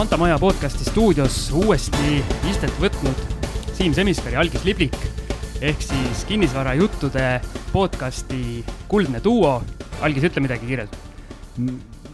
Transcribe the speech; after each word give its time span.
Manta 0.00 0.16
Maja 0.16 0.38
podcasti 0.40 0.86
stuudios 0.88 1.34
uuesti 1.52 2.22
istet 2.48 2.72
võtnud 2.80 3.18
Siim 3.76 3.92
Semiskar 3.92 4.32
ja 4.32 4.38
Algis 4.40 4.62
Liblik 4.64 4.96
ehk 5.60 5.82
siis 5.84 6.22
kinnisvarajuttude 6.24 7.26
podcasti 7.68 8.62
kuldne 8.88 9.20
duo. 9.20 9.58
Algis, 10.00 10.24
ütle 10.24 10.40
midagi 10.40 10.70
kiirelt. 10.70 10.96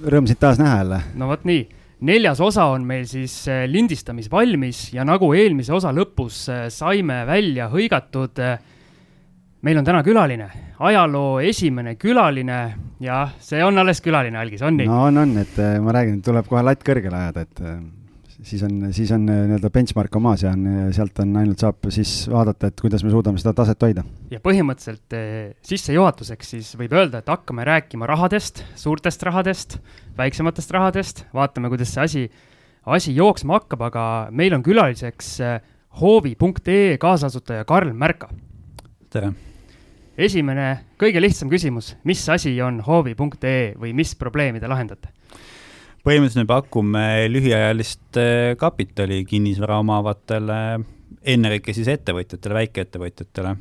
Rõõm 0.02 0.26
sind 0.26 0.40
taas 0.42 0.58
näha 0.58 0.80
jälle. 0.80 0.98
no 1.14 1.30
vot 1.30 1.46
nii, 1.46 1.62
neljas 2.10 2.42
osa 2.42 2.66
on 2.72 2.82
meil 2.90 3.06
siis 3.06 3.36
äh, 3.46 3.68
lindistamis 3.70 4.26
valmis 4.34 4.88
ja 4.90 5.06
nagu 5.06 5.30
eelmise 5.38 5.76
osa 5.78 5.94
lõpus 5.94 6.42
äh, 6.50 6.66
saime 6.74 7.20
välja 7.30 7.70
hõigatud, 7.70 8.42
äh, 8.42 8.58
meil 9.64 9.78
on 9.80 9.86
täna 9.86 10.02
külaline, 10.06 10.48
ajaloo 10.84 11.38
esimene 11.44 11.96
külaline 12.00 12.58
ja 13.02 13.26
see 13.42 13.62
on 13.64 13.78
alles 13.80 14.02
külaline, 14.04 14.38
Algis, 14.40 14.64
on 14.66 14.80
nii? 14.80 14.88
no 14.90 15.04
on, 15.08 15.22
on, 15.22 15.36
et 15.42 15.60
ma 15.82 15.94
räägin, 15.96 16.20
tuleb 16.24 16.48
kohe 16.50 16.64
latt 16.66 16.84
kõrgele 16.86 17.16
ajada, 17.16 17.46
et 17.46 17.62
siis 18.46 18.62
on, 18.66 18.74
siis 18.94 19.10
on 19.14 19.24
nii-öelda 19.26 19.70
benchmark 19.72 20.16
on 20.18 20.24
maas 20.28 20.44
ja 20.44 20.52
on, 20.54 20.66
sealt 20.94 21.18
on 21.24 21.32
ainult 21.40 21.62
saab 21.62 21.88
siis 21.94 22.12
vaadata, 22.30 22.70
et 22.70 22.82
kuidas 22.82 23.04
me 23.06 23.12
suudame 23.14 23.40
seda 23.42 23.54
taset 23.56 23.86
hoida. 23.88 24.04
ja 24.30 24.40
põhimõtteliselt 24.44 25.16
sissejuhatuseks 25.66 26.52
siis 26.56 26.74
võib 26.78 26.94
öelda, 26.96 27.22
et 27.22 27.32
hakkame 27.32 27.66
rääkima 27.66 28.08
rahadest, 28.10 28.62
suurtest 28.78 29.24
rahadest, 29.26 29.78
väiksematest 30.18 30.76
rahadest, 30.76 31.24
vaatame, 31.36 31.72
kuidas 31.72 31.96
see 31.96 32.04
asi, 32.04 32.26
asi 32.84 33.16
jooksma 33.16 33.60
hakkab, 33.60 33.88
aga 33.88 34.04
meil 34.30 34.54
on 34.54 34.64
külaliseks 34.66 35.36
hoovi.ee 36.00 36.96
kaasasutaja 37.00 37.64
Karl 37.64 37.92
Märka. 37.96 38.28
tere! 39.10 39.32
Esimene, 40.16 40.68
kõige 41.00 41.20
lihtsam 41.20 41.50
küsimus, 41.52 41.94
mis 42.04 42.22
asi 42.32 42.54
on 42.64 42.80
hoovi.ee 42.86 43.74
või 43.78 43.92
mis 43.96 44.14
probleemi 44.18 44.62
te 44.62 44.70
lahendate? 44.70 45.12
põhimõtteliselt 46.06 46.44
me 46.44 46.50
pakume 46.52 47.06
lühiajalist 47.32 48.18
äh, 48.22 48.52
kapitali 48.58 49.24
kinnisvara 49.26 49.80
omavatele, 49.82 50.58
ennekõike 51.26 51.74
siis 51.74 51.88
ettevõtjatele, 51.90 52.60
väikeettevõtjatele. 52.60 53.56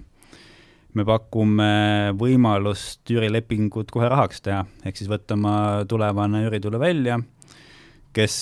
me 0.95 1.03
pakume 1.03 2.13
võimalust 2.15 3.09
üürilepingut 3.11 3.89
kohe 3.91 4.07
rahaks 4.07 4.45
teha, 4.45 4.61
ehk 4.85 4.95
siis 4.95 5.09
võtta 5.09 5.33
oma 5.33 5.55
tulevane 5.89 6.45
üüritulu 6.45 6.79
välja, 6.79 7.17
kes, 8.13 8.37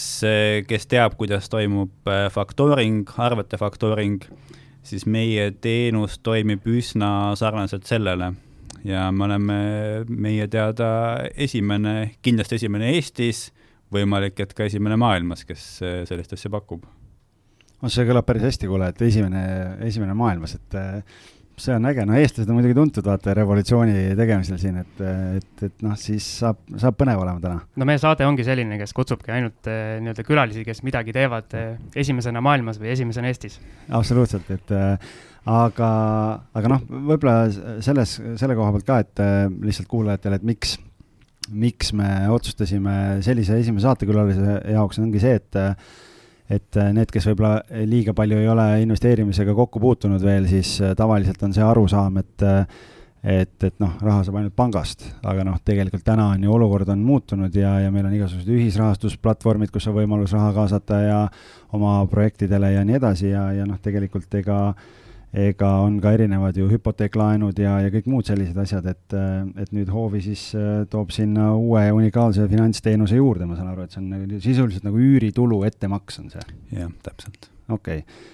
kes 0.67 0.85
teab, 0.91 1.15
kuidas 1.17 1.47
toimub 1.49 2.11
äh, 2.11 2.27
faktooring, 2.29 3.07
arvete 3.17 3.57
faktooring, 3.57 4.27
siis 4.83 5.05
meie 5.09 5.51
teenus 5.63 6.19
toimib 6.23 6.65
üsna 6.67 7.33
sarnaselt 7.39 7.87
sellele 7.87 8.33
ja 8.83 9.07
me 9.11 9.27
oleme 9.27 9.57
meie 10.07 10.47
teada 10.51 10.89
esimene, 11.35 12.15
kindlasti 12.23 12.59
esimene 12.59 12.91
Eestis 12.97 13.47
võimalik, 13.93 14.39
et 14.43 14.53
ka 14.57 14.67
esimene 14.67 14.97
maailmas, 14.99 15.45
kes 15.47 15.63
äh, 15.85 16.01
sellist 16.09 16.35
asja 16.35 16.51
pakub. 16.53 16.85
no 17.81 17.91
see 17.91 18.07
kõlab 18.07 18.25
päris 18.27 18.47
hästi, 18.47 18.69
kuule, 18.71 18.89
et 18.91 19.01
esimene, 19.05 19.43
esimene 19.87 20.15
maailmas, 20.17 20.57
et 20.59 20.77
äh, 20.79 21.23
see 21.59 21.75
on 21.75 21.85
äge, 21.89 22.05
no 22.07 22.15
eestlased 22.17 22.49
on 22.49 22.57
muidugi 22.57 22.75
tuntud, 22.77 23.05
vaata, 23.05 23.33
revolutsiooni 23.37 24.13
tegemisel 24.17 24.59
siin, 24.61 24.79
et, 24.81 25.03
et, 25.39 25.65
et 25.67 25.83
noh, 25.85 25.97
siis 25.99 26.27
saab, 26.43 26.61
saab 26.81 26.97
põnev 26.99 27.21
olema 27.23 27.43
täna. 27.43 27.59
no 27.79 27.89
meie 27.89 28.01
saade 28.01 28.25
ongi 28.27 28.45
selline, 28.47 28.79
kes 28.81 28.95
kutsubki 28.97 29.33
ainult 29.35 29.69
äh, 29.71 29.97
nii-öelda 30.03 30.25
külalisi, 30.27 30.65
kes 30.67 30.81
midagi 30.87 31.13
teevad 31.15 31.53
esimesena 31.95 32.41
maailmas 32.43 32.81
või 32.81 32.93
esimesena 32.95 33.29
Eestis. 33.29 33.59
absoluutselt, 33.89 34.49
et 34.55 34.73
aga, 34.73 35.91
aga 36.55 36.73
noh, 36.73 36.87
võib-olla 37.11 37.77
selles, 37.85 38.17
selle 38.39 38.57
koha 38.57 38.73
pealt 38.77 38.89
ka, 38.89 39.03
et 39.03 39.23
lihtsalt 39.67 39.91
kuulajatele, 39.91 40.41
et 40.41 40.49
miks 40.53 40.77
miks 41.51 41.91
me 41.97 42.07
otsustasime 42.31 43.19
sellise 43.25 43.57
esimese 43.59 43.87
saatekülalise 43.87 44.59
jaoks, 44.73 44.99
ongi 45.03 45.19
see, 45.19 45.35
et 45.41 45.57
et 46.53 46.79
need, 46.95 47.11
kes 47.11 47.27
võib-olla 47.31 47.83
liiga 47.89 48.15
palju 48.17 48.39
ei 48.39 48.49
ole 48.49 48.67
investeerimisega 48.85 49.55
kokku 49.57 49.81
puutunud 49.83 50.23
veel, 50.23 50.47
siis 50.49 50.75
tavaliselt 50.97 51.43
on 51.43 51.55
see 51.55 51.65
arusaam, 51.65 52.19
et 52.23 52.49
et, 53.23 53.63
et 53.63 53.77
noh, 53.79 53.93
raha 54.03 54.25
saab 54.27 54.35
ainult 54.35 54.55
pangast, 54.55 55.05
aga 55.23 55.45
noh, 55.47 55.55
tegelikult 55.63 56.03
täna 56.03 56.25
on 56.33 56.41
ju 56.43 56.51
olukord 56.51 56.89
on 56.91 57.05
muutunud 57.07 57.55
ja, 57.55 57.77
ja 57.79 57.91
meil 57.91 58.09
on 58.09 58.17
igasugused 58.17 58.49
ühisrahastusplatvormid, 58.51 59.71
kus 59.71 59.87
on 59.87 59.95
võimalus 59.95 60.33
raha 60.35 60.49
kaasata 60.57 60.99
ja 61.05 61.21
oma 61.71 62.01
projektidele 62.11 62.73
ja 62.73 62.83
nii 62.83 62.99
edasi 62.99 63.29
ja, 63.31 63.45
ja 63.55 63.67
noh, 63.69 63.79
tegelikult 63.79 64.35
ega 64.41 64.57
äh, 64.73 64.91
ega 65.33 65.69
on 65.81 65.95
ka 66.01 66.11
erinevad 66.13 66.57
ju 66.57 66.67
hüpoteeklaenud 66.69 67.57
ja, 67.57 67.79
ja 67.81 67.91
kõik 67.93 68.05
muud 68.11 68.27
sellised 68.29 68.57
asjad, 68.61 68.85
et, 68.91 69.15
et 69.63 69.71
nüüd 69.73 69.89
Hoovi 69.89 70.21
siis 70.21 70.51
äh, 70.57 70.83
toob 70.89 71.13
sinna 71.15 71.49
uue 71.57 71.87
unikaalse 71.95 72.45
finantsteenuse 72.51 73.17
juurde, 73.17 73.47
ma 73.49 73.57
saan 73.57 73.71
aru, 73.71 73.87
et 73.87 73.95
see 73.95 74.03
on 74.03 74.11
nagu 74.13 74.41
sisuliselt 74.43 74.85
nagu 74.85 75.01
üüritulu 75.01 75.63
ettemaks 75.65 76.21
on 76.21 76.29
see? 76.33 76.45
jah, 76.77 76.93
täpselt. 77.05 77.49
okei 77.65 78.03
okay.. 78.03 78.31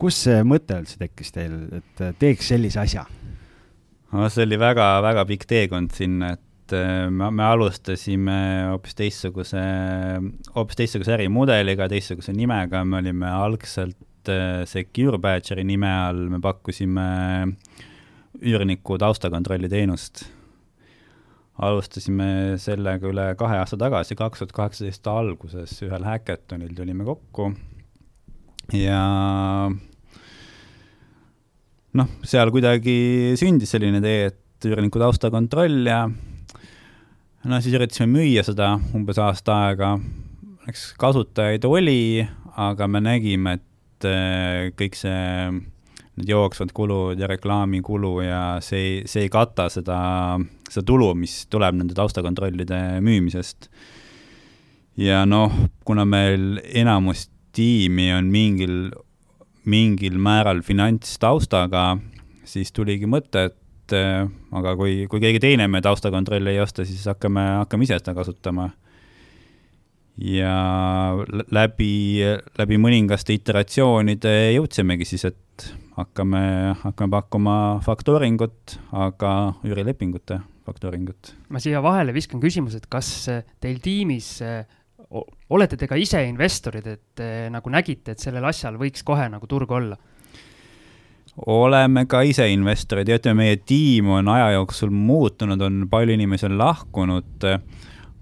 kus 0.00 0.22
see 0.24 0.40
mõte 0.48 0.80
üldse 0.80 0.96
tekkis 1.02 1.36
teil, 1.36 1.58
et 1.76 2.04
äh, 2.06 2.16
teeks 2.24 2.54
sellise 2.54 2.80
asja? 2.86 3.04
no 4.14 4.32
see 4.32 4.48
oli 4.48 4.60
väga-väga 4.64 5.28
pikk 5.28 5.48
teekond 5.50 5.92
sinna, 5.92 6.38
et 6.40 6.76
äh, 6.76 7.06
me, 7.12 7.28
me 7.36 7.50
alustasime 7.52 8.42
hoopis 8.70 8.96
teistsuguse, 8.96 9.66
hoopis 10.56 10.80
teistsuguse 10.80 11.18
ärimudeliga, 11.20 11.92
teistsuguse 11.92 12.32
nimega, 12.32 12.80
me 12.88 13.04
olime 13.04 13.28
algselt 13.28 14.00
et 14.20 14.68
Secure 14.68 15.18
Badgeri 15.18 15.64
nime 15.64 15.88
all 15.88 16.28
me 16.28 16.40
pakkusime 16.44 17.06
üürniku 18.40 18.98
taustakontrolli 19.00 19.68
teenust. 19.68 20.24
alustasime 21.60 22.56
sellega 22.56 23.08
üle 23.10 23.26
kahe 23.36 23.58
aasta 23.60 23.76
tagasi, 23.76 24.16
kaks 24.16 24.40
tuhat 24.40 24.52
kaheksateist 24.56 25.06
alguses 25.12 25.74
ühel 25.84 26.06
häkatonil 26.06 26.72
tulime 26.76 27.04
kokku 27.04 27.50
ja 28.76 29.00
noh, 31.92 32.08
seal 32.24 32.52
kuidagi 32.54 33.36
sündis 33.40 33.74
selline 33.74 34.00
idee, 34.00 34.30
et 34.30 34.68
üürniku 34.70 35.00
taustakontroll 35.02 35.88
ja 35.88 36.04
no 36.08 37.60
siis 37.60 37.76
üritasime 37.76 38.08
müüa 38.12 38.44
seda 38.46 38.74
umbes 38.96 39.18
aasta 39.20 39.56
aega, 39.66 39.94
eks 40.70 40.90
kasutajaid 41.00 41.64
oli, 41.68 42.26
aga 42.60 42.88
me 42.90 43.02
nägime, 43.04 43.58
et 43.58 43.66
et 44.00 44.08
äh, 44.08 44.70
kõik 44.76 44.96
see, 44.96 45.52
need 46.16 46.30
jooksvad 46.32 46.72
kulud 46.76 47.20
ja 47.20 47.28
reklaamikulu 47.30 48.14
ja 48.24 48.42
see 48.64 49.02
see 49.08 49.26
ei 49.26 49.32
kata 49.32 49.68
seda, 49.72 50.00
seda 50.68 50.86
tulu, 50.86 51.12
mis 51.14 51.44
tuleb 51.52 51.76
nende 51.76 51.96
taustakontrollide 51.96 53.00
müümisest. 53.04 53.70
ja 54.96 55.24
noh, 55.28 55.52
kuna 55.84 56.04
meil 56.04 56.60
enamus 56.64 57.28
tiimi 57.52 58.10
on 58.14 58.30
mingil, 58.30 58.90
mingil 59.64 60.18
määral 60.18 60.62
finantstaustaga, 60.62 61.98
siis 62.44 62.72
tuligi 62.72 63.08
mõte, 63.10 63.50
et 63.50 63.96
äh, 63.96 64.28
aga 64.52 64.76
kui, 64.76 65.06
kui 65.10 65.20
keegi 65.20 65.40
teine 65.42 65.68
meie 65.68 65.84
taustakontrolli 65.84 66.54
ei 66.54 66.60
osta, 66.60 66.84
siis 66.88 67.04
hakkame, 67.10 67.42
hakkame 67.62 67.84
ise 67.84 68.00
seda 68.00 68.14
kasutama 68.16 68.70
ja 70.18 70.54
läbi, 71.52 71.92
läbi 72.58 72.78
mõningaste 72.80 73.34
iteratsioonide 73.36 74.34
jõudsimegi 74.56 75.06
siis, 75.08 75.24
et 75.30 75.68
hakkame, 75.96 76.42
hakkame 76.82 77.14
pakkuma 77.14 77.56
faktooringut, 77.84 78.78
aga 78.92 79.54
üürilepingute 79.66 80.40
faktooringut. 80.66 81.34
ma 81.48 81.62
siia 81.62 81.82
vahele 81.82 82.14
viskan 82.16 82.40
küsimuse, 82.42 82.80
et 82.80 82.90
kas 82.90 83.10
teil 83.60 83.80
tiimis 83.82 84.38
olete 85.50 85.76
te 85.76 85.88
ka 85.90 85.98
ise 85.98 86.22
investorid, 86.28 86.86
et 86.86 87.24
nagu 87.50 87.72
nägite, 87.72 88.14
et 88.14 88.22
sellel 88.22 88.44
asjal 88.46 88.78
võiks 88.80 89.04
kohe 89.06 89.28
nagu 89.32 89.46
turg 89.50 89.70
olla? 89.70 89.98
oleme 91.46 92.04
ka 92.10 92.20
ise 92.26 92.48
investorid 92.52 93.08
ja 93.08 93.16
ütleme, 93.20 93.46
meie 93.46 93.58
tiim 93.64 94.10
on 94.12 94.28
aja 94.28 94.50
jooksul 94.58 94.90
muutunud, 94.92 95.60
on 95.62 95.86
palju 95.90 96.16
inimesi 96.16 96.48
on 96.50 96.58
lahkunud 96.58 97.46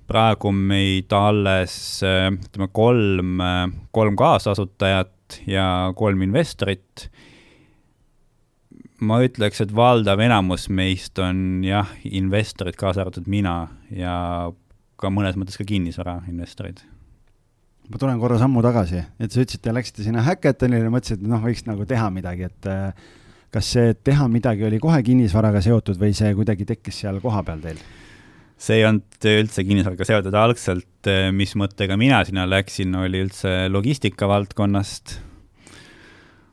praegu 0.08 0.52
meid 0.54 1.12
alles 1.12 1.76
ütleme 2.02 2.68
kolm, 2.72 3.42
kolm 3.94 4.18
kaasasutajat 4.18 5.40
ja 5.48 5.66
kolm 5.96 6.24
investorit. 6.24 7.08
ma 9.00 9.20
ütleks, 9.22 9.60
et 9.62 9.70
valdav 9.74 10.18
enamus 10.18 10.66
meist 10.74 11.18
on 11.22 11.62
jah, 11.62 11.90
investorid, 12.02 12.74
kaasa 12.74 13.04
arvatud 13.04 13.28
mina 13.30 13.68
ja 13.94 14.50
ka 14.98 15.10
mõnes 15.12 15.38
mõttes 15.38 15.60
ka 15.60 15.66
kinnisvarainvestorid 15.68 16.82
ma 17.88 18.00
tulen 18.00 18.18
korra 18.20 18.36
sammu 18.40 18.60
tagasi, 18.64 19.00
et 19.20 19.32
sa 19.32 19.40
ütlesid, 19.40 19.62
te 19.64 19.72
läksite 19.72 20.04
sinna 20.04 20.20
Hackathonile 20.26 20.88
ja 20.88 20.92
mõtlesite, 20.92 21.22
et 21.22 21.30
noh, 21.30 21.40
võiks 21.40 21.64
nagu 21.64 21.86
teha 21.88 22.10
midagi, 22.12 22.50
et 22.50 22.68
kas 23.54 23.70
see 23.72 23.94
teha 24.04 24.26
midagi 24.28 24.66
oli 24.68 24.80
kohe 24.82 24.98
kinnisvaraga 25.04 25.62
seotud 25.64 25.96
või 26.00 26.12
see 26.16 26.34
kuidagi 26.36 26.66
tekkis 26.68 27.00
seal 27.04 27.22
kohapeal 27.24 27.62
teil? 27.64 27.80
See 28.58 28.80
ei 28.80 28.86
olnud 28.88 29.28
üldse 29.30 29.62
kinnisvaraga 29.66 30.06
seotud 30.06 30.36
algselt, 30.38 31.06
eh, 31.06 31.30
mis 31.34 31.54
mõttega 31.58 31.96
mina 32.00 32.20
sinna 32.26 32.46
läksin, 32.48 32.94
oli 32.98 33.22
üldse 33.26 33.68
logistika 33.70 34.28
valdkonnast. 34.30 35.20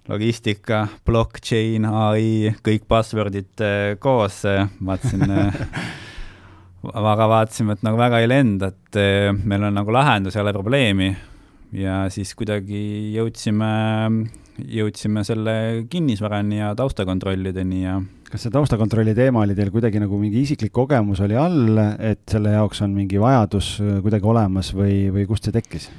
logistika, 0.06 0.84
blockchain, 1.02 1.86
ai, 1.90 2.52
kõik 2.62 2.84
buzzword'id 2.86 3.62
eh, 3.66 3.96
koos, 3.98 4.44
eh, 4.46 4.68
vaatasin 4.86 5.26
aga 6.94 7.26
vaatasime, 7.32 7.74
et 7.74 7.82
nagu 7.82 7.98
väga 7.98 8.20
ei 8.22 8.30
lenda, 8.30 8.70
et 8.70 9.42
meil 9.42 9.66
on 9.66 9.74
nagu 9.74 9.90
lahendus, 9.90 10.36
ei 10.38 10.44
ole 10.44 10.54
probleemi. 10.54 11.16
ja 11.74 12.04
siis 12.14 12.36
kuidagi 12.38 13.16
jõudsime, 13.16 13.72
jõudsime 14.56 15.24
selle 15.28 15.56
kinnisvarani 15.92 16.62
ja 16.62 16.72
taustakontrollideni 16.78 17.82
ja 17.84 18.00
kas 18.30 18.46
see 18.46 18.54
taustakontrolli 18.54 19.16
teema 19.18 19.44
oli 19.44 19.56
teil 19.58 19.72
kuidagi 19.74 20.00
nagu 20.02 20.20
mingi 20.20 20.42
isiklik 20.46 20.74
kogemus 20.76 21.22
oli 21.26 21.38
all, 21.40 21.80
et 22.00 22.24
selle 22.32 22.56
jaoks 22.56 22.82
on 22.86 22.96
mingi 22.96 23.20
vajadus 23.22 23.76
kuidagi 24.04 24.28
olemas 24.32 24.72
või, 24.76 25.06
või 25.14 25.28
kust 25.30 25.48
see 25.48 25.56
tekkis? 25.56 25.90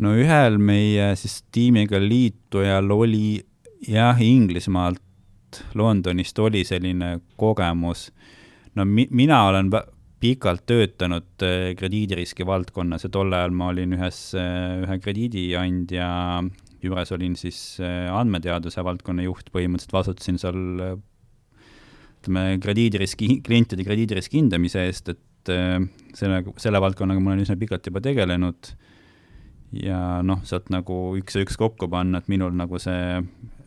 no 0.00 0.14
ühel 0.18 0.58
meie 0.58 1.12
siis 1.18 1.42
tiimiga 1.54 2.00
liitujal 2.02 2.90
oli 2.94 3.38
jah, 3.88 4.20
Inglismaalt, 4.20 5.00
Londonist 5.78 6.38
oli 6.42 6.64
selline 6.66 7.18
kogemus. 7.38 8.08
no 8.74 8.84
mi-, 8.84 9.08
mina 9.10 9.44
olen 9.48 9.70
pikalt 10.24 10.64
töötanud 10.66 11.44
äh, 11.44 11.74
krediidiriski 11.76 12.46
valdkonnas 12.46 13.04
ja 13.04 13.10
tol 13.12 13.32
ajal 13.32 13.52
ma 13.54 13.68
olin 13.72 13.92
ühes, 13.98 14.20
äh, 14.38 14.80
ühe 14.84 14.98
krediidiandja 15.02 16.08
juures 16.84 17.12
olin 17.16 17.36
siis 17.38 17.80
äh, 17.82 18.08
andmeteaduse 18.12 18.84
valdkonna 18.84 19.26
juht, 19.26 19.50
põhimõtteliselt 19.54 19.96
vastutasin 19.96 20.40
seal 20.40 20.60
ütleme, 22.24 22.44
krediidiriski, 22.64 23.38
klientide 23.44 23.84
krediidiriski 23.86 24.40
hindamise 24.40 24.84
eest, 24.88 25.12
et 25.12 25.20
selle, 26.16 26.40
selle 26.56 26.80
valdkonnaga 26.80 27.20
ma 27.20 27.34
olen 27.34 27.44
üsna 27.44 27.56
pikalt 27.60 27.84
juba 27.84 28.00
tegelenud. 28.04 28.70
Ja 29.74 30.22
noh, 30.24 30.40
sealt 30.46 30.70
nagu 30.72 30.96
üks 31.18 31.36
ja 31.36 31.42
üks 31.44 31.58
kokku 31.60 31.88
panna, 31.90 32.22
et 32.22 32.30
minul 32.32 32.54
nagu 32.56 32.78
see 32.80 33.18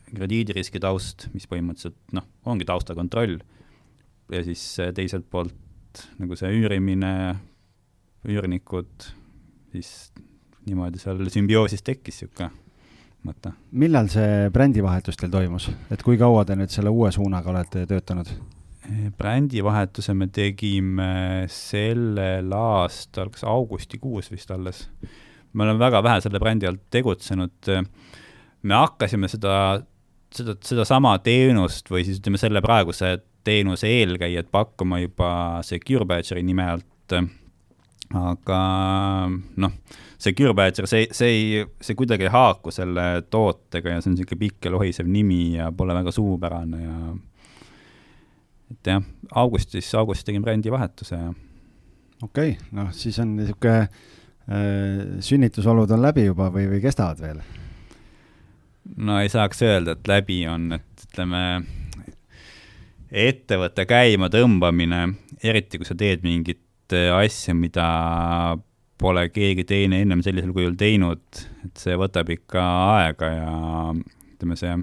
krediidiriski 0.08 0.80
taust, 0.82 1.28
mis 1.36 1.46
põhimõtteliselt 1.52 2.16
noh, 2.16 2.26
ongi 2.48 2.66
taustakontroll, 2.66 3.38
ja 4.32 4.44
siis 4.48 4.64
teiselt 4.96 5.28
poolt 5.30 6.08
nagu 6.22 6.38
see 6.40 6.50
üürimine, 6.62 7.12
üürnikud, 8.28 9.10
siis 9.74 9.92
niimoodi 10.68 11.02
seal 11.02 11.22
sümbioosis 11.32 11.84
tekkis 11.86 12.24
niisugune 12.24 12.67
mõte. 13.26 13.54
millal 13.72 14.10
see 14.12 14.50
brändivahetus 14.54 15.18
teil 15.18 15.32
toimus, 15.32 15.70
et 15.92 16.04
kui 16.04 16.18
kaua 16.18 16.46
te 16.46 16.56
nüüd 16.56 16.74
selle 16.74 16.94
uue 16.94 17.12
suunaga 17.12 17.52
olete 17.54 17.86
töötanud? 17.90 18.32
brändivahetuse 19.18 20.14
me 20.16 20.30
tegime 20.32 21.46
sellel 21.52 22.54
aastal, 22.56 23.32
kas 23.34 23.44
augustikuus 23.44 24.32
vist 24.32 24.52
alles. 24.52 24.88
me 25.54 25.64
oleme 25.64 25.80
väga 25.80 26.04
vähe 26.04 26.22
selle 26.24 26.40
brändi 26.40 26.68
alt 26.68 26.86
tegutsenud. 26.92 27.72
me 28.64 28.76
hakkasime 28.76 29.28
seda, 29.28 29.82
seda, 30.34 30.56
sedasama 30.64 31.18
teenust 31.20 31.92
või 31.92 32.06
siis 32.06 32.22
ütleme, 32.22 32.38
selle 32.38 32.62
praeguse 32.62 33.18
teenuse 33.48 33.88
eelkäijad 33.88 34.50
pakkuma 34.52 35.00
juba 35.00 35.62
Secure 35.64 36.06
Badgeri 36.06 36.44
nime 36.44 36.66
alt, 36.68 37.16
aga 38.16 38.60
noh, 39.60 39.74
Secure 40.18 40.54
Badger, 40.58 40.88
see, 40.90 41.08
see 41.14 41.34
ei, 41.34 41.66
see 41.84 41.98
kuidagi 41.98 42.26
ei 42.26 42.34
haaku 42.34 42.72
selle 42.74 43.06
tootega 43.30 43.96
ja 43.96 44.02
see 44.02 44.12
on 44.12 44.16
niisugune 44.18 44.42
pikk 44.46 44.68
ja 44.68 44.74
lohisev 44.74 45.10
nimi 45.12 45.42
ja 45.58 45.72
pole 45.76 45.96
väga 45.98 46.14
suupärane 46.16 46.80
ja 46.82 46.98
et 48.72 48.92
jah, 48.94 49.04
augustis, 49.44 49.92
augustis 49.96 50.28
tegin 50.28 50.46
brändivahetuse 50.46 51.20
ja 51.20 51.30
okei 52.24 52.56
okay,, 52.56 52.70
noh 52.80 52.90
siis 52.96 53.20
on 53.24 53.36
niisugune 53.38 53.78
äh, 53.84 55.18
sünnitusolud 55.20 55.92
on 55.92 56.04
läbi 56.08 56.28
juba 56.30 56.50
või, 56.54 56.68
või 56.72 56.82
kestavad 56.84 57.22
veel? 57.22 57.44
no 58.96 59.20
ei 59.22 59.30
saaks 59.30 59.62
öelda, 59.68 59.98
et 59.98 60.08
läbi 60.08 60.42
on, 60.50 60.72
et 60.80 61.06
ütleme, 61.10 61.42
ettevõtte 63.12 63.86
käimatõmbamine, 63.88 65.02
eriti 65.44 65.80
kui 65.80 65.88
sa 65.88 65.96
teed 65.98 66.24
mingit 66.26 66.62
asja, 66.94 67.56
mida 67.58 67.88
pole 68.98 69.28
keegi 69.30 69.66
teine 69.68 70.02
ennem 70.02 70.24
sellisel 70.26 70.54
kujul 70.56 70.78
teinud, 70.80 71.22
et 71.66 71.82
see 71.82 71.98
võtab 72.00 72.32
ikka 72.34 72.64
aega 72.98 73.32
ja 73.34 73.52
ütleme, 74.34 74.58
see 74.58 74.74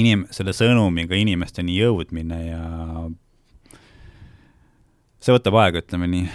inim-, 0.00 0.28
selle 0.32 0.54
sõnumiga 0.56 1.18
inimesteni 1.18 1.76
jõudmine 1.76 2.38
ja 2.46 2.62
see 5.22 5.34
võtab 5.34 5.58
aega, 5.60 5.82
ütleme 5.84 6.08
nii. 6.12 6.30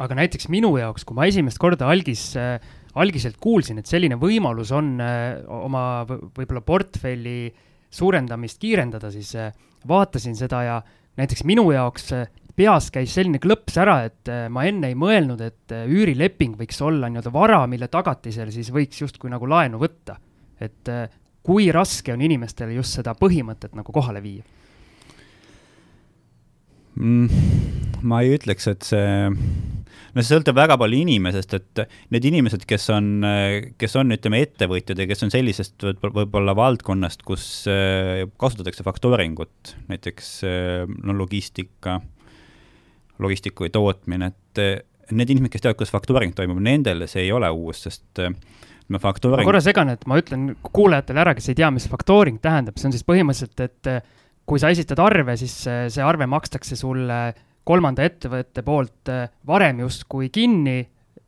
aga 0.00 0.16
näiteks 0.22 0.48
minu 0.52 0.72
jaoks, 0.80 1.04
kui 1.04 1.18
ma 1.18 1.28
esimest 1.28 1.60
korda 1.60 1.90
algis 1.92 2.30
äh, 2.40 2.56
algiselt 3.00 3.38
kuulsin, 3.42 3.80
et 3.80 3.90
selline 3.90 4.18
võimalus 4.20 4.70
on 4.74 4.94
äh, 5.02 5.42
oma 5.50 6.04
võib-olla 6.06 6.62
portfelli 6.64 7.52
suurendamist 7.94 8.60
kiirendada, 8.62 9.10
siis 9.14 9.34
äh, 9.38 9.50
vaatasin 9.88 10.36
seda 10.38 10.62
ja 10.66 10.76
näiteks 11.18 11.44
minu 11.46 11.66
jaoks 11.74 12.12
äh, 12.14 12.28
peas 12.56 12.90
käis 12.94 13.14
selline 13.16 13.40
klõps 13.42 13.76
ära, 13.80 13.98
et 14.08 14.30
äh, 14.32 14.46
ma 14.52 14.66
enne 14.68 14.92
ei 14.92 14.98
mõelnud, 14.98 15.42
et 15.44 15.74
äh, 15.74 15.86
üürileping 15.90 16.56
võiks 16.60 16.80
olla 16.84 17.10
nii-öelda 17.10 17.34
vara, 17.34 17.64
mille 17.70 17.88
tagatisel 17.92 18.52
siis 18.54 18.72
võiks 18.74 19.02
justkui 19.02 19.32
nagu 19.32 19.48
laenu 19.50 19.80
võtta. 19.82 20.18
et 20.62 20.88
kui 21.44 21.66
raske 21.74 22.12
on 22.14 22.22
inimestele 22.22 22.76
just 22.76 22.94
seda 22.94 23.12
põhimõtet 23.18 23.74
nagu 23.74 23.92
kohale 23.92 24.22
viia 24.22 24.44
mm,? 26.94 27.42
ma 28.06 28.20
ei 28.22 28.36
ütleks, 28.38 28.68
et 28.70 28.86
see 28.86 29.28
no 30.14 30.22
see 30.22 30.30
sõltub 30.30 30.56
väga 30.56 30.76
palju 30.80 31.00
inimesest, 31.04 31.54
et 31.58 31.82
need 32.14 32.28
inimesed, 32.30 32.64
kes 32.68 32.86
on, 32.94 33.10
kes 33.80 33.96
on, 34.00 34.14
ütleme, 34.14 34.42
ettevõtjad 34.46 35.02
ja 35.02 35.08
kes 35.10 35.26
on 35.26 35.32
sellisest 35.34 35.86
võib-olla 36.14 36.54
valdkonnast, 36.58 37.24
kus 37.26 37.46
äh, 37.70 38.24
kasutatakse 38.40 38.86
faktooringut, 38.86 39.74
näiteks 39.90 40.34
äh, 40.48 40.94
no 41.02 41.16
logistika, 41.18 42.00
logistiku 43.22 43.66
või 43.66 43.72
tootmine, 43.74 44.32
et 44.32 44.62
äh, 44.62 44.76
need 45.14 45.34
inimesed, 45.34 45.52
kes 45.54 45.64
teavad, 45.64 45.78
kuidas 45.80 45.94
faktooring 45.94 46.34
toimub, 46.36 46.60
nendele 46.64 47.08
see 47.10 47.26
ei 47.26 47.32
ole 47.34 47.50
uus, 47.52 47.84
sest 47.86 48.22
ma 48.88 49.00
faktooring. 49.00 49.44
ma 49.44 49.48
korra 49.48 49.62
segan, 49.64 49.92
et 49.92 50.06
ma 50.10 50.18
ütlen 50.20 50.54
kuulajatele 50.64 51.24
ära, 51.24 51.34
kes 51.36 51.50
ei 51.52 51.58
tea, 51.60 51.70
mis 51.74 51.88
faktooring 51.90 52.40
tähendab, 52.42 52.78
see 52.80 52.88
on 52.88 52.96
siis 52.96 53.04
põhimõtteliselt, 53.06 53.60
et 53.64 53.92
kui 54.48 54.60
sa 54.60 54.72
esitad 54.72 55.00
arve, 55.04 55.36
siis 55.40 55.54
see 55.64 56.04
arve 56.04 56.28
makstakse 56.28 56.76
sulle 56.80 57.20
kolmanda 57.64 58.04
ettevõtte 58.04 58.64
poolt 58.64 59.12
varem 59.48 59.84
justkui 59.84 60.28
kinni, 60.32 60.82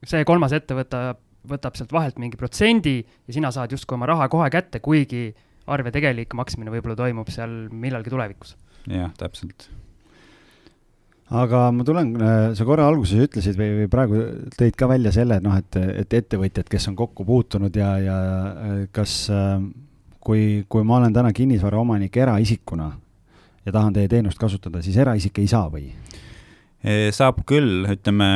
see 0.04 0.24
kolmas 0.28 0.52
ettevõte 0.56 1.04
võtab 1.48 1.78
sealt 1.78 1.94
vahelt 1.94 2.20
mingi 2.20 2.38
protsendi 2.38 2.98
ja 3.00 3.34
sina 3.34 3.52
saad 3.54 3.72
justkui 3.74 3.96
oma 3.96 4.08
raha 4.10 4.28
kohe 4.32 4.48
kätte, 4.52 4.82
kuigi 4.84 5.30
arve 5.70 5.92
tegelik 5.94 6.34
maksmine 6.38 6.72
võib-olla 6.74 6.98
toimub 6.98 7.30
seal 7.32 7.66
millalgi 7.72 8.12
tulevikus. 8.12 8.56
jah, 8.90 9.12
täpselt. 9.18 9.70
Aga 11.34 11.62
ma 11.74 11.86
tulen, 11.86 12.12
äh, 12.20 12.50
sa 12.58 12.66
korra 12.68 12.86
alguses 12.86 13.26
ütlesid 13.26 13.58
või, 13.58 13.70
või 13.80 13.90
praegu 13.90 14.22
tõid 14.54 14.76
ka 14.78 14.88
välja 14.90 15.12
selle, 15.14 15.40
et 15.40 15.46
noh, 15.46 15.56
et, 15.58 15.78
et 16.04 16.18
ettevõtjad, 16.20 16.68
kes 16.70 16.88
on 16.92 16.98
kokku 16.98 17.26
puutunud 17.26 17.74
ja, 17.76 17.90
ja 18.02 18.18
äh, 18.52 18.76
kas 18.94 19.26
kui, 20.20 20.64
kui 20.68 20.86
ma 20.86 21.00
olen 21.00 21.14
täna 21.14 21.32
kinnisvaraomanik 21.34 22.16
eraisikuna 22.22 22.90
ja 23.66 23.74
tahan 23.74 23.96
teie 23.96 24.10
teenust 24.10 24.38
kasutada, 24.38 24.82
siis 24.82 24.98
eraisik 25.02 25.42
ei 25.42 25.50
saa 25.50 25.70
või? 25.72 25.90
saab 26.86 27.40
küll, 27.48 27.82
ütleme, 27.90 28.26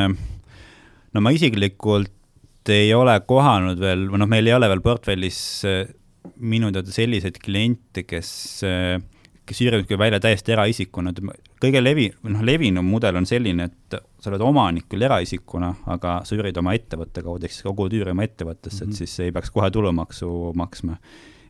no 1.14 1.20
ma 1.22 1.30
isiklikult 1.30 2.10
ei 2.68 2.92
ole 2.94 3.14
kohanud 3.26 3.80
veel, 3.80 4.06
või 4.10 4.20
noh, 4.22 4.28
meil 4.30 4.48
ei 4.48 4.54
ole 4.56 4.68
veel 4.70 4.82
portfellis 4.84 5.40
äh, 5.68 5.82
minu 6.40 6.70
teada 6.74 6.92
selliseid 6.92 7.38
kliente, 7.42 8.04
kes, 8.08 8.30
äh, 8.66 8.98
üürivad 9.58 9.98
välja 9.98 10.20
täiesti 10.22 10.54
eraisikuna, 10.54 11.12
kõige 11.62 11.82
levi, 11.82 12.06
noh, 12.30 12.44
levinum 12.46 12.86
mudel 12.86 13.18
on 13.18 13.26
selline, 13.26 13.66
et 13.70 13.98
sa 14.20 14.30
oled 14.30 14.44
omanik 14.46 14.86
küll 14.90 15.02
eraisikuna, 15.02 15.72
aga 15.90 16.20
sa 16.24 16.36
üürid 16.36 16.58
oma 16.60 16.76
ettevõtte 16.78 17.24
kaudu, 17.26 17.48
ehk 17.48 17.56
siis 17.56 17.66
kogud 17.66 17.96
üüri 17.96 18.14
oma 18.14 18.26
ettevõttesse 18.28 18.84
mm, 18.84 18.90
-hmm. 18.90 18.94
et 18.94 19.00
mhm. 19.00 19.10
siis 19.10 19.26
ei 19.26 19.32
peaks 19.32 19.50
kohe 19.50 19.70
tulumaksu 19.70 20.52
maksma. 20.54 20.96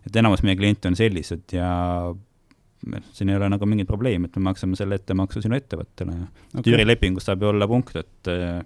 et 0.06 0.16
enamus 0.16 0.42
meie 0.42 0.56
kliente 0.56 0.88
on 0.88 0.96
sellised 0.96 1.52
ja 1.52 1.70
siin 3.12 3.28
ei 3.28 3.36
ole 3.36 3.48
nagu 3.52 3.66
mingit 3.66 3.88
probleemi, 3.88 4.30
et 4.30 4.36
me 4.36 4.48
maksame 4.48 4.76
selle 4.76 4.96
ettemaksu 4.96 5.42
sinu 5.42 5.56
ettevõttele 5.58 6.14
ja 6.16 6.26
okay. 6.58 6.72
üürilepingus 6.72 7.28
saab 7.28 7.42
ju 7.42 7.50
olla 7.50 7.68
punkt, 7.68 7.96
et 7.96 8.30
äh, 8.32 8.64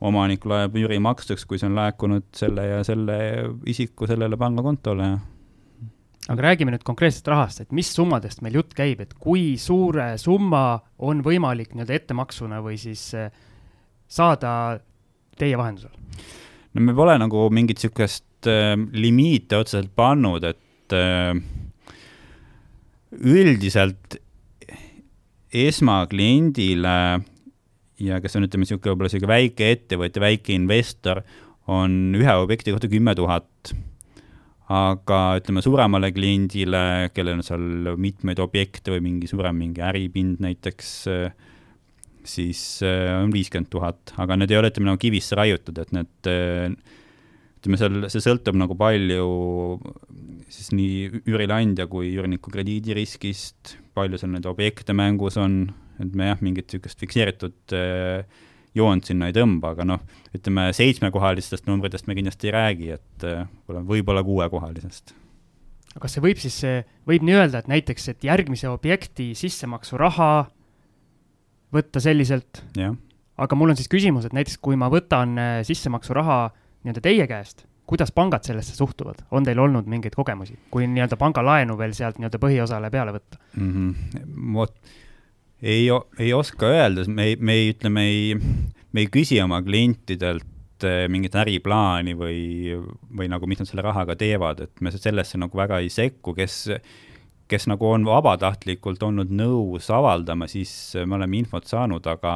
omanik 0.00 0.44
loeb 0.48 0.76
üürimaksuks, 0.80 1.44
kui 1.46 1.60
see 1.60 1.68
on 1.70 1.76
laekunud 1.78 2.26
selle 2.36 2.66
ja 2.66 2.80
selle 2.86 3.18
isiku 3.70 4.08
sellele 4.10 4.38
pangakontole. 4.40 5.10
Aga 6.30 6.44
räägime 6.46 6.74
nüüd 6.74 6.84
konkreetselt 6.86 7.28
rahast, 7.32 7.62
et 7.64 7.72
mis 7.74 7.90
summadest 7.90 8.42
meil 8.44 8.60
jutt 8.60 8.74
käib, 8.78 9.02
et 9.02 9.14
kui 9.18 9.56
suure 9.58 10.12
summa 10.20 10.80
on 11.02 11.24
võimalik 11.26 11.74
nii-öelda 11.74 11.96
ettemaksuna 11.98 12.60
või 12.64 12.78
siis 12.80 13.08
äh, 13.18 13.32
saada 14.10 14.52
teie 15.40 15.58
vahendusel? 15.58 15.94
no 16.74 16.84
me 16.86 16.94
pole 16.94 17.16
nagu 17.18 17.48
mingit 17.50 17.80
niisugust 17.80 18.50
äh, 18.50 18.76
limiite 18.94 19.58
otseselt 19.58 19.90
pannud, 19.98 20.46
et 20.46 20.94
äh, 20.94 21.34
üldiselt 23.10 24.20
esmakliendile 25.50 26.96
ja 28.00 28.20
kes 28.22 28.38
on, 28.38 28.46
ütleme, 28.46 28.64
niisugune 28.64 28.94
võib-olla 28.94 29.10
niisugune 29.10 29.32
väike 29.34 29.70
ettevõtja, 29.74 30.22
väike 30.22 30.54
investor, 30.54 31.24
on 31.70 32.14
ühe 32.16 32.36
objekti 32.38 32.72
kohta 32.74 32.90
kümme 32.90 33.14
tuhat. 33.18 33.74
Aga 34.70 35.20
ütleme, 35.40 35.62
suuremale 35.64 36.12
kliendile, 36.14 37.10
kellel 37.14 37.40
on 37.40 37.46
seal 37.46 37.94
mitmeid 37.98 38.38
objekte 38.42 38.94
või 38.94 39.02
mingi 39.08 39.30
suurem 39.30 39.58
mingi 39.58 39.82
äripind 39.82 40.42
näiteks, 40.44 40.92
siis 42.30 42.62
äh, 42.86 43.10
on 43.18 43.34
viiskümmend 43.34 43.70
tuhat, 43.72 44.14
aga 44.20 44.38
need 44.38 44.54
ei 44.54 44.60
ole, 44.60 44.70
ütleme, 44.70 44.92
nagu 44.92 45.02
kivisse 45.02 45.38
raiutud, 45.38 45.80
et 45.82 45.94
need 45.96 46.30
ütleme, 47.60 47.80
seal, 47.80 48.04
see 48.12 48.22
sõltub 48.24 48.56
nagu 48.56 48.76
palju 48.78 49.26
siis 50.50 50.70
nii 50.74 51.22
üürileandja 51.28 51.86
kui 51.90 52.10
üürniku 52.14 52.52
krediidiriskist, 52.52 53.76
palju 53.96 54.18
seal 54.20 54.32
neid 54.34 54.48
objekte 54.50 54.94
mängus 54.96 55.38
on, 55.40 55.62
et 56.02 56.14
me 56.16 56.30
jah, 56.30 56.40
mingit 56.44 56.70
niisugust 56.70 57.02
fikseeritud 57.02 57.74
äh, 57.76 58.24
joont 58.76 59.06
sinna 59.06 59.30
ei 59.30 59.34
tõmba, 59.34 59.74
aga 59.74 59.86
noh, 59.88 60.02
ütleme 60.36 60.68
seitsmekohalistest 60.76 61.66
numbritest 61.68 62.06
me 62.06 62.16
kindlasti 62.18 62.50
ei 62.50 62.54
räägi, 62.54 62.90
et 62.98 63.26
äh, 63.26 63.42
võib-olla 63.66 64.22
kuuekohalisest. 64.26 65.14
aga 65.94 66.04
kas 66.04 66.16
see 66.16 66.24
võib 66.24 66.42
siis, 66.42 66.60
võib 67.08 67.26
nii 67.26 67.38
öelda, 67.40 67.62
et 67.62 67.70
näiteks, 67.70 68.08
et 68.12 68.26
järgmise 68.28 68.70
objekti 68.70 69.32
sissemaksuraha 69.38 70.30
võtta 71.74 72.02
selliselt, 72.02 72.62
aga 73.40 73.58
mul 73.58 73.72
on 73.72 73.78
siis 73.78 73.90
küsimus, 73.90 74.26
et 74.26 74.36
näiteks 74.36 74.58
kui 74.62 74.78
ma 74.78 74.90
võtan 74.92 75.34
äh, 75.38 75.58
sissemaksuraha 75.66 76.38
nii-öelda 76.84 77.04
teie 77.04 77.26
käest, 77.30 77.66
kuidas 77.90 78.12
pangad 78.14 78.46
sellesse 78.46 78.76
suhtuvad, 78.78 79.24
on 79.34 79.46
teil 79.46 79.58
olnud 79.58 79.88
mingeid 79.90 80.14
kogemusi, 80.14 80.54
kui 80.70 80.86
nii-öelda 80.86 81.18
pangalaenu 81.18 81.74
veel 81.78 81.94
sealt 81.96 82.20
nii-öelda 82.20 82.38
põhiosale 82.42 82.90
peale 82.94 83.14
võtta 83.18 83.40
mm? 83.56 83.70
-hmm. 83.74 84.52
vot 84.54 84.76
ei, 85.62 85.88
ei 86.18 86.32
oska 86.32 86.70
öelda, 86.72 87.04
me 87.08 87.30
ei, 87.30 87.36
me 87.36 87.58
ei, 87.58 87.68
ütleme, 87.74 88.06
ei, 88.08 88.34
me 88.92 89.04
ei 89.04 89.10
küsi 89.12 89.40
oma 89.42 89.60
klientidelt 89.64 90.86
äh, 90.86 91.04
mingit 91.12 91.36
äriplaani 91.36 92.16
või, 92.18 92.40
või 93.16 93.30
nagu, 93.32 93.48
mis 93.50 93.60
nad 93.60 93.70
selle 93.70 93.84
rahaga 93.84 94.16
teevad, 94.18 94.64
et 94.66 94.82
me 94.84 94.92
sellesse 94.94 95.40
nagu 95.40 95.60
väga 95.60 95.82
ei 95.84 95.92
sekku, 95.92 96.34
kes, 96.38 96.62
kes 97.50 97.68
nagu 97.70 97.90
on 97.90 98.08
vabatahtlikult 98.08 99.02
olnud 99.06 99.32
nõus 99.34 99.90
avaldama, 99.92 100.48
siis 100.50 100.72
me 101.04 101.18
oleme 101.20 101.42
infot 101.42 101.68
saanud, 101.68 102.06
aga 102.08 102.34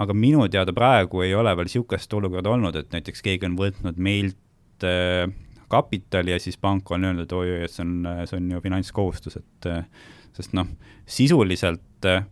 aga 0.00 0.16
minu 0.16 0.46
teada 0.48 0.72
praegu 0.72 1.20
ei 1.24 1.34
ole 1.36 1.52
veel 1.56 1.68
niisugust 1.68 2.14
olukorda 2.16 2.52
olnud, 2.54 2.76
et 2.76 2.92
näiteks 2.94 3.22
keegi 3.24 3.48
on 3.48 3.56
võtnud 3.58 4.00
meilt 4.00 4.86
äh, 4.88 5.28
kapitali 5.70 6.34
ja 6.34 6.40
siis 6.42 6.56
pank 6.60 6.88
on 6.90 7.04
öelnud, 7.06 7.28
et 7.28 7.34
oi-oi, 7.36 7.60
et 7.66 7.72
see 7.72 7.84
on, 7.84 8.08
see 8.26 8.38
on 8.40 8.48
ju 8.54 8.62
finantskohustus, 8.64 9.38
et 9.38 9.68
äh, 9.70 10.08
sest 10.36 10.54
noh, 10.56 10.68
sisuliselt 11.10 12.08
äh, 12.08 12.24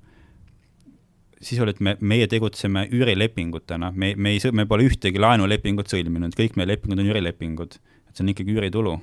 sisuliselt 1.41 1.81
me, 1.85 1.95
meie 2.01 2.27
tegutseme 2.31 2.87
üürilepingutena, 2.93 3.93
me, 3.95 4.13
me 4.17 4.35
ei, 4.35 4.41
me 4.55 4.67
pole 4.71 4.89
ühtegi 4.89 5.21
laenulepingut 5.23 5.91
sõlminud, 5.91 6.35
kõik 6.39 6.59
meie 6.59 6.73
lepingud 6.73 6.99
on 6.99 7.11
üürilepingud, 7.13 7.79
et 8.09 8.13
see 8.13 8.25
on 8.25 8.33
ikkagi 8.33 8.57
üüritulu. 8.57 8.97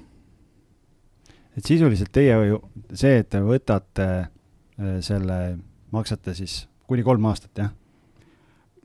et 1.56 1.64
sisuliselt 1.64 2.12
teie 2.12 2.36
ju, 2.50 2.60
see, 2.92 3.22
et 3.24 3.30
te 3.32 3.40
võtate 3.44 4.08
äh, 4.26 4.98
selle, 5.06 5.40
maksate 5.96 6.36
siis 6.36 6.66
kuni 6.88 7.06
kolm 7.08 7.26
aastat, 7.32 7.54
jah? 7.64 7.72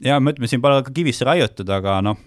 ja 0.05 0.21
me 0.21 0.35
ütleme, 0.35 0.51
siin 0.51 0.63
pole 0.63 0.83
ka 0.87 0.95
kivisse 0.95 1.27
raiutud, 1.27 1.69
aga 1.75 1.99
noh, 2.05 2.21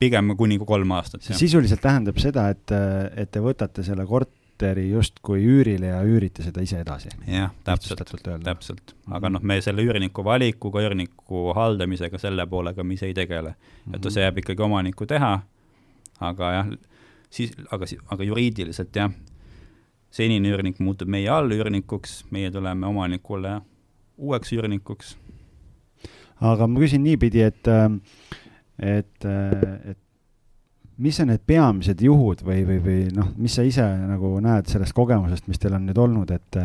pigem 0.00 0.36
kuni 0.38 0.58
kolm 0.62 0.94
aastat. 0.96 1.26
sisuliselt 1.34 1.82
tähendab 1.82 2.20
seda, 2.22 2.48
et, 2.54 2.76
et 3.18 3.30
te 3.30 3.42
võtate 3.42 3.84
selle 3.86 4.06
kort-, 4.08 4.36
korteri 4.60 4.90
justkui 4.90 5.40
üürile 5.40 5.86
ja 5.86 6.00
üürite 6.04 6.42
seda 6.44 6.60
ise 6.62 6.80
edasi. 6.80 7.08
jah, 7.26 7.50
täpselt, 7.64 8.02
täpselt. 8.44 8.94
aga 9.08 9.30
noh, 9.30 9.40
me 9.42 9.60
selle 9.62 9.82
üürniku 9.82 10.24
valikuga, 10.24 10.82
üürniku 10.84 11.54
haldamisega, 11.56 12.18
selle 12.18 12.46
poolega 12.46 12.84
me 12.84 12.94
ise 12.94 13.06
ei 13.06 13.14
tegele 13.14 13.50
mm. 13.50 13.92
-hmm. 13.92 13.96
et 13.96 14.12
see 14.12 14.22
jääb 14.22 14.38
ikkagi 14.38 14.62
omaniku 14.62 15.06
teha, 15.06 15.40
aga 16.20 16.52
jah, 16.52 16.68
siis, 17.30 17.52
aga, 17.70 17.86
aga 18.08 18.24
juriidiliselt 18.24 18.96
jah, 18.96 19.10
senine 20.10 20.48
üürnik 20.48 20.78
muutub 20.78 21.08
meie 21.08 21.28
allüürnikuks, 21.28 22.24
meie 22.30 22.50
tuleme 22.50 22.86
omanikule 22.86 23.60
uueks 24.18 24.52
üürnikuks. 24.52 25.16
aga 26.40 26.66
ma 26.66 26.80
küsin 26.80 27.02
niipidi, 27.02 27.42
et, 27.42 27.66
et, 28.78 29.24
et 29.24 29.98
mis 31.00 31.20
on 31.22 31.30
need 31.32 31.44
peamised 31.48 32.02
juhud 32.04 32.42
või, 32.44 32.60
või, 32.68 32.78
või 32.84 33.04
noh, 33.16 33.30
mis 33.40 33.54
sa 33.56 33.64
ise 33.66 33.84
nagu 34.10 34.34
näed 34.44 34.68
sellest 34.70 34.94
kogemusest, 34.96 35.46
mis 35.48 35.60
teil 35.60 35.76
on 35.78 35.86
nüüd 35.88 36.00
olnud, 36.00 36.32
et, 36.34 36.58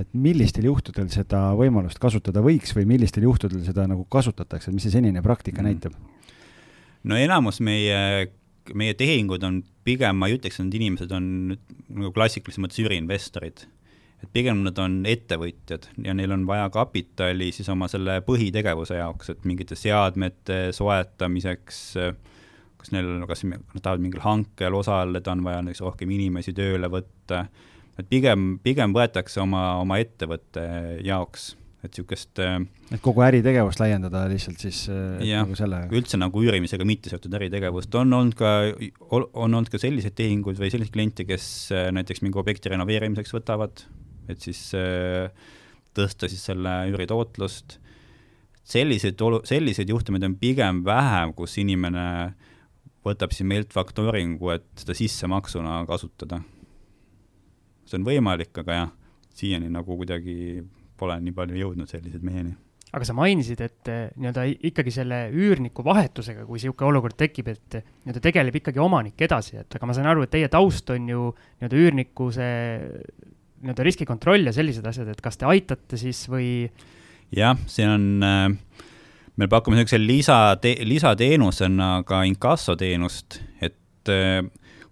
et 0.00 0.08
millistel 0.16 0.68
juhtudel 0.68 1.10
seda 1.12 1.50
võimalust 1.58 2.00
kasutada 2.02 2.44
võiks 2.44 2.72
või 2.76 2.86
millistel 2.94 3.26
juhtudel 3.28 3.64
seda 3.66 3.84
nagu 3.90 4.06
kasutatakse, 4.12 4.72
mis 4.72 4.86
see 4.88 4.94
senine 4.96 5.24
praktika 5.24 5.60
mm. 5.60 5.68
näitab? 5.68 5.98
no 7.02 7.18
enamus 7.18 7.60
meie, 7.64 8.32
meie 8.78 8.96
tehingud 8.96 9.44
on 9.44 9.60
pigem, 9.84 10.16
ma 10.16 10.30
ei 10.30 10.38
ütleks, 10.38 10.56
et 10.56 10.68
need 10.68 10.80
inimesed 10.80 11.12
on 11.12 11.28
nagu 11.52 12.12
klassikalises 12.16 12.62
mõttes 12.62 12.80
üüriinvestorid. 12.80 13.66
et 14.22 14.28
pigem 14.32 14.62
nad 14.64 14.78
on 14.78 15.02
ettevõtjad 15.04 15.90
ja 16.06 16.14
neil 16.16 16.32
on 16.32 16.46
vaja 16.48 16.70
kapitali 16.72 17.50
siis 17.52 17.68
oma 17.68 17.90
selle 17.92 18.20
põhitegevuse 18.24 18.96
jaoks, 19.02 19.34
et 19.34 19.44
mingite 19.44 19.76
seadmete 19.76 20.68
soetamiseks 20.72 21.88
äh, 22.00 22.14
kas 22.82 22.92
neil, 22.94 23.14
kas 23.30 23.44
nad 23.46 23.80
tahavad 23.80 24.02
mingil 24.02 24.22
hankel 24.24 24.76
osaleda, 24.78 25.34
on 25.34 25.46
vaja 25.46 25.62
näiteks 25.62 25.84
rohkem 25.84 26.12
inimesi 26.14 26.54
tööle 26.56 26.90
võtta, 26.92 27.46
et 28.00 28.08
pigem, 28.10 28.56
pigem 28.64 28.94
võetakse 28.96 29.42
oma, 29.42 29.76
oma 29.82 30.00
ettevõtte 30.02 30.64
jaoks, 31.06 31.52
et 31.82 31.90
niisugust 31.90 32.38
äh, 32.42 32.60
et 32.94 33.02
kogu 33.02 33.24
äritegevust 33.26 33.80
laiendada 33.82 34.24
lihtsalt 34.30 34.62
siis 34.62 34.84
äh, 34.90 35.22
jah, 35.26 35.42
nagu 35.46 35.58
sellega? 35.58 35.90
üldse 35.98 36.18
nagu 36.20 36.44
üürimisega 36.44 36.86
mitte 36.88 37.10
seotud 37.12 37.34
äritegevust, 37.38 37.94
on 37.98 38.18
olnud 38.18 38.38
ka, 38.38 38.52
on 39.10 39.26
olnud 39.48 39.70
ka 39.70 39.80
selliseid 39.82 40.16
tehinguid 40.18 40.60
või 40.60 40.70
selliseid 40.70 40.94
kliente, 40.94 41.26
kes 41.28 41.46
äh, 41.74 41.90
näiteks 41.94 42.22
mingi 42.26 42.38
objekti 42.42 42.72
renoveerimiseks 42.74 43.34
võtavad, 43.34 43.84
et 44.30 44.42
siis 44.42 44.70
tõsta 45.92 46.28
siis 46.30 46.44
selle 46.46 46.76
üüritootlust, 46.92 47.80
selliseid 48.62 49.18
olu-, 49.26 49.42
selliseid 49.46 49.90
juhtumeid 49.90 50.24
on 50.26 50.38
pigem 50.38 50.84
vähem, 50.86 51.34
kus 51.36 51.58
inimene 51.60 52.06
äh, 52.22 52.51
võtab 53.06 53.34
siis 53.34 53.46
meilt 53.48 53.72
faktooringu, 53.74 54.52
et 54.54 54.66
seda 54.82 54.96
sissemaksuna 54.96 55.82
kasutada. 55.88 56.40
see 57.86 57.98
on 57.98 58.04
võimalik, 58.06 58.54
aga 58.62 58.76
jah, 58.78 58.92
siiani 59.34 59.70
nagu 59.72 59.96
kuidagi 59.98 60.62
pole 60.98 61.16
nii 61.20 61.34
palju 61.34 61.58
jõudnud 61.58 61.90
sellised 61.90 62.22
meieni. 62.22 62.54
aga 62.92 63.06
sa 63.08 63.14
mainisid, 63.16 63.60
et 63.64 63.88
eh, 63.88 64.08
nii-öelda 64.20 64.44
ikkagi 64.68 64.92
selle 64.92 65.24
üürniku 65.32 65.84
vahetusega, 65.84 66.44
kui 66.44 66.60
niisugune 66.60 66.90
olukord 66.90 67.16
tekib, 67.16 67.48
et 67.48 67.78
nii-öelda 67.80 68.20
tegeleb 68.20 68.58
ikkagi 68.60 68.82
omanik 68.84 69.20
edasi, 69.24 69.56
et 69.62 69.78
aga 69.78 69.88
ma 69.88 69.96
saan 69.96 70.10
aru, 70.12 70.26
et 70.26 70.34
teie 70.34 70.50
taust 70.52 70.90
on 70.92 71.08
ju 71.08 71.30
nii-öelda 71.32 71.80
üürniku 71.80 72.28
see 72.36 72.50
nii-öelda 73.62 73.86
riskikontroll 73.86 74.50
ja 74.50 74.52
sellised 74.54 74.86
asjad, 74.86 75.08
et 75.08 75.22
kas 75.24 75.40
te 75.40 75.48
aitate 75.48 75.98
siis 76.00 76.26
või? 76.30 76.68
jah, 77.32 77.56
see 77.70 77.86
on 77.88 78.06
äh, 78.26 78.71
me 79.36 79.48
pakume 79.48 79.78
niisuguse 79.78 80.00
lisa, 80.00 80.38
lisateenusena 80.84 82.02
ka 82.08 82.22
inkassoteenust, 82.28 83.38
et 83.64 84.12
äh, 84.12 84.42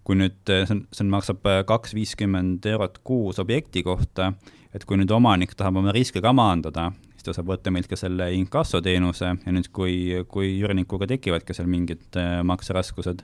kui 0.07 0.17
nüüd, 0.17 0.39
äh, 0.49 0.65
see 0.65 0.77
on, 0.77 0.81
see 0.95 1.11
maksab 1.11 1.45
äh, 1.49 1.61
kaks 1.67 1.93
viiskümmend 1.97 2.65
eurot 2.71 2.99
kuus 3.05 3.41
objekti 3.43 3.83
kohta, 3.85 4.31
et 4.73 4.85
kui 4.87 4.97
nüüd 4.97 5.13
omanik 5.13 5.53
tahab 5.57 5.77
oma 5.81 5.93
riske 5.93 6.23
ka 6.23 6.33
maandada, 6.33 6.89
siis 7.13 7.27
ta 7.27 7.35
saab 7.37 7.51
võtta 7.53 7.73
meilt 7.73 7.89
ka 7.91 7.99
selle 7.99 8.31
inkassoteenuse 8.39 9.29
ja 9.29 9.53
nüüd, 9.53 9.69
kui, 9.75 10.23
kui 10.31 10.55
üürnikuga 10.57 11.09
tekivad 11.11 11.45
ka 11.45 11.55
seal 11.57 11.69
mingid 11.69 12.17
makseraskused, 12.47 13.21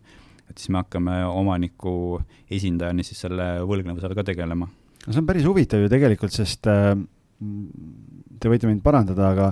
et 0.47 0.61
siis 0.61 0.69
me 0.71 0.83
hakkame 0.83 1.23
omaniku 1.31 2.19
esindajani 2.53 3.05
siis 3.07 3.25
selle 3.25 3.55
võlgnevusega 3.67 4.19
ka 4.19 4.27
tegelema. 4.29 4.69
no 4.69 5.15
see 5.15 5.23
on 5.23 5.27
päris 5.27 5.47
huvitav 5.49 5.81
ju 5.81 5.89
tegelikult, 5.91 6.35
sest 6.35 6.67
te 6.67 8.51
võite 8.51 8.69
mind 8.69 8.83
parandada, 8.85 9.31
aga 9.33 9.49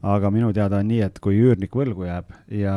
aga 0.00 0.30
minu 0.32 0.48
teada 0.56 0.78
on 0.80 0.88
nii, 0.88 1.00
et 1.04 1.18
kui 1.22 1.36
üürnik 1.40 1.74
võlgu 1.76 2.06
jääb 2.06 2.30
ja, 2.56 2.76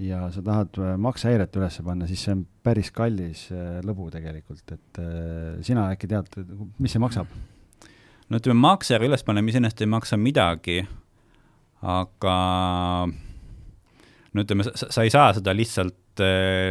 ja 0.00 0.22
sa 0.32 0.42
tahad 0.44 0.78
äh, 0.80 0.94
maksehäiret 1.04 1.56
üles 1.60 1.76
panna, 1.84 2.08
siis 2.08 2.22
see 2.24 2.32
on 2.32 2.46
päris 2.64 2.90
kallis 2.96 3.46
äh, 3.52 3.82
lõbu 3.84 4.08
tegelikult, 4.12 4.64
et 4.72 5.00
äh, 5.02 5.58
sina 5.66 5.90
äkki 5.92 6.08
tead, 6.10 6.30
mis 6.80 6.96
see 6.96 7.02
maksab? 7.02 7.28
no 8.26 8.40
ütleme, 8.40 8.58
maksehäire 8.62 9.10
ülespanemine 9.10 9.52
iseenesest 9.52 9.84
ei 9.84 9.92
maksa 9.92 10.18
midagi, 10.20 10.80
aga 11.84 12.38
no 14.32 14.46
ütleme, 14.46 14.66
sa 14.72 15.04
ei 15.04 15.12
saa 15.12 15.28
seda 15.36 15.52
lihtsalt, 15.54 16.24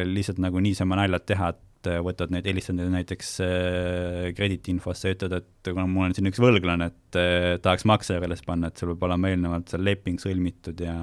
lihtsalt 0.09 0.41
nagu 0.41 0.59
niisama 0.65 0.97
naljalt 0.97 1.29
teha, 1.29 1.53
et 1.53 1.61
et 1.85 1.91
äh, 1.93 2.01
võtad 2.03 2.33
neid, 2.33 2.47
helistad 2.49 2.77
neile 2.77 2.93
näiteks 2.93 3.35
äh, 3.45 4.29
krediidiinfosse 4.37 5.11
ja 5.11 5.17
ütled, 5.17 5.35
et 5.41 5.71
kuna 5.71 5.85
mul 5.89 6.09
on 6.09 6.15
siin 6.17 6.29
üks 6.31 6.41
võlglane, 6.41 6.89
et 6.91 7.19
äh, 7.19 7.51
tahaks 7.63 7.85
makse 7.89 8.17
üles 8.21 8.41
panna, 8.45 8.71
et 8.71 8.81
sul 8.81 8.93
peab 8.93 9.05
olema 9.09 9.31
eelnevalt 9.31 9.73
seal 9.73 9.85
leping 9.85 10.21
sõlmitud 10.21 10.81
ja 10.85 10.95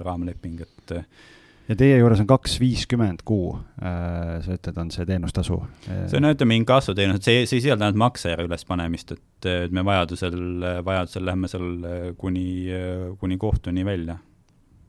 raamleping, 0.00 0.64
et 0.64 0.96
ja 1.70 1.76
teie 1.78 2.00
juures 2.00 2.22
on 2.22 2.30
kaks 2.30 2.56
viiskümmend 2.62 3.22
kuu, 3.26 3.52
sa 3.78 4.56
ütled, 4.56 4.80
on 4.82 4.88
see 4.90 5.06
teenustasu? 5.06 5.60
see 5.86 6.18
on, 6.18 6.30
ütleme, 6.32 6.56
inkassoteenus, 6.62 7.20
et 7.20 7.28
see, 7.28 7.44
see 7.44 7.60
ei 7.60 7.66
sisalda 7.68 7.86
ainult 7.86 8.00
maksejärje 8.06 8.48
ülespanemist, 8.48 9.14
et, 9.14 9.50
et 9.68 9.76
me 9.76 9.84
vajadusel, 9.86 10.40
vajadusel 10.86 11.28
lähme 11.28 11.52
seal 11.52 11.70
kuni, 12.18 12.48
kuni 13.22 13.38
kohtuni 13.40 13.86
välja 13.86 14.18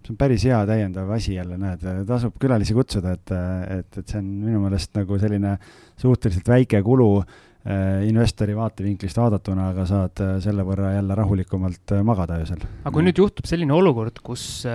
see 0.02 0.14
on 0.14 0.20
päris 0.20 0.46
hea 0.48 0.60
täiendav 0.70 1.10
asi 1.16 1.36
jälle, 1.36 1.60
näed, 1.62 1.86
tasub 2.10 2.36
külalisi 2.42 2.76
kutsuda, 2.78 3.16
et, 3.18 3.34
et, 3.80 4.02
et 4.02 4.06
see 4.06 4.22
on 4.22 4.30
minu 4.48 4.64
meelest 4.66 4.96
nagu 4.98 5.20
selline 5.22 5.58
suhteliselt 6.02 6.50
väike 6.50 6.82
kulu 6.86 7.10
äh, 7.22 8.02
investori 8.08 8.56
vaatevinklist 8.58 9.22
vaadatuna, 9.22 9.70
aga 9.76 9.86
saad 9.90 10.24
äh, 10.26 10.34
selle 10.44 10.66
võrra 10.68 10.96
jälle 10.98 11.18
rahulikumalt 11.22 11.96
äh, 11.98 12.06
magada 12.08 12.42
öösel. 12.42 12.66
aga 12.82 12.96
kui 12.96 13.06
nüüd 13.06 13.22
juhtub 13.22 13.50
selline 13.50 13.78
olukord, 13.78 14.24
kus 14.26 14.66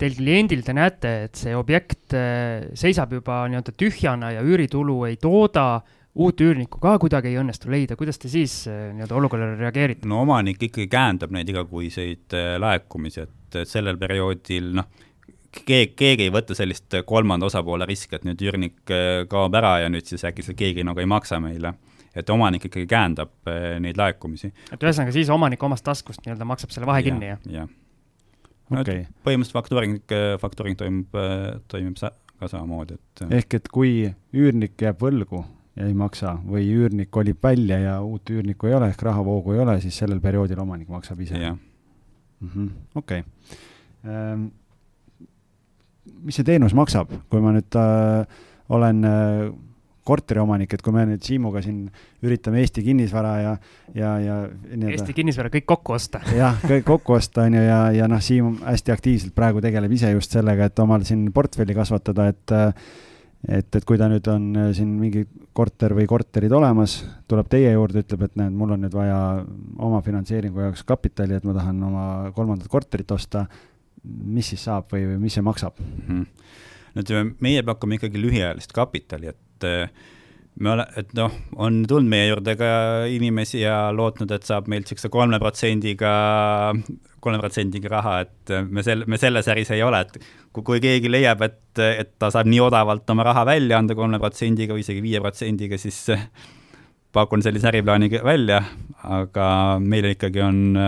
teil 0.00 0.16
kliendil 0.18 0.62
te 0.66 0.74
näete, 0.76 1.12
et 1.28 1.38
see 1.38 1.54
objekt 1.56 2.14
äh, 2.16 2.70
seisab 2.78 3.14
juba 3.14 3.44
nii-öelda 3.50 3.74
tühjana 3.78 4.32
ja 4.34 4.42
üüritulu 4.46 5.04
ei 5.08 5.18
tooda, 5.20 5.82
uut 6.14 6.40
üürnikku 6.44 6.78
ka 6.82 6.94
kuidagi 7.02 7.32
ei 7.32 7.40
õnnestu 7.40 7.70
leida, 7.72 7.96
kuidas 7.98 8.20
te 8.22 8.30
siis 8.30 8.64
äh, 8.70 8.90
nii-öelda 8.94 9.18
olukorrale 9.18 9.58
reageerite? 9.60 10.08
no 10.10 10.22
omanik 10.24 10.62
ikkagi 10.62 10.88
käendab 10.90 11.34
neid 11.34 11.50
igakuiseid 11.50 12.36
äh, 12.36 12.54
laekumisi, 12.62 13.26
et 13.26 13.32
sellel 13.68 13.98
perioodil 14.00 14.72
noh, 14.80 14.90
keegi, 15.54 15.92
keegi 15.96 16.28
ei 16.28 16.34
võta 16.34 16.56
sellist 16.58 16.98
kolmanda 17.06 17.46
osapoole 17.46 17.86
riski, 17.88 18.18
et 18.18 18.26
nüüd 18.28 18.42
üürnik 18.44 18.94
kaob 19.30 19.54
ära 19.58 19.78
ja 19.84 19.90
nüüd 19.92 20.06
siis 20.08 20.24
äkki 20.26 20.46
see 20.46 20.58
keegi 20.58 20.86
nagu 20.86 21.02
ei 21.02 21.10
maksa 21.10 21.40
meile 21.42 21.76
et 22.14 22.30
omanik 22.30 22.68
ikkagi 22.68 22.86
käendab 22.86 23.48
neid 23.82 23.98
laekumisi. 23.98 24.52
et 24.72 24.82
ühesõnaga 24.82 25.14
siis 25.14 25.30
omanik 25.34 25.62
omast 25.66 25.84
taskust 25.86 26.22
nii-öelda 26.24 26.46
maksab 26.46 26.74
selle 26.74 26.86
vahe 26.86 27.02
ja, 27.02 27.08
kinni, 27.08 27.32
jah? 27.32 27.48
jah 27.50 27.72
no 28.70 28.80
okay. 28.80 29.04
põhimõtteliselt 29.26 29.58
faktuuring, 29.58 29.98
faktuuring 30.40 30.78
toimub, 30.80 31.18
toimib 31.70 31.98
sa-, 32.00 32.14
ka 32.40 32.50
samamoodi, 32.50 32.98
et 32.98 33.26
ehk 33.40 33.58
et 33.60 33.68
kui 33.72 33.92
üürnik 34.34 34.80
jääb 34.86 35.02
võlgu 35.02 35.44
ja 35.74 35.88
ei 35.88 35.94
maksa 35.98 36.36
või 36.46 36.68
üürnik 36.70 37.10
kolib 37.14 37.42
välja 37.42 37.80
ja 37.82 37.94
uut 38.02 38.30
üürnikku 38.30 38.70
ei 38.70 38.78
ole 38.78 38.92
ehk 38.92 39.06
rahavoogu 39.10 39.56
ei 39.56 39.64
ole, 39.64 39.78
siis 39.82 39.98
sellel 39.98 40.22
perioodil 40.22 40.62
omanik 40.62 40.90
maksab 40.92 41.20
ise? 41.24 41.38
Mhm, 41.38 41.62
okei. 43.00 43.24
Ehm, 44.04 44.48
mis 46.24 46.38
see 46.38 46.46
teenus 46.46 46.74
maksab, 46.76 47.12
kui 47.32 47.40
ma 47.44 47.52
nüüd 47.54 47.78
äh, 47.80 48.42
olen 48.74 49.04
äh, 49.08 49.52
korteriomanik, 50.04 50.74
et 50.76 50.82
kui 50.84 50.92
me 50.92 51.06
nüüd 51.08 51.24
Siimuga 51.24 51.62
siin 51.64 51.86
üritame 52.24 52.60
Eesti 52.60 52.84
kinnisvara 52.84 53.32
ja, 53.40 53.54
ja, 53.96 54.10
ja. 54.20 54.36
Eesti 54.90 55.16
kinnisvara 55.16 55.50
kõik 55.52 55.66
kokku 55.70 55.96
osta. 55.96 56.20
jah, 56.42 56.60
kõik 56.60 56.84
kokku 56.88 57.16
osta, 57.16 57.46
on 57.48 57.56
ju, 57.56 57.64
ja, 57.64 57.80
ja 57.96 58.08
noh, 58.10 58.20
Siim 58.24 58.58
hästi 58.64 58.94
aktiivselt 58.94 59.34
praegu 59.36 59.64
tegeleb 59.64 59.96
ise 59.96 60.12
just 60.12 60.36
sellega, 60.36 60.68
et 60.68 60.84
omal 60.84 61.06
siin 61.08 61.26
portfelli 61.34 61.76
kasvatada, 61.76 62.28
et 62.34 62.56
et, 63.48 63.68
et 63.76 63.84
kui 63.84 63.98
ta 64.00 64.08
nüüd 64.10 64.26
on 64.32 64.48
siin 64.76 64.90
mingi 65.00 65.24
korter 65.56 65.94
või 65.96 66.08
korterid 66.10 66.52
olemas, 66.56 66.98
tuleb 67.30 67.48
teie 67.52 67.72
juurde, 67.74 68.02
ütleb, 68.04 68.26
et 68.26 68.36
näed, 68.40 68.56
mul 68.56 68.74
on 68.76 68.84
nüüd 68.86 68.96
vaja 68.96 69.18
oma 69.78 70.00
finantseeringu 70.04 70.66
jaoks 70.66 70.84
kapitali, 70.88 71.38
et 71.38 71.46
ma 71.46 71.56
tahan 71.56 71.82
oma 71.88 72.06
kolmandat 72.36 72.70
korterit 72.72 73.10
osta, 73.14 73.46
mis 74.04 74.52
siis 74.52 74.64
saab 74.68 74.90
või, 74.92 75.06
või 75.12 75.22
mis 75.26 75.38
see 75.38 75.44
maksab 75.44 75.80
mm? 75.80 76.06
-hmm 76.08 76.26
no 76.94 77.02
ütleme, 77.02 77.32
meie 77.42 77.62
pakume 77.66 77.96
ikkagi 77.98 78.20
lühiajalist 78.22 78.74
kapitali, 78.74 79.32
et 79.32 79.40
et 79.64 79.90
me 80.60 80.70
ole-, 80.74 80.86
et 81.00 81.10
noh, 81.18 81.32
on 81.60 81.82
tulnud 81.88 82.10
meie 82.10 82.28
juurde 82.28 82.54
ka 82.58 82.68
inimesi 83.10 83.62
ja 83.64 83.88
lootnud, 83.94 84.30
et 84.34 84.46
saab 84.46 84.68
meilt 84.70 84.86
niisuguse 84.86 85.10
kolme 85.12 85.40
protsendiga, 85.42 86.12
kolme 87.24 87.40
protsendiga 87.42 87.90
raha, 87.96 88.16
et 88.26 88.54
me 88.70 88.84
sel-, 88.86 89.06
me 89.10 89.18
selles 89.20 89.48
äris 89.50 89.72
ei 89.74 89.82
ole, 89.86 90.04
et 90.04 90.18
kui, 90.52 90.62
kui 90.62 90.82
keegi 90.84 91.10
leiab, 91.10 91.42
et, 91.46 91.62
et 91.84 92.12
ta 92.20 92.30
saab 92.34 92.50
nii 92.50 92.62
odavalt 92.68 93.10
oma 93.14 93.26
raha 93.26 93.46
välja 93.48 93.80
anda 93.80 93.96
kolme 93.98 94.20
protsendiga 94.22 94.76
või 94.76 94.84
isegi 94.86 95.02
viie 95.04 95.22
protsendiga, 95.24 95.80
siis 95.80 96.04
pakun 97.14 97.42
sellise 97.46 97.68
äriplaani 97.70 98.10
välja, 98.26 98.60
aga 99.06 99.48
meil 99.82 100.10
ikkagi 100.10 100.42
on 100.42 100.78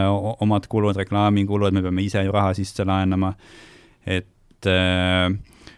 omad 0.42 0.66
kulud, 0.70 0.98
reklaamikulud, 0.98 1.74
me 1.74 1.82
peame 1.84 2.06
ise 2.06 2.24
ju 2.26 2.34
raha 2.34 2.54
sisse 2.58 2.86
laenama, 2.86 3.34
et 4.06 4.70
äh, 4.70 5.30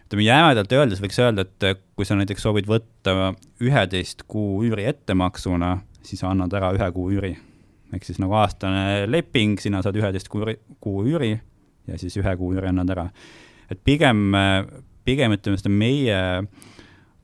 ütleme 0.09 0.25
jämedalt 0.25 0.73
öeldes 0.73 1.03
võiks 1.05 1.19
öelda, 1.21 1.45
et 1.45 1.83
kui 1.97 2.07
sa 2.09 2.17
näiteks 2.17 2.47
soovid 2.47 2.69
võtta 2.69 3.35
üheteist 3.61 4.25
kuu 4.31 4.63
üüri 4.65 4.87
ettemaksuna, 4.89 5.75
siis 6.01 6.25
annad 6.25 6.55
ära 6.57 6.73
ühe 6.73 6.89
kuu 6.97 7.11
üüri. 7.13 7.37
ehk 7.93 8.05
siis 8.05 8.19
nagu 8.21 8.35
aastane 8.37 9.05
leping, 9.09 9.61
sina 9.61 9.83
saad 9.83 9.97
üheteist 9.97 10.29
kuu, 10.33 10.49
kuu 10.81 11.05
üüri 11.05 11.35
ja 11.87 11.99
siis 12.01 12.17
ühe 12.17 12.37
kuu 12.37 12.55
üüri 12.55 12.69
annad 12.69 12.89
ära. 12.91 13.11
et 13.71 13.85
pigem, 13.85 14.33
pigem 15.05 15.37
ütleme 15.37 15.61
seda 15.61 15.69
meie 15.69 16.21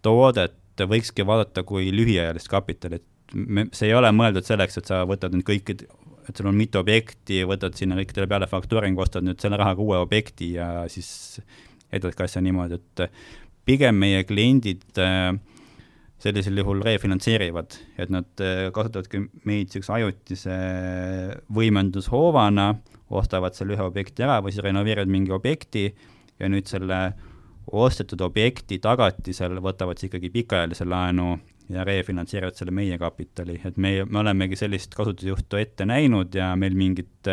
toodet 0.02 0.61
võikski 0.76 1.24
vaadata 1.24 1.62
kui 1.64 1.88
lühiajalist 1.88 2.48
kapitali, 2.52 3.00
et 3.00 3.35
me, 3.35 3.68
see 3.72 3.88
ei 3.88 3.94
ole 3.94 4.11
mõeldud 4.12 4.44
selleks, 4.44 4.76
et 4.76 4.90
sa 4.90 5.04
võtad 5.08 5.32
nüüd 5.32 5.46
kõik, 5.46 5.72
et 6.28 6.37
sul 6.37 6.48
on 6.50 6.56
mitu 6.56 6.80
objekti, 6.80 7.44
võtad 7.48 7.76
sinna 7.78 7.96
kõikidele 7.96 8.28
peale 8.28 8.48
faktuuringu, 8.50 9.00
ostad 9.00 9.24
nüüd 9.24 9.40
selle 9.40 9.56
rahaga 9.61 9.80
uue 9.80 10.00
objekti 10.04 10.54
ja 10.58 10.85
siis 10.92 11.40
edadki 11.92 12.24
asja 12.24 12.42
niimoodi, 12.44 12.78
et 12.80 13.04
pigem 13.64 13.98
meie 14.00 14.24
kliendid 14.28 15.00
äh, 15.00 15.32
sellisel 16.24 16.58
juhul 16.60 16.82
refinantseerivad, 16.84 17.76
et 18.00 18.12
nad 18.12 18.42
äh, 18.42 18.68
kasutavadki 18.74 19.20
meid 19.44 19.68
niisuguse 19.68 19.92
ajutise 19.98 20.58
võimendushoovana, 21.54 22.70
ostavad 23.14 23.56
selle 23.56 23.76
ühe 23.76 23.84
objekti 23.84 24.24
ära 24.24 24.40
või 24.42 24.54
siis 24.54 24.64
renoveerivad 24.64 25.10
mingi 25.12 25.34
objekti 25.34 25.88
ja 26.40 26.48
nüüd 26.50 26.68
selle 26.70 27.00
ostetud 27.64 28.20
objekti 28.24 28.78
tagatisel 28.82 29.60
võtavad 29.64 30.00
siis 30.00 30.10
ikkagi 30.10 30.30
pikaajalise 30.32 30.86
laenu 30.88 31.34
ja 31.72 31.84
refinantseerivad 31.86 32.56
selle 32.58 32.74
meie 32.76 32.98
kapitali, 33.00 33.58
et 33.64 33.76
meie, 33.80 34.04
me 34.04 34.20
olemegi 34.20 34.56
sellist 34.60 34.96
kasutusjuhtu 34.96 35.60
ette 35.60 35.86
näinud 35.88 36.34
ja 36.36 36.50
meil 36.60 36.76
mingit, 36.76 37.30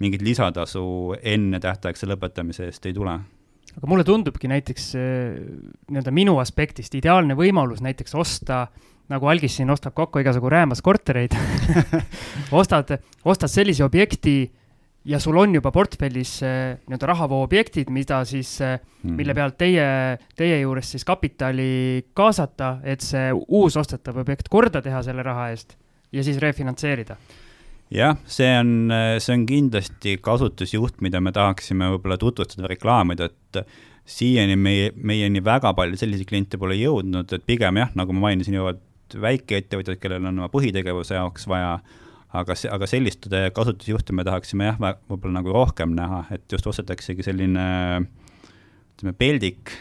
mingit 0.00 0.24
lisatasu 0.24 0.86
enne 1.20 1.60
tähtaegse 1.60 2.08
lõpetamise 2.08 2.70
eest 2.70 2.88
ei 2.88 2.96
tule 2.96 3.18
aga 3.76 3.88
mulle 3.90 4.04
tundubki 4.08 4.48
näiteks 4.50 4.90
nii-öelda 4.96 6.12
minu 6.14 6.38
aspektist 6.40 6.94
ideaalne 6.96 7.36
võimalus 7.38 7.82
näiteks 7.84 8.16
osta, 8.16 8.66
nagu 9.12 9.28
Algis 9.30 9.58
siin 9.58 9.70
ostab 9.70 9.94
kokku 9.96 10.22
igasugu 10.22 10.50
räämas 10.52 10.82
kortereid 10.84 11.36
ostad, 12.60 12.96
ostad 13.24 13.52
sellise 13.52 13.84
objekti 13.84 14.38
ja 15.06 15.20
sul 15.22 15.36
on 15.38 15.54
juba 15.54 15.70
portfellis 15.70 16.38
nii-öelda 16.42 17.10
rahavoo 17.12 17.42
objektid, 17.46 17.90
mida 17.94 18.22
siis 18.26 18.56
mm., 18.60 19.16
mille 19.18 19.34
pealt 19.38 19.58
teie, 19.60 19.86
teie 20.36 20.60
juures 20.60 20.90
siis 20.96 21.06
kapitali 21.06 22.06
kaasata, 22.16 22.78
et 22.82 23.04
see 23.04 23.30
uus 23.46 23.76
ostetav 23.76 24.18
objekt 24.22 24.50
korda 24.50 24.82
teha 24.82 25.02
selle 25.06 25.22
raha 25.26 25.50
eest 25.54 25.76
ja 26.12 26.24
siis 26.26 26.40
refinantseerida 26.42 27.16
jah, 27.94 28.16
see 28.26 28.48
on, 28.58 28.92
see 29.22 29.34
on 29.34 29.44
kindlasti 29.48 30.16
kasutusjuht, 30.22 31.00
mida 31.04 31.20
me 31.22 31.32
tahaksime 31.34 31.90
võib-olla 31.94 32.18
tutvustada, 32.20 32.70
reklaamida, 32.70 33.30
et 33.30 33.60
siiani 34.06 34.56
meie, 34.58 34.90
meieni 34.96 35.42
väga 35.44 35.72
palju 35.76 35.98
selliseid 35.98 36.28
kliente 36.28 36.58
pole 36.62 36.78
jõudnud, 36.78 37.32
et 37.32 37.46
pigem 37.46 37.80
jah, 37.82 37.94
nagu 37.98 38.14
ma 38.14 38.28
mainisin, 38.28 38.58
jõuavad 38.58 38.82
väikeettevõtjad, 39.22 40.00
kellel 40.02 40.26
on 40.26 40.42
oma 40.42 40.50
põhitegevuse 40.50 41.14
jaoks 41.18 41.46
vaja, 41.50 41.78
aga 42.36 42.56
see, 42.58 42.70
aga 42.72 42.88
sellist 42.90 43.28
kasutusjuhte 43.54 44.14
me 44.16 44.26
tahaksime 44.26 44.70
jah, 44.70 44.78
võib-olla 44.80 45.40
nagu 45.40 45.54
rohkem 45.54 45.94
näha, 45.96 46.24
et 46.34 46.46
just 46.52 46.66
ostetaksegi 46.66 47.26
selline 47.26 47.66
ütleme, 48.96 49.12
peldik. 49.18 49.74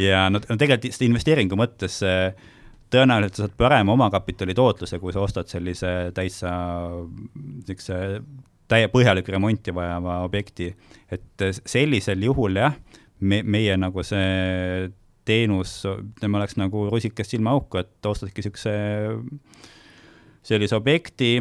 Ja 0.00 0.24
no, 0.32 0.40
no 0.40 0.56
tegelikult 0.56 1.02
investeeringu 1.04 1.56
mõttes 1.60 1.98
äh, 2.06 2.32
tõenäoliselt 2.92 3.38
sa 3.38 3.46
saad 3.46 3.58
parema 3.58 3.94
omakapitali 3.96 4.54
tootluse, 4.56 4.98
kui 5.02 5.14
sa 5.14 5.22
ostad 5.24 5.50
sellise 5.50 6.12
täitsa 6.16 6.52
niisuguse 6.92 7.98
täie 8.72 8.88
põhjalikku 8.92 9.34
remonti 9.34 9.74
vajava 9.74 10.22
objekti. 10.26 10.72
et 11.12 11.44
sellisel 11.66 12.22
juhul 12.24 12.56
jah, 12.56 12.76
me, 13.20 13.42
meie 13.42 13.76
nagu 13.76 14.04
see 14.06 14.90
teenus, 15.28 15.82
ütleme, 15.86 16.40
oleks 16.40 16.56
nagu 16.58 16.88
rusikas 16.90 17.30
silmaauku, 17.30 17.78
et 17.82 18.06
ostadki 18.10 18.42
niisuguse, 18.42 18.74
sellise 20.42 20.76
objekti, 20.76 21.36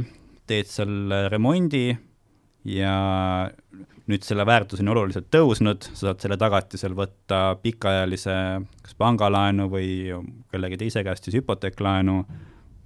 teed 0.47 0.69
seal 0.69 1.29
remondi 1.31 1.89
ja 2.69 2.95
nüüd 4.09 4.25
selle 4.25 4.45
väärtus 4.47 4.81
on 4.81 4.91
oluliselt 4.93 5.27
tõusnud, 5.33 5.85
sa 5.91 6.07
saad 6.07 6.23
selle 6.23 6.37
tagatisel 6.41 6.95
võtta 6.97 7.41
pikaajalise 7.61 8.35
kas 8.81 8.97
pangalaenu 8.99 9.67
või 9.71 9.91
kellegi 10.51 10.79
teise 10.81 11.03
käest 11.05 11.27
siis 11.27 11.39
hüpoteeklaenu, 11.41 12.21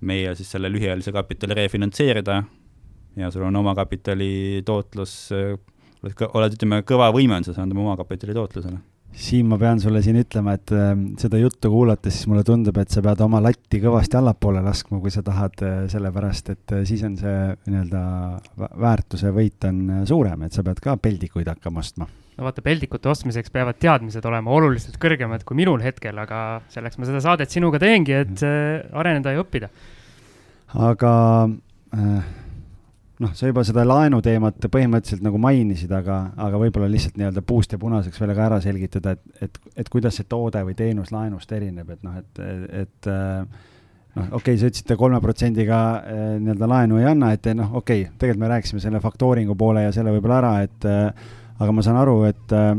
meie 0.06 0.34
siis 0.36 0.51
selle 0.51 0.71
lühiajalise 0.73 1.13
kapitali 1.15 1.58
refinantseerida 1.62 2.41
ja 3.15 3.32
sul 3.32 3.47
on 3.47 3.62
omakapitali 3.62 4.63
tootlus, 4.67 5.15
oled, 6.04 6.58
ütleme, 6.58 6.84
kõva 6.88 7.10
võimendus 7.15 7.56
saanud 7.56 7.78
oma 7.78 7.93
omakapitali 7.93 8.36
tootlusele 8.36 8.82
Siim, 9.15 9.47
ma 9.47 9.56
pean 9.56 9.80
sulle 9.80 10.01
siin 10.04 10.17
ütlema, 10.19 10.58
et 10.58 10.71
äh, 10.75 10.89
seda 11.21 11.39
juttu 11.39 11.69
kuulates 11.71 12.17
siis 12.17 12.28
mulle 12.28 12.43
tundub, 12.47 12.75
et 12.82 12.91
sa 12.91 12.99
pead 13.04 13.21
oma 13.23 13.39
latti 13.43 13.80
kõvasti 13.80 14.19
allapoole 14.19 14.60
laskma, 14.65 14.99
kui 14.99 15.13
sa 15.13 15.23
tahad 15.23 15.63
äh,, 15.63 15.78
sellepärast 15.91 16.51
et 16.51 16.73
äh, 16.75 16.84
siis 16.89 17.06
on 17.08 17.15
see 17.19 17.38
nii-öelda 17.71 18.01
väärtuse 18.84 19.32
võit 19.36 19.67
on 19.69 19.82
äh, 19.88 20.04
suurem, 20.10 20.43
et 20.43 20.58
sa 20.58 20.65
pead 20.67 20.84
ka 20.84 20.97
peldikuid 20.99 21.47
hakkama 21.47 21.80
ostma. 21.80 22.10
no 22.36 22.47
vaata, 22.49 22.63
peldikute 22.65 23.08
ostmiseks 23.13 23.56
peavad 23.56 23.80
teadmised 23.80 24.28
olema 24.28 24.51
oluliselt 24.51 24.99
kõrgemad 24.99 25.47
kui 25.47 25.63
minul 25.63 25.80
hetkel, 25.86 26.19
aga 26.19 26.41
selleks 26.75 26.99
ma 26.99 27.08
seda 27.08 27.23
saadet 27.23 27.56
sinuga 27.56 27.80
teengi, 27.80 28.19
et 28.19 28.43
äh, 28.43 28.84
areneda 28.99 29.32
ja 29.32 29.45
õppida. 29.45 29.71
aga 30.91 31.13
äh, 31.95 32.34
noh, 33.23 33.36
sa 33.38 33.49
juba 33.49 33.63
seda 33.67 33.86
laenuteemat 33.88 34.67
põhimõtteliselt 34.71 35.23
nagu 35.25 35.39
mainisid, 35.41 35.91
aga, 35.95 36.17
aga 36.47 36.60
võib-olla 36.62 36.89
lihtsalt 36.91 37.19
nii-öelda 37.19 37.45
puust 37.47 37.71
ja 37.75 37.80
punaseks 37.82 38.19
veel 38.21 38.34
ka 38.36 38.49
ära 38.49 38.60
selgitada, 38.63 39.15
et, 39.15 39.45
et, 39.47 39.62
et 39.84 39.91
kuidas 39.91 40.19
see 40.19 40.28
toode 40.30 40.63
või 40.67 40.75
teenus 40.75 41.13
laenust 41.15 41.51
erineb, 41.56 41.95
et 41.95 42.04
noh, 42.04 42.17
et, 42.19 42.43
et 42.84 43.10
noh, 43.12 44.28
okei 44.32 44.56
okay,, 44.56 44.60
sa 44.60 44.71
ütlesid, 44.71 44.91
et 44.91 44.99
kolme 44.99 45.21
protsendiga 45.23 45.80
eh, 46.01 46.28
nii-öelda 46.41 46.69
laenu 46.71 46.99
ei 46.99 47.08
anna, 47.13 47.32
et 47.36 47.47
noh, 47.56 47.78
okei 47.82 48.06
okay,, 48.08 48.17
tegelikult 48.19 48.43
me 48.43 48.51
rääkisime 48.56 48.84
selle 48.84 49.04
faktooringu 49.04 49.56
poole 49.60 49.88
ja 49.88 49.95
selle 49.95 50.15
võib-olla 50.15 50.41
ära, 50.43 50.54
et 50.67 50.91
aga 51.60 51.71
ma 51.71 51.84
saan 51.86 51.99
aru, 52.01 52.17
et 52.28 52.56
äh, 52.56 52.73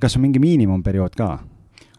kas 0.00 0.16
on 0.18 0.26
mingi 0.26 0.42
miinimumperiood 0.42 1.18
ka? 1.18 1.36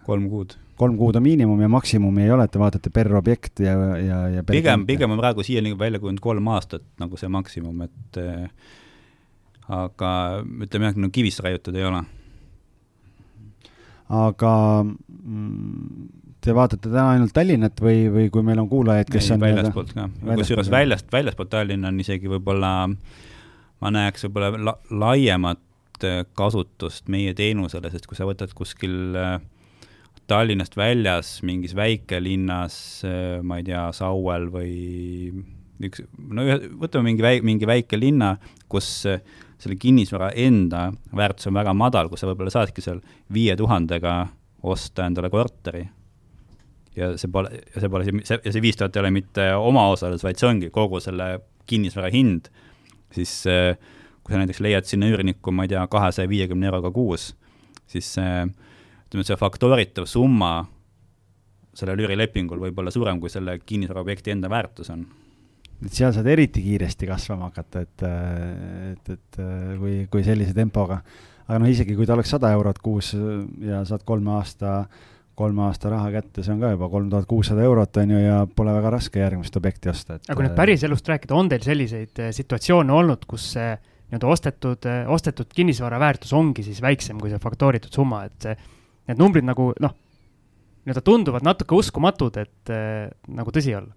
kolm 0.08 0.30
kuud. 0.32 0.54
Kolm 0.78 0.98
kuud 1.00 1.18
on 1.18 1.26
miinimum 1.26 1.62
ja 1.64 1.70
maksimum 1.72 2.18
ei 2.22 2.30
ole, 2.32 2.46
et 2.46 2.54
te 2.54 2.62
vaatate 2.62 2.92
per 2.94 3.10
objekt 3.18 3.64
ja, 3.66 3.74
ja, 4.02 4.20
ja 4.38 4.44
pigem, 4.48 4.86
pigem 4.90 5.16
on 5.16 5.22
praegu 5.22 5.46
siiani 5.46 5.74
välja 5.80 6.02
kujunenud 6.02 6.24
kolm 6.24 6.52
aastat 6.54 6.86
nagu 7.02 7.18
see 7.20 7.32
maksimum, 7.34 7.82
et 7.88 8.22
äh, 8.22 8.46
aga 9.74 10.12
ütleme 10.46 10.92
jah, 10.92 11.02
no 11.02 11.10
kivisse 11.14 11.44
raiutud 11.46 11.76
ei 11.78 11.88
ole. 11.88 12.04
aga 14.22 14.54
mm, 14.86 16.08
te 16.46 16.56
vaatate 16.56 16.88
täna 16.88 17.10
ainult 17.16 17.34
Tallinnat 17.36 17.82
või, 17.84 18.06
või 18.14 18.30
kui 18.32 18.46
meil 18.46 18.62
on 18.62 18.70
kuulajaid, 18.72 19.10
kes 19.12 19.32
ei, 19.32 19.36
on 19.36 19.44
väljaspoolt 19.44 19.94
ka, 19.98 20.08
kusjuures 20.30 20.72
väljast, 20.72 21.10
väljaspool 21.12 21.50
Tallinna 21.52 21.92
on 21.92 22.00
isegi 22.06 22.30
võib-olla, 22.32 22.72
ma 23.82 23.96
näeks 23.98 24.28
võib-olla 24.28 24.54
la, 24.70 24.78
laiemat 24.94 26.06
äh, 26.06 26.22
kasutust 26.38 27.10
meie 27.12 27.34
teenusele, 27.38 27.92
sest 27.92 28.08
kui 28.08 28.20
sa 28.20 28.30
võtad 28.30 28.54
kuskil 28.56 29.18
äh, 29.18 29.40
Tallinnast 30.28 30.76
väljas 30.76 31.38
mingis 31.48 31.72
väikelinnas, 31.78 32.78
äh, 33.08 33.38
ma 33.44 33.62
ei 33.62 33.68
tea, 33.70 33.86
Sauel 33.96 34.50
või 34.52 34.72
üks, 35.88 36.04
no 36.18 36.44
võtame 36.82 37.12
mingi 37.12 37.24
väike, 37.24 37.46
mingi 37.48 37.70
väike 37.70 38.00
linna, 38.00 38.34
kus 38.68 38.90
äh, 39.08 39.22
selle 39.62 39.78
kinnisvara 39.80 40.34
enda 40.36 40.90
väärtus 41.16 41.48
on 41.48 41.56
väga 41.58 41.74
madal, 41.78 42.12
kus 42.12 42.24
sa 42.24 42.30
võib-olla 42.30 42.54
saadki 42.54 42.84
seal 42.84 43.00
viie 43.34 43.56
tuhandega 43.58 44.20
osta 44.68 45.08
endale 45.08 45.32
korteri. 45.32 45.86
ja 46.98 47.12
see 47.18 47.32
pole, 47.32 47.62
ja 47.74 47.82
see 47.82 47.94
pole 47.94 48.08
see, 48.10 48.40
ja 48.44 48.52
see 48.52 48.62
viis 48.62 48.78
tuhat 48.78 48.96
ei 48.98 49.06
ole 49.06 49.14
mitte 49.14 49.52
omaosalus, 49.56 50.26
vaid 50.26 50.40
see 50.42 50.50
ongi 50.50 50.74
kogu 50.74 51.00
selle 51.04 51.38
kinnisvara 51.70 52.12
hind, 52.12 52.52
siis 53.14 53.40
äh, 53.48 53.78
kui 54.24 54.36
sa 54.36 54.42
näiteks 54.42 54.60
leiad 54.66 54.88
sinna 54.90 55.08
üürniku, 55.08 55.56
ma 55.56 55.64
ei 55.64 55.72
tea, 55.72 55.88
kahesaja 55.88 56.28
viiekümne 56.28 56.68
euroga 56.68 56.92
kuus, 56.92 57.32
siis 57.88 58.16
see 58.18 58.42
äh, 58.42 58.50
ütleme, 59.08 59.24
see 59.28 59.40
faktooritav 59.40 60.08
summa 60.10 60.66
sellel 61.78 62.04
üürilepingul 62.06 62.62
võib 62.68 62.82
olla 62.82 62.92
suurem, 62.94 63.22
kui 63.22 63.32
selle 63.32 63.58
kinnisvaraobjekti 63.62 64.34
enda 64.34 64.50
väärtus 64.52 64.92
on. 64.94 65.06
et 65.86 65.94
seal 65.94 66.14
saad 66.14 66.28
eriti 66.28 66.64
kiiresti 66.66 67.10
kasvama 67.10 67.52
hakata, 67.52 67.84
et, 67.86 68.06
et, 68.94 69.12
et 69.14 69.42
kui, 69.78 69.98
kui 70.12 70.24
sellise 70.26 70.56
tempoga. 70.58 71.02
aga 71.48 71.60
noh, 71.62 71.70
isegi 71.70 71.96
kui 71.96 72.08
ta 72.10 72.18
oleks 72.18 72.34
sada 72.34 72.52
eurot 72.56 72.82
kuus 72.84 73.14
ja 73.64 73.84
saad 73.86 74.04
kolme 74.08 74.34
aasta, 74.40 74.80
kolme 75.38 75.68
aasta 75.68 75.92
raha 75.94 76.10
kätte, 76.16 76.42
see 76.44 76.56
on 76.56 76.64
ka 76.64 76.72
juba 76.74 76.90
kolm 76.90 77.12
tuhat 77.14 77.28
kuussada 77.30 77.62
eurot, 77.64 78.00
on 78.02 78.16
ju, 78.16 78.24
ja 78.24 78.40
pole 78.56 78.74
väga 78.74 78.96
raske 78.98 79.22
järgmist 79.22 79.60
objekti 79.60 79.94
osta, 79.94 80.18
et 80.18 80.26
aga 80.26 80.40
kui 80.40 80.48
nüüd 80.48 80.58
päriselust 80.58 81.14
rääkida, 81.14 81.38
on 81.38 81.52
teil 81.52 81.68
selliseid 81.68 82.24
eh, 82.26 82.34
situatsioone 82.34 82.98
olnud, 82.98 83.30
kus 83.30 83.52
see 83.54 83.70
nii-öelda 84.08 84.34
ostetud, 84.34 84.90
eh, 84.90 85.14
ostetud 85.14 85.54
kinnisvara 85.54 86.02
väärtus 86.02 86.34
ongi 86.34 86.66
siis 86.66 86.82
väiksem 86.82 87.22
kui 87.22 87.30
see 87.30 87.44
faktooritud 87.44 87.94
summa, 87.94 88.24
et 88.26 88.50
see 88.50 88.58
need 89.08 89.22
numbrid 89.22 89.48
nagu 89.48 89.72
noh, 89.84 89.96
nii-öelda 90.88 91.04
tunduvad 91.04 91.48
natuke 91.48 91.76
uskumatud, 91.76 92.38
et 92.40 92.74
äh, 92.74 93.08
nagu 93.36 93.54
tõsi 93.56 93.76
olla? 93.78 93.96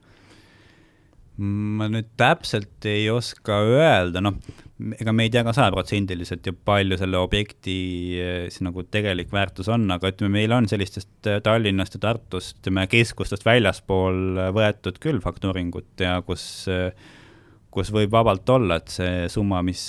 ma 1.40 1.86
nüüd 1.88 2.10
täpselt 2.20 2.84
ei 2.84 3.06
oska 3.08 3.62
öelda, 3.64 4.20
noh, 4.20 4.34
ega 5.00 5.12
me 5.16 5.24
ei 5.24 5.30
tea 5.32 5.40
ka 5.46 5.54
sajaprotsendiliselt 5.56 6.44
ju 6.44 6.52
palju 6.68 6.98
selle 7.00 7.16
objekti 7.16 7.76
eh, 8.20 8.42
siis 8.50 8.60
nagu 8.66 8.84
tegelik 8.84 9.30
väärtus 9.32 9.70
on, 9.72 9.86
aga 9.94 10.10
ütleme, 10.12 10.34
meil 10.34 10.52
on 10.52 10.68
sellistest 10.68 11.30
eh, 11.30 11.38
Tallinnast 11.44 11.96
ja 11.96 12.02
Tartust, 12.02 12.58
ütleme 12.60 12.84
keskustest 12.92 13.46
väljaspool 13.48 14.42
võetud 14.52 15.00
küll 15.00 15.22
faktooringut 15.24 16.04
ja 16.04 16.18
kus 16.26 16.66
kus 17.70 17.92
võib 17.94 18.12
vabalt 18.12 18.50
olla, 18.50 18.80
et 18.82 18.92
see 18.92 19.24
summa, 19.30 19.62
mis, 19.64 19.80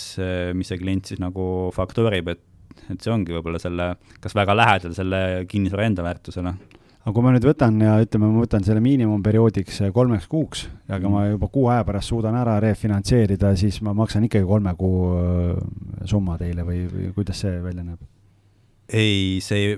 mis 0.54 0.70
see 0.70 0.80
klient 0.80 1.10
siis 1.10 1.20
nagu 1.20 1.44
faktoorib, 1.76 2.30
et 2.30 2.46
et 2.90 3.02
see 3.02 3.14
ongi 3.14 3.36
võib-olla 3.36 3.62
selle, 3.62 3.94
kas 4.24 4.36
väga 4.38 4.56
lähedal 4.58 4.96
selle 4.98 5.22
kinnisvara 5.50 5.88
enda 5.90 6.06
väärtusele 6.06 6.56
aga 7.02 7.14
kui 7.16 7.26
ma 7.26 7.34
nüüd 7.34 7.46
võtan 7.48 7.80
ja 7.82 7.96
ütleme, 8.04 8.30
ma 8.30 8.44
võtan 8.44 8.66
selle 8.66 8.82
miinimumperioodiks 8.86 9.82
kolmeks 9.94 10.28
kuuks, 10.30 10.68
aga 10.92 11.10
ma 11.10 11.24
juba 11.32 11.50
kuu 11.54 11.66
aja 11.74 11.86
pärast 11.88 12.14
suudan 12.14 12.38
ära 12.38 12.60
refinantseerida, 12.62 13.56
siis 13.58 13.80
ma 13.86 13.96
maksan 13.98 14.28
ikkagi 14.28 14.46
kolme 14.46 14.74
kuu 14.78 15.08
äh, 15.18 15.64
summa 16.10 16.38
teile 16.42 16.66
või, 16.68 16.84
või 16.92 17.10
kuidas 17.18 17.42
see 17.42 17.58
välja 17.64 17.86
näeb? 17.88 18.04
ei, 18.92 19.40
see, 19.42 19.78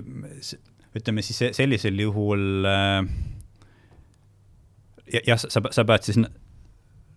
ütleme 0.98 1.22
siis 1.24 1.56
sellisel 1.56 2.02
juhul 2.04 2.68
äh, 2.68 3.08
jah, 5.24 5.40
sa, 5.40 5.64
sa 5.70 5.84
pead 5.88 6.10
siis, 6.10 6.20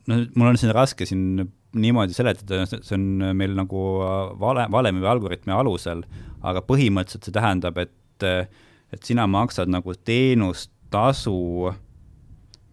no 0.08 0.20
mul 0.36 0.52
on 0.52 0.60
siin 0.60 0.74
raske 0.76 1.08
siin 1.08 1.46
niimoodi 1.78 2.16
seletada, 2.16 2.64
see 2.70 2.96
on 2.96 3.26
meil 3.38 3.54
nagu 3.58 3.84
vale, 4.40 4.66
valemi 4.72 5.04
või 5.04 5.12
algoritmi 5.12 5.54
alusel, 5.54 6.04
aga 6.48 6.64
põhimõtteliselt 6.66 7.28
see 7.28 7.36
tähendab, 7.36 7.78
et, 7.82 8.24
et 8.24 9.04
sina 9.04 9.28
maksad 9.30 9.70
nagu 9.72 9.94
teenustasu 10.08 11.38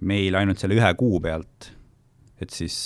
meil 0.04 0.36
ainult 0.38 0.60
selle 0.60 0.78
ühe 0.78 0.92
kuu 1.00 1.20
pealt. 1.24 1.72
et 2.42 2.50
siis 2.50 2.76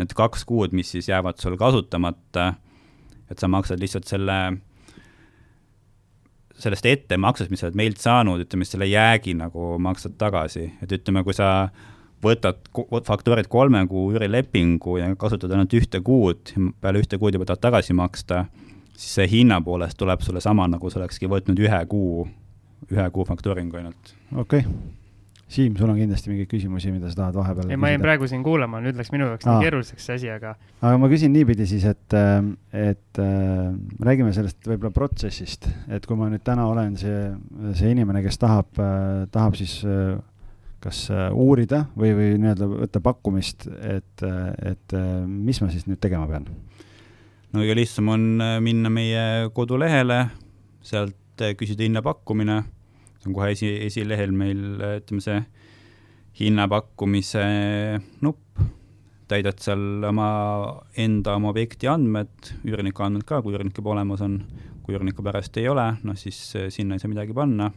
need 0.00 0.12
kaks 0.16 0.44
kuud, 0.48 0.74
mis 0.76 0.90
siis 0.94 1.08
jäävad 1.10 1.40
sul 1.42 1.56
kasutamata, 1.60 2.54
et 3.30 3.38
sa 3.38 3.48
maksad 3.50 3.80
lihtsalt 3.82 4.08
selle, 4.08 4.38
sellest 6.60 6.86
ettemaksest, 6.86 7.50
mis 7.52 7.60
sa 7.62 7.68
oled 7.68 7.78
meilt 7.78 8.00
saanud, 8.00 8.42
ütleme 8.46 8.66
selle 8.68 8.88
jäägi 8.88 9.34
nagu 9.38 9.74
maksad 9.82 10.16
tagasi, 10.20 10.70
et 10.82 10.94
ütleme, 10.96 11.24
kui 11.26 11.36
sa 11.36 11.68
võtad, 12.24 12.60
faktoorid 13.06 13.48
kolme 13.50 13.82
kuu 13.88 14.10
üürilepingu 14.14 14.98
ja 15.00 15.08
kasutad 15.18 15.52
ainult 15.54 15.74
ühte 15.76 16.02
kuud, 16.04 16.52
peale 16.80 17.02
ühte 17.02 17.18
kuud 17.20 17.36
juba 17.36 17.48
tahad 17.48 17.64
tagasi 17.70 17.96
maksta, 17.96 18.44
siis 18.94 19.16
see 19.18 19.28
hinna 19.38 19.60
poolest 19.64 19.98
tuleb 20.00 20.22
sulle 20.24 20.42
sama, 20.44 20.68
nagu 20.70 20.92
sa 20.92 21.00
olekski 21.00 21.30
võtnud 21.30 21.60
ühe 21.64 21.82
kuu, 21.90 22.24
ühe 22.92 23.10
kuu 23.14 23.28
faktooringu 23.28 23.82
ainult. 23.82 24.16
okei. 24.36 24.64
Okay.. 24.64 24.96
Siim, 25.50 25.74
sul 25.74 25.90
on 25.90 25.96
kindlasti 25.98 26.30
mingeid 26.30 26.46
küsimusi, 26.46 26.92
mida 26.94 27.08
sa 27.10 27.24
tahad 27.24 27.34
vahepeal 27.40 27.72
ei, 27.74 27.78
ma 27.80 27.88
jäin 27.90 28.02
praegu 28.04 28.28
siin 28.30 28.44
kuulama, 28.46 28.78
nüüd 28.84 28.94
läks 28.94 29.10
minu 29.10 29.26
jaoks 29.26 29.48
nii 29.48 29.64
keeruliseks 29.64 30.04
see 30.06 30.18
asi, 30.20 30.28
aga 30.30 30.52
aga 30.78 31.00
ma 31.02 31.08
küsin 31.10 31.32
niipidi 31.34 31.66
siis, 31.66 31.88
et, 31.90 32.14
et 32.70 33.18
äh, 33.18 33.64
räägime 33.98 34.30
sellest 34.36 34.62
võib-olla 34.70 34.94
protsessist, 34.94 35.66
et 35.90 36.06
kui 36.06 36.20
ma 36.20 36.28
nüüd 36.30 36.44
täna 36.46 36.68
olen 36.70 36.94
see, 37.00 37.24
see 37.80 37.90
inimene, 37.96 38.22
kes 38.22 38.38
tahab 38.38 38.78
äh,, 38.78 39.26
tahab 39.34 39.58
siis 39.58 39.80
äh, 39.82 40.20
kas 40.84 41.04
äh, 41.12 41.28
uurida 41.36 41.84
või, 41.98 42.12
või 42.16 42.28
nii-öelda 42.40 42.68
võtta 42.70 43.02
pakkumist, 43.04 43.66
et, 43.68 44.24
et 44.24 44.96
äh, 44.96 45.08
mis 45.28 45.60
ma 45.60 45.70
siis 45.72 45.86
nüüd 45.88 46.00
tegema 46.02 46.28
pean? 46.30 46.48
no 47.50 47.62
kõige 47.62 47.76
lihtsam 47.76 48.08
on 48.12 48.26
äh, 48.40 48.56
minna 48.64 48.92
meie 48.92 49.50
kodulehele, 49.56 50.22
sealt 50.84 51.16
küsida 51.56 51.86
hinnapakkumine, 51.86 52.58
see 53.20 53.30
on 53.30 53.36
kohe 53.36 53.52
esi, 53.54 53.70
esilehel 53.86 54.32
meil, 54.36 54.60
ütleme 55.00 55.24
see 55.24 55.38
hinnapakkumise 56.40 57.44
nupp, 58.24 58.60
täidad 59.30 59.60
seal 59.62 60.04
oma 60.04 60.30
enda, 61.00 61.36
oma 61.38 61.52
objekti 61.52 61.88
andmed, 61.88 62.52
üürniku 62.66 63.06
andmed 63.06 63.24
ka, 63.28 63.40
kui 63.44 63.54
üürnik 63.54 63.78
juba 63.78 63.94
olemas 63.94 64.24
on, 64.26 64.40
kui 64.84 64.96
üürniku 64.96 65.24
pärast 65.24 65.56
ei 65.60 65.68
ole, 65.70 65.86
noh 66.04 66.18
siis 66.18 66.40
sinna 66.72 66.96
ei 66.96 67.02
saa 67.02 67.12
midagi 67.12 67.36
panna 67.36 67.70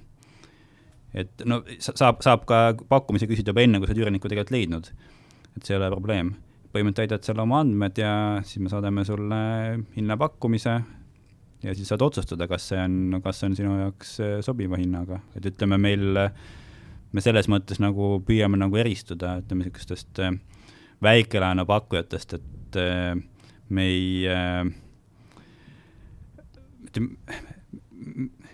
et 1.13 1.45
no 1.45 1.61
saab, 1.79 2.23
saab 2.25 2.47
ka 2.49 2.63
pakkumisi 2.89 3.29
küsida 3.29 3.53
juba 3.53 3.63
enne, 3.65 3.79
kui 3.79 3.87
sa 3.87 3.93
oled 3.93 4.05
üürniku 4.05 4.31
tegelikult 4.31 4.55
leidnud. 4.55 4.89
et 5.55 5.63
see 5.63 5.75
ei 5.75 5.79
ole 5.79 5.91
probleem. 5.93 6.33
põhimõtteliselt 6.73 7.13
täidad 7.13 7.27
seal 7.27 7.39
oma 7.43 7.61
andmed 7.61 7.97
ja 8.01 8.13
siis 8.43 8.63
me 8.63 8.69
saadame 8.73 9.05
sulle 9.05 9.39
hinnapakkumise 9.95 10.81
ja 11.63 11.75
siis 11.75 11.87
saad 11.87 12.01
otsustada, 12.01 12.47
kas 12.47 12.67
see 12.71 12.79
on, 12.79 13.19
kas 13.23 13.39
see 13.39 13.49
on 13.49 13.55
sinu 13.57 13.77
jaoks 13.79 14.17
äh, 14.23 14.35
sobiva 14.45 14.79
hinnaga, 14.79 15.19
et 15.37 15.45
ütleme, 15.47 15.79
meil, 15.81 16.19
me 17.13 17.23
selles 17.23 17.47
mõttes 17.51 17.79
nagu 17.83 18.17
püüame 18.27 18.59
nagu 18.59 18.79
eristuda, 18.79 19.37
ütleme, 19.43 19.67
niisugustest 19.67 20.23
äh, 20.23 20.35
väikelaenu 21.03 21.65
pakkujatest, 21.69 22.37
et 22.39 22.79
äh, 22.81 23.13
me 23.73 23.87
ei 23.89 24.27
ütleme, 26.89 27.15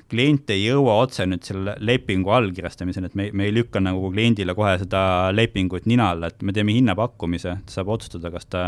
klient 0.10 0.50
ei 0.54 0.66
jõua 0.66 0.98
otse 1.04 1.26
nüüd 1.30 1.46
selle 1.46 1.76
lepingu 1.86 2.34
allkirjastamiseni, 2.36 3.12
et 3.12 3.18
me, 3.20 3.28
me 3.34 3.48
ei 3.48 3.54
lükka 3.56 3.82
nagu 3.84 4.12
kliendile 4.14 4.56
kohe 4.58 4.76
seda 4.82 5.02
lepingut 5.36 5.88
nina 5.90 6.12
alla, 6.16 6.32
et 6.32 6.44
me 6.46 6.56
teeme 6.56 6.76
hinnapakkumise, 6.76 7.56
ta 7.66 7.78
saab 7.78 7.94
otsustada, 7.96 8.34
kas 8.34 8.50
ta, 8.50 8.64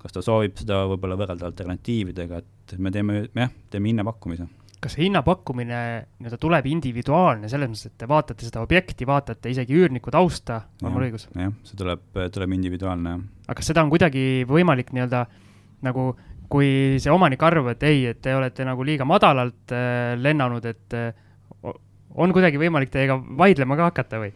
kas 0.00 0.16
ta 0.16 0.24
soovib 0.24 0.56
seda 0.60 0.84
võib-olla 0.92 1.18
võrrelda 1.20 1.50
alternatiividega, 1.50 2.40
et 2.40 2.78
me 2.78 2.94
teeme, 2.94 3.26
jah, 3.34 3.52
teeme 3.72 3.92
hinnapakkumise 3.92 4.48
kas 4.80 4.94
see 4.96 5.04
hinnapakkumine 5.04 5.78
nii-öelda 6.22 6.38
tuleb 6.40 6.66
individuaalne, 6.70 7.50
selles 7.52 7.68
mõttes, 7.68 7.90
et 7.90 8.00
te 8.00 8.08
vaatate 8.08 8.46
seda 8.46 8.62
objekti, 8.64 9.04
vaatate 9.08 9.52
isegi 9.52 9.76
üürniku 9.76 10.12
tausta, 10.14 10.62
on 10.80 10.94
mul 10.94 11.04
õigus? 11.10 11.26
jah, 11.36 11.52
see 11.68 11.76
tuleb, 11.76 12.06
tuleb 12.32 12.54
individuaalne, 12.56 13.12
jah. 13.12 13.26
aga 13.44 13.58
kas 13.60 13.68
seda 13.68 13.84
on 13.84 13.92
kuidagi 13.92 14.24
võimalik 14.48 14.94
nii-öelda 14.96 15.26
nagu 15.84 16.06
kui 16.50 16.98
see 17.02 17.12
omanik 17.12 17.42
arvab, 17.46 17.72
et 17.74 17.88
ei, 17.88 18.04
et 18.10 18.20
te 18.22 18.34
olete 18.34 18.66
nagu 18.66 18.84
liiga 18.86 19.06
madalalt 19.08 19.74
äh, 19.74 20.14
lennanud, 20.18 20.66
et 20.66 20.98
äh, 20.98 21.10
on 22.18 22.34
kuidagi 22.34 22.58
võimalik 22.60 22.90
teiega 22.92 23.18
vaidlema 23.38 23.78
ka 23.78 23.90
hakata 23.90 24.22
või? 24.22 24.32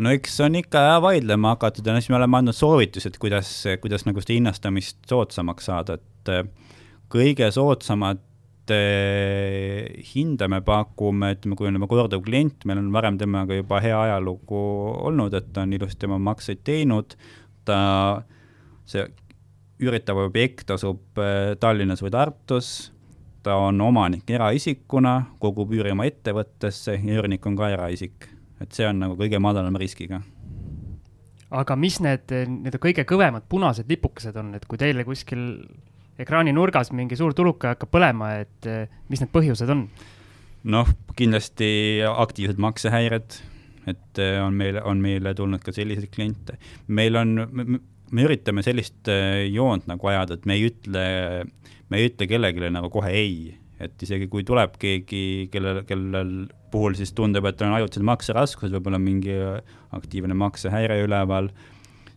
no 0.00 0.12
eks 0.16 0.38
on 0.40 0.56
ikka 0.56 0.86
vaidlema 1.04 1.52
hakatud 1.52 1.86
ja 1.86 1.98
siis 1.98 2.08
me 2.08 2.16
oleme 2.16 2.38
andnud 2.40 2.56
soovitused, 2.56 3.18
kuidas, 3.20 3.50
kuidas 3.82 4.06
nagu 4.08 4.24
seda 4.24 4.38
hinnastamist 4.38 5.02
soodsamaks 5.10 5.68
saada, 5.68 5.98
et 6.00 6.32
äh, 6.32 6.46
kõige 7.12 7.48
soodsamat 7.52 8.72
eh, 8.72 10.00
hinda 10.14 10.48
me 10.48 10.62
pakume, 10.64 11.34
ütleme, 11.36 11.58
kui 11.58 11.68
juba 11.68 11.88
korduv 11.90 12.24
klient, 12.24 12.64
meil 12.68 12.80
on 12.80 12.92
varem 12.94 13.18
temaga 13.20 13.58
juba 13.58 13.82
hea 13.84 13.98
ajalugu 14.08 14.62
olnud, 15.10 15.34
et 15.36 15.50
ta 15.52 15.66
on 15.66 15.74
ilusti 15.76 16.08
oma 16.08 16.20
makseid 16.30 16.62
teinud, 16.64 17.16
ta, 17.68 17.78
see 18.88 19.04
üüritav 19.82 20.20
objekt 20.24 20.70
asub 20.74 21.20
eh, 21.20 21.54
Tallinnas 21.60 22.02
või 22.04 22.12
Tartus, 22.14 22.92
ta 23.42 23.56
on 23.58 23.80
omanik 23.82 24.30
eraisikuna, 24.30 25.16
kogub 25.42 25.72
üüri 25.74 25.94
oma 25.94 26.06
ettevõttesse 26.06 26.98
ja 26.98 27.16
üürnik 27.18 27.46
on 27.46 27.58
ka 27.58 27.72
eraisik. 27.74 28.28
et 28.62 28.72
see 28.72 28.86
on 28.86 29.00
nagu 29.02 29.16
kõige 29.18 29.40
madalama 29.42 29.80
riskiga 29.82 30.20
aga 31.52 31.76
mis 31.76 31.98
need 32.00 32.30
nii-öelda 32.30 32.78
kõige 32.80 33.04
kõvemad 33.08 33.44
punased 33.50 33.88
lipukesed 33.90 34.36
on, 34.40 34.54
et 34.56 34.64
kui 34.66 34.78
teile 34.80 35.04
kuskil 35.04 35.42
ekraani 36.22 36.52
nurgas 36.54 36.92
mingi 36.96 37.16
suur 37.18 37.34
tuluke 37.36 37.72
hakkab 37.72 37.92
põlema, 37.92 38.34
et 38.42 38.68
eh, 38.68 38.90
mis 39.12 39.22
need 39.22 39.32
põhjused 39.34 39.72
on? 39.72 39.86
noh, 40.72 40.90
kindlasti 41.18 41.68
aktiivsed 42.06 42.60
maksehäired, 42.62 43.38
et 43.90 44.20
eh, 44.22 44.36
on 44.42 44.54
meil, 44.56 44.78
on 44.86 45.00
meile 45.02 45.34
tulnud 45.34 45.64
ka 45.64 45.74
selliseid 45.74 46.12
kliente. 46.14 46.58
meil 46.86 47.18
on, 47.18 47.34
me 48.12 48.26
üritame 48.26 48.64
sellist 48.64 49.08
eh, 49.10 49.48
joont 49.52 49.88
nagu 49.90 50.12
ajada, 50.12 50.38
et 50.38 50.46
me 50.48 50.58
ei 50.58 50.68
ütle, 50.70 51.04
me 51.88 52.00
ei 52.00 52.10
ütle 52.10 52.28
kellelegi 52.30 52.72
nagu 52.72 52.90
kohe 52.92 53.12
ei, 53.16 53.52
et 53.82 54.02
isegi 54.04 54.28
kui 54.30 54.44
tuleb 54.46 54.76
keegi, 54.80 55.48
kellel, 55.52 55.82
kellel 55.88 56.32
puhul 56.72 56.96
siis 56.96 57.12
tundub, 57.16 57.46
et 57.48 57.60
on 57.64 57.74
ajutised 57.76 58.04
makseraskused, 58.06 58.72
võib-olla 58.76 59.00
mingi 59.02 59.34
aktiivne 59.96 60.36
maksehäire 60.38 61.02
üleval 61.04 61.50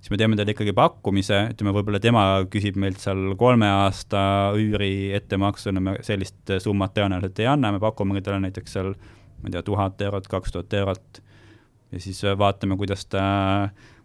siis 0.05 0.11
me 0.13 0.19
teeme 0.21 0.37
talle 0.37 0.53
ikkagi 0.53 0.73
pakkumise, 0.77 1.37
ütleme, 1.55 1.71
võib-olla 1.73 1.97
tema 1.97 2.23
küsib 2.53 2.75
meilt 2.77 3.01
seal 3.01 3.33
kolme 3.41 3.65
aasta 3.81 4.19
üüri 4.53 5.09
ettemaksuna, 5.17 5.81
me 5.81 5.95
sellist 6.05 6.53
summat 6.61 6.93
tõenäoliselt 6.93 7.41
ei 7.41 7.49
anna, 7.49 7.71
me 7.73 7.81
pakumegi 7.81 8.21
talle 8.27 8.43
näiteks 8.43 8.77
seal, 8.77 8.91
ma 9.41 9.49
ei 9.49 9.55
tea, 9.55 9.63
tuhat 9.65 10.03
eurot, 10.05 10.29
kaks 10.29 10.53
tuhat 10.53 10.77
eurot. 10.77 11.21
ja 11.89 12.03
siis 12.03 12.21
vaatame, 12.37 12.77
kuidas 12.77 13.07
ta, 13.09 13.23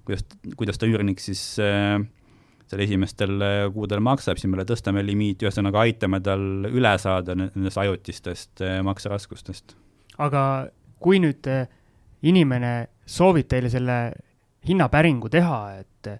kuidas, 0.06 0.24
kuidas 0.56 0.80
ta 0.80 0.88
üürnik 0.88 1.20
siis 1.22 1.42
äh, 1.62 1.98
seal 2.70 2.84
esimestel 2.84 3.42
kuudel 3.74 4.02
maksab, 4.04 4.38
siis 4.38 4.50
me 4.50 4.64
tõstame 4.66 5.02
limiiti, 5.04 5.46
ühesõnaga 5.46 5.82
aitame 5.84 6.20
tal 6.24 6.68
üle 6.70 6.94
saada 7.02 7.36
nendest 7.38 7.80
ajutistest 7.82 8.62
äh, 8.64 8.78
makseraskustest. 8.86 9.76
aga 10.18 10.42
kui 11.02 11.20
nüüd 11.22 11.46
äh, 11.50 11.66
inimene 12.22 12.74
soovib 13.06 13.48
teile 13.50 13.70
selle 13.72 14.00
hinnapäringu 14.68 15.30
teha, 15.32 15.60
et 15.80 16.10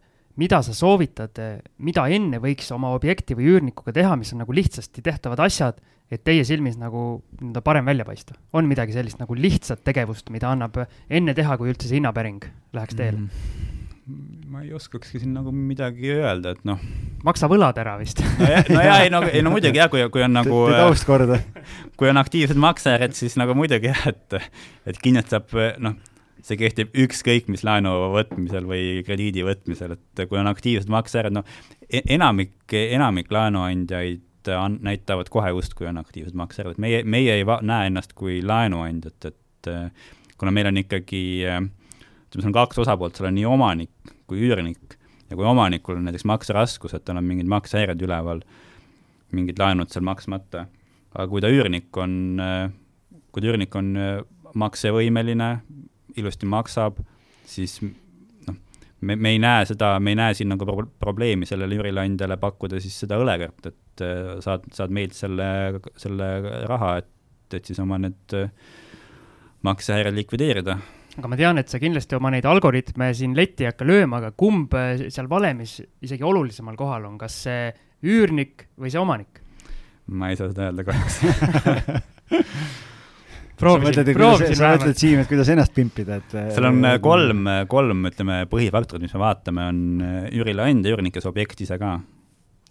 mida 0.40 0.61
sa 0.64 0.74
soovitad, 0.76 1.37
mida 1.85 2.07
enne 2.12 2.40
võiks 2.42 2.70
oma 2.74 2.94
objekti 2.96 3.37
või 3.38 3.50
üürnikuga 3.55 3.94
teha, 3.96 4.16
mis 4.20 4.33
on 4.35 4.44
nagu 4.44 4.55
lihtsasti 4.57 5.05
tehtavad 5.05 5.42
asjad, 5.44 5.81
et 6.11 6.24
teie 6.26 6.44
silmis 6.46 6.79
nagu 6.81 7.20
nii-öelda 7.38 7.62
parem 7.64 7.90
välja 7.90 8.07
paista? 8.09 8.35
on 8.57 8.68
midagi 8.70 8.96
sellist 8.96 9.20
nagu 9.20 9.37
lihtsat 9.37 9.85
tegevust, 9.87 10.31
mida 10.35 10.50
annab 10.50 10.81
enne 11.09 11.35
teha, 11.37 11.59
kui 11.61 11.70
üldse 11.70 11.90
see 11.90 12.00
hinnapäring 12.00 12.48
läheks 12.74 12.98
teele 12.98 13.20
mm.? 13.20 13.68
ma 14.50 14.64
ei 14.64 14.72
oskakski 14.74 15.20
siin 15.22 15.37
nagu 15.37 15.53
midagi 15.55 16.11
öelda, 16.16 16.57
et 16.57 16.64
noh. 16.66 16.81
maksa 17.26 17.46
võlad 17.50 17.76
ära 17.79 17.94
vist 18.00 18.22
no 18.40 18.48
ja, 18.48 18.62
no 18.66 18.83
ja 18.83 18.96
ei 19.05 19.12
no, 19.12 19.22
ei 19.29 19.44
no 19.44 19.53
muidugi 19.55 19.79
jah, 19.79 19.90
kui, 19.92 20.03
kui 20.11 20.24
on 20.26 20.35
nagu. 20.35 20.64
teed 20.72 20.83
aust 20.88 21.07
korda. 21.07 21.38
kui 22.00 22.11
on 22.11 22.18
aktiivsed 22.18 22.59
maksajad, 22.59 23.14
siis 23.14 23.37
nagu 23.38 23.55
muidugi 23.55 23.92
jah, 23.92 24.09
et, 24.11 24.40
et 24.90 24.98
kindlasti 25.05 25.37
saab 25.37 25.55
noh 25.85 26.00
see 26.46 26.59
kehtib 26.61 26.94
ükskõik 27.05 27.48
mis 27.53 27.64
laenu 27.66 27.92
võtmisel 28.14 28.66
või 28.68 29.00
krediidi 29.07 29.44
võtmisel, 29.46 29.96
et 29.96 30.24
kui 30.29 30.40
on 30.40 30.50
aktiivsed 30.50 30.90
makseäärad, 30.92 31.35
noh, 31.37 31.61
enamik, 31.90 32.55
enamik 32.72 33.33
laenuandjaid 33.35 34.53
on, 34.57 34.79
näitavad 34.85 35.29
kohe 35.33 35.50
justkui 35.53 35.88
on 35.90 36.00
aktiivsed 36.00 36.37
makseäärad, 36.38 36.81
meie, 36.81 37.03
meie 37.05 37.40
ei 37.40 37.44
näe 37.44 37.90
ennast 37.90 38.14
kui 38.18 38.40
laenuandjat, 38.44 39.29
et 39.33 39.70
kuna 40.40 40.55
meil 40.55 40.70
on 40.70 40.81
ikkagi, 40.81 41.22
ütleme, 41.44 41.68
seal 42.33 42.48
on 42.48 42.57
kaks 42.57 42.81
osapoolt, 42.81 43.18
seal 43.18 43.29
on 43.29 43.37
nii 43.37 43.46
omanik 43.48 44.14
kui 44.31 44.40
üürnik 44.46 44.96
ja 45.31 45.37
kui 45.37 45.46
omanikul 45.46 45.98
on 45.98 46.09
näiteks 46.09 46.26
makseraskus, 46.29 46.94
et 46.96 47.05
tal 47.05 47.20
on 47.20 47.26
mingid 47.26 47.48
maksehäired 47.50 48.00
üleval, 48.03 48.42
mingid 49.37 49.61
laenud 49.61 49.92
seal 49.92 50.07
maksmata, 50.07 50.66
aga 51.14 51.29
kui 51.31 51.42
ta 51.42 51.50
üürnik 51.53 52.00
on, 52.00 52.14
kui 53.31 53.42
ta 53.42 53.50
üürnik 53.53 53.76
on 53.79 53.92
maksevõimeline, 54.59 55.50
ilusti 56.18 56.49
maksab, 56.51 57.01
siis 57.46 57.79
noh, 57.83 58.57
me, 59.01 59.16
me 59.16 59.35
ei 59.35 59.40
näe 59.42 59.66
seda, 59.70 59.94
me 60.03 60.14
ei 60.14 60.20
näe 60.20 60.37
siin 60.38 60.51
nagu 60.53 60.66
pro 60.66 60.87
probleemi 61.03 61.49
sellele 61.49 61.79
üürileandjale 61.79 62.38
pakkuda 62.40 62.81
siis 62.83 62.99
seda 63.05 63.18
õlekõrt, 63.20 63.73
et 63.73 64.05
äh, 64.07 64.38
saad, 64.44 64.68
saad 64.77 64.94
meilt 64.94 65.16
selle, 65.18 65.51
selle 66.01 66.31
raha, 66.70 66.96
et, 67.03 67.59
et 67.59 67.70
siis 67.73 67.83
oma 67.83 68.01
need 68.03 68.38
äh, 68.38 68.51
maksehäired 69.66 70.16
likvideerida 70.16 70.79
aga 71.18 71.31
ma 71.31 71.38
tean, 71.38 71.59
et 71.61 71.70
sa 71.70 71.81
kindlasti 71.83 72.16
oma 72.16 72.31
neid 72.33 72.46
algoritme 72.49 73.11
siin 73.16 73.35
letti 73.37 73.66
ei 73.66 73.73
hakka 73.73 73.87
lööma, 73.88 74.20
aga 74.20 74.33
kumb 74.38 74.75
äh, 74.79 75.07
seal 75.12 75.29
valemis 75.31 75.81
isegi 76.05 76.27
olulisemal 76.27 76.79
kohal 76.79 77.09
on, 77.09 77.18
kas 77.20 77.42
see 77.46 77.70
üürnik 78.07 78.68
või 78.81 78.92
see 78.92 79.01
omanik? 79.03 79.42
ma 80.11 80.31
ei 80.31 80.38
saa 80.38 80.51
seda 80.51 80.70
öelda 80.70 80.87
kahjuks 80.87 81.20
proovisin, 83.61 84.12
proovisin 84.16 84.57
sa 84.59 84.73
mõtled, 84.75 84.99
Siim, 85.01 85.20
et 85.23 85.31
kuidas 85.31 85.51
ennast 85.53 85.75
pimpida, 85.77 86.20
et 86.20 86.37
seal 86.55 86.68
on 86.70 86.81
äh, 86.88 86.96
kolm, 87.03 87.51
kolm, 87.70 88.07
ütleme, 88.11 88.42
põhifaktorit, 88.51 89.05
mis 89.07 89.14
me 89.16 89.23
vaatame, 89.23 89.66
on 89.73 89.83
äh, 90.07 90.31
üürnik 90.40 91.18
ja 91.18 91.25
subjekt 91.25 91.62
ise 91.64 91.79
ka 91.81 91.99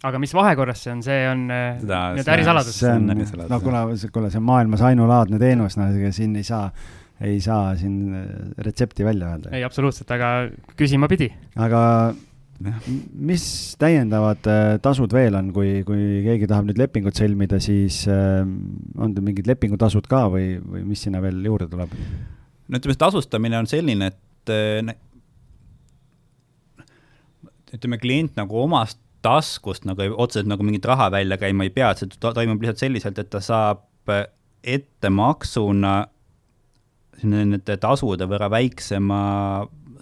aga 0.08 0.20
mis 0.22 0.32
vahekorras 0.32 0.80
see 0.86 0.94
on, 0.94 1.02
see 1.04 1.20
on 1.28 1.44
äh, 1.52 1.82
nii-öelda 1.82 2.36
ärisaladus? 2.36 2.78
see 2.80 2.94
on, 2.94 3.10
no 3.50 3.60
kuna, 3.64 3.84
kuule, 4.12 4.32
see 4.32 4.40
on 4.40 4.48
maailmas 4.48 4.84
ainulaadne 4.88 5.40
teenus, 5.42 5.76
no 5.80 5.90
ega 5.92 6.12
siin 6.16 6.34
ei 6.40 6.46
saa, 6.46 6.70
ei 7.20 7.36
saa 7.44 7.74
siin 7.80 8.16
retsepti 8.58 9.04
välja 9.06 9.34
öelda. 9.34 9.52
ei, 9.56 9.64
absoluutselt, 9.66 10.10
aga 10.16 10.48
küsima 10.78 11.08
pidi. 11.10 11.28
aga 11.60 11.82
mis 12.60 13.44
täiendavad 13.80 14.44
äh, 14.50 14.74
tasud 14.84 15.12
veel 15.16 15.36
on, 15.38 15.48
kui, 15.56 15.80
kui 15.88 16.20
keegi 16.26 16.48
tahab 16.50 16.68
nüüd 16.68 16.80
lepingut 16.80 17.16
sõlmida, 17.16 17.60
siis 17.62 18.02
äh, 18.10 18.42
on 19.00 19.14
teil 19.16 19.24
mingid 19.24 19.48
lepingutasud 19.48 20.08
ka 20.10 20.26
või, 20.32 20.58
või 20.60 20.84
mis 20.90 21.06
sinna 21.06 21.22
veel 21.24 21.40
juurde 21.46 21.70
tuleb? 21.72 21.94
no 22.70 22.78
ütleme, 22.78 22.94
see 22.94 23.00
tasustamine 23.00 23.58
on 23.62 23.70
selline, 23.70 24.10
et 24.12 24.52
äh, 24.52 24.92
ütleme, 27.78 28.00
klient 28.02 28.36
nagu 28.38 28.60
omast 28.60 29.00
taskust 29.24 29.88
nagu 29.88 30.12
otseselt 30.20 30.48
nagu 30.48 30.64
mingit 30.64 30.86
raha 30.88 31.10
välja 31.12 31.40
käima 31.40 31.64
ei 31.66 31.72
pea, 31.72 31.92
et 31.92 32.04
see 32.04 32.20
toimub 32.20 32.60
lihtsalt 32.60 32.84
selliselt, 32.84 33.20
et 33.20 33.32
ta 33.32 33.40
saab 33.44 34.12
ettemaksuna 34.60 35.94
nende 37.28 37.76
tasude 37.80 38.26
võrra 38.28 38.48
väiksema 38.52 39.20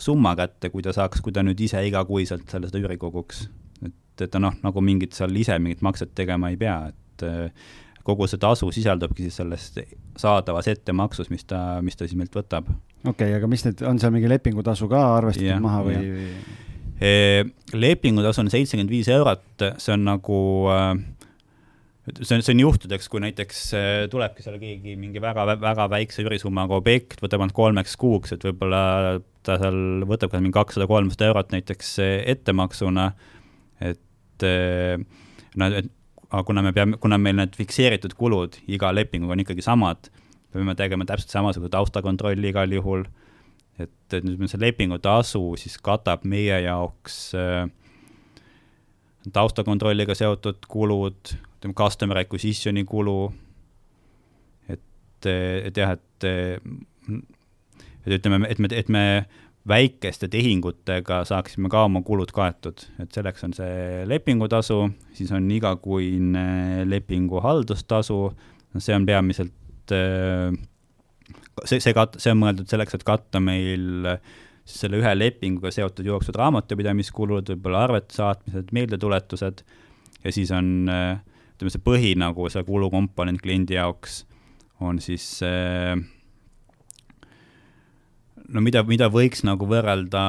summa 0.03 0.35
kätte, 0.39 0.71
kui 0.73 0.85
ta 0.85 0.95
saaks, 0.97 1.23
kui 1.25 1.35
ta 1.35 1.45
nüüd 1.47 1.61
ise 1.61 1.83
igakuiselt 1.89 2.49
selle 2.51 2.71
seda 2.71 2.81
üüri 2.83 2.99
koguks. 3.01 3.47
et, 3.85 3.95
et 4.21 4.31
ta 4.31 4.41
noh, 4.43 4.57
nagu 4.65 4.83
mingit 4.85 5.17
seal 5.17 5.35
ise 5.37 5.59
mingit 5.63 5.85
makset 5.85 6.15
tegema 6.19 6.51
ei 6.53 6.59
pea, 6.61 6.79
et 6.93 7.27
äh, 7.27 7.69
kogu 8.09 8.29
see 8.31 8.41
tasu 8.41 8.71
sisaldubki 8.73 9.27
siis 9.27 9.41
selles 9.43 9.71
saadavas 10.19 10.71
ettemaksus, 10.73 11.31
mis 11.31 11.45
ta, 11.49 11.81
mis 11.85 11.99
ta 11.99 12.07
siis 12.07 12.17
meilt 12.19 12.35
võtab. 12.37 12.71
okei 13.05 13.13
okay,, 13.13 13.35
aga 13.37 13.51
mis 13.51 13.67
need, 13.67 13.85
on 13.87 14.01
seal 14.01 14.15
mingi 14.15 14.31
lepingutasu 14.31 14.89
ka 14.91 15.03
arvestatud 15.19 15.51
ja, 15.51 15.61
maha 15.63 15.85
või, 15.87 16.01
lepingutasu 17.79 18.43
on 18.43 18.51
seitsekümmend 18.51 18.91
viis 18.91 19.11
eurot, 19.13 19.69
see 19.79 19.95
on 19.95 20.07
nagu 20.09 20.41
äh, 20.73 20.93
see 22.23 22.37
on, 22.37 22.43
see 22.45 22.55
on 22.55 22.63
juhtudeks, 22.63 23.09
kui 23.11 23.23
näiteks 23.23 23.63
äh, 23.77 23.97
tulebki 24.13 24.45
seal 24.45 24.59
keegi 24.61 24.97
mingi 25.01 25.23
väga, 25.23 25.45
väga 25.61 25.89
väikse 25.93 26.25
üürisummaga 26.25 26.79
objekt, 26.79 27.23
võtab 27.25 27.45
ainult 27.45 27.57
kolmeks 27.57 27.97
kuuks, 28.01 28.35
et 28.37 28.47
võib-olla 28.47 28.83
ta 29.47 29.59
seal 29.61 30.07
võtab 30.09 30.33
ka 30.33 30.43
mingi 30.43 30.57
kakssada, 30.57 30.89
kolmsada 30.91 31.31
eurot 31.31 31.55
näiteks 31.57 31.95
äh, 32.05 32.17
ettemaksuna, 32.35 33.11
et 33.91 34.47
äh, 34.47 34.99
no, 35.57 35.71
et 35.71 35.93
aga 36.29 36.45
kuna 36.45 36.65
me 36.65 36.75
peame, 36.77 36.99
kuna 37.01 37.19
meil 37.21 37.39
need 37.39 37.57
fikseeritud 37.57 38.15
kulud 38.19 38.59
iga 38.69 38.91
lepinguga 38.93 39.37
on 39.37 39.45
ikkagi 39.45 39.65
samad, 39.65 40.11
peame 40.53 40.77
tegema 40.77 41.07
täpselt 41.09 41.33
samasuguse 41.33 41.73
taustakontrolli 41.73 42.53
igal 42.53 42.73
juhul, 42.73 43.07
et, 43.81 43.95
et 44.13 44.25
nüüd 44.25 44.45
see 44.51 44.61
lepingutasu 44.61 45.43
siis 45.61 45.79
katab 45.85 46.27
meie 46.29 46.61
jaoks 46.67 47.21
äh, 47.39 47.69
taustakontrolliga 49.33 50.17
seotud 50.17 50.67
kulud, 50.71 51.35
ütleme, 51.59 51.75
customer 51.77 52.23
acquisition'i 52.23 52.85
kulu, 52.89 53.33
et, 54.71 55.29
et 55.29 55.77
jah, 55.77 55.97
et, 55.99 56.29
et 58.07 58.17
ütleme, 58.19 58.47
et 58.49 58.63
me, 58.63 58.71
et 58.73 58.89
me 58.95 59.05
väikeste 59.69 60.31
tehingutega 60.33 61.23
saaksime 61.29 61.69
ka 61.73 61.85
oma 61.89 62.01
kulud 62.07 62.31
kaetud, 62.33 62.87
et 63.03 63.13
selleks 63.15 63.45
on 63.45 63.55
see 63.57 64.05
lepingutasu, 64.09 64.81
siis 65.17 65.33
on 65.37 65.51
igakuine 65.53 66.87
lepingu 66.89 67.43
haldustasu, 67.45 68.21
no 68.73 68.85
see 68.85 68.97
on 68.97 69.07
peamiselt, 69.09 69.93
see, 69.93 71.81
see 71.83 71.97
kat-, 71.97 72.21
see 72.23 72.33
on 72.33 72.45
mõeldud 72.45 72.71
selleks, 72.71 72.97
et 72.97 73.07
katta 73.09 73.43
meil 73.43 74.07
siis 74.69 74.85
selle 74.85 75.01
ühe 75.01 75.13
lepinguga 75.17 75.73
seotud 75.75 76.07
jooksvad 76.07 76.39
raamatupidamiskulud, 76.43 77.53
võib-olla 77.55 77.87
arvete 77.89 78.17
saatmised, 78.19 78.73
meeldetuletused. 78.77 79.63
Ja 80.25 80.33
siis 80.35 80.51
on 80.53 80.91
äh, 80.93 81.21
ütleme, 81.59 81.75
see 81.75 81.83
põhi 81.83 82.15
nagu 82.19 82.47
see 82.53 82.63
kulukomponent 82.63 83.43
kliendi 83.43 83.75
jaoks 83.75 84.23
on 84.81 85.01
siis 85.03 85.25
see 85.41 85.97
no 88.49 88.63
mida, 88.65 88.85
mida 88.87 89.09
võiks 89.13 89.43
nagu 89.47 89.67
võrrelda 89.69 90.23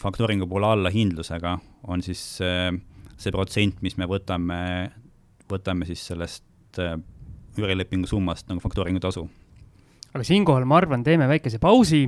faktooringu 0.00 0.48
puhul 0.48 0.66
allahindlusega, 0.68 1.56
on 1.88 2.02
siis 2.04 2.22
see, 2.40 2.70
see 3.16 3.32
protsent, 3.34 3.80
mis 3.84 3.96
me 4.00 4.08
võtame, 4.10 4.58
võtame 5.50 5.88
siis 5.88 6.02
sellest 6.10 6.80
äh, 6.82 6.96
üürilepingu 7.56 8.08
summast 8.10 8.48
nagu 8.50 8.62
faktooringu 8.64 9.00
tasu. 9.02 9.26
aga 10.12 10.24
siinkohal 10.24 10.66
ma 10.68 10.80
arvan, 10.80 11.04
teeme 11.04 11.28
väikese 11.28 11.60
pausi, 11.62 12.06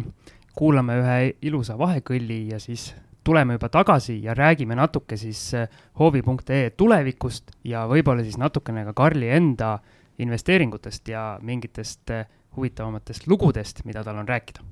kuulame 0.59 0.99
ühe 1.03 1.19
ilusa 1.49 1.79
vahekõlli 1.81 2.47
ja 2.53 2.61
siis 2.61 2.91
tuleme 3.29 3.59
juba 3.59 3.69
tagasi 3.69 4.23
ja 4.25 4.33
räägime 4.35 4.73
natuke 4.75 5.17
siis 5.21 5.55
äh, 5.55 5.69
hoovi.ee 5.99 6.71
tulevikust 6.71 7.51
ja 7.65 7.83
võib-olla 7.85 8.25
siis 8.25 8.39
natukene 8.41 8.87
ka 8.89 8.95
Karli 8.97 9.29
enda 9.29 9.75
investeeringutest 10.19 11.13
ja 11.13 11.37
mingitest 11.45 12.09
äh, 12.11 12.25
huvitavamatest 12.57 13.29
lugudest, 13.29 13.85
mida 13.85 14.01
tal 14.05 14.17
on 14.23 14.29
rääkida 14.29 14.65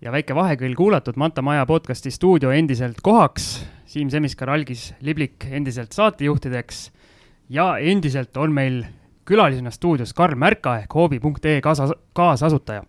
ja 0.00 0.10
väike 0.10 0.34
vahekõll 0.34 0.74
kuulatud 0.74 1.14
Manta 1.14 1.46
Maja 1.46 1.62
podcasti 1.66 2.10
stuudio 2.10 2.50
endiselt 2.50 2.98
kohaks. 3.02 3.52
Siim 3.86 4.10
Semiskar, 4.10 4.50
Algis 4.50 4.94
Liblik 5.00 5.46
endiselt 5.50 5.94
saatejuhtideks 5.94 6.88
ja 7.50 7.78
endiselt 7.78 8.36
on 8.36 8.52
meil 8.54 8.84
külalisena 9.26 9.70
stuudios 9.70 10.14
Karl 10.14 10.38
Märka 10.38 10.76
ehk 10.82 10.94
hoobi.ee 10.94 11.60
kaasa, 11.60 11.90
kaasasutaja. 12.12 12.84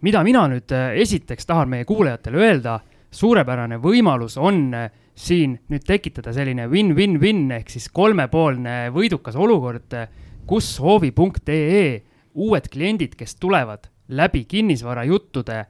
mida 0.00 0.20
mina 0.24 0.44
nüüd 0.48 0.72
äh, 0.72 0.98
esiteks 1.00 1.46
tahan 1.46 1.68
meie 1.68 1.84
kuulajatele 1.88 2.36
öelda, 2.36 2.80
suurepärane 3.10 3.78
võimalus 3.80 4.36
on 4.36 4.74
äh, 4.74 4.90
siin 5.14 5.58
nüüd 5.68 5.84
tekitada 5.86 6.32
selline 6.32 6.66
win-win-win 6.68 7.50
ehk 7.56 7.70
siis 7.72 7.88
kolmepoolne 7.88 8.90
võidukas 8.92 9.36
olukord, 9.36 9.92
äh, 9.96 10.08
kus 10.46 10.76
hoovi.ee 10.80 12.02
uued 12.34 12.68
kliendid, 12.68 13.14
kes 13.16 13.36
tulevad 13.40 13.88
läbi 14.08 14.44
kinnisvarajuttude 14.44 15.64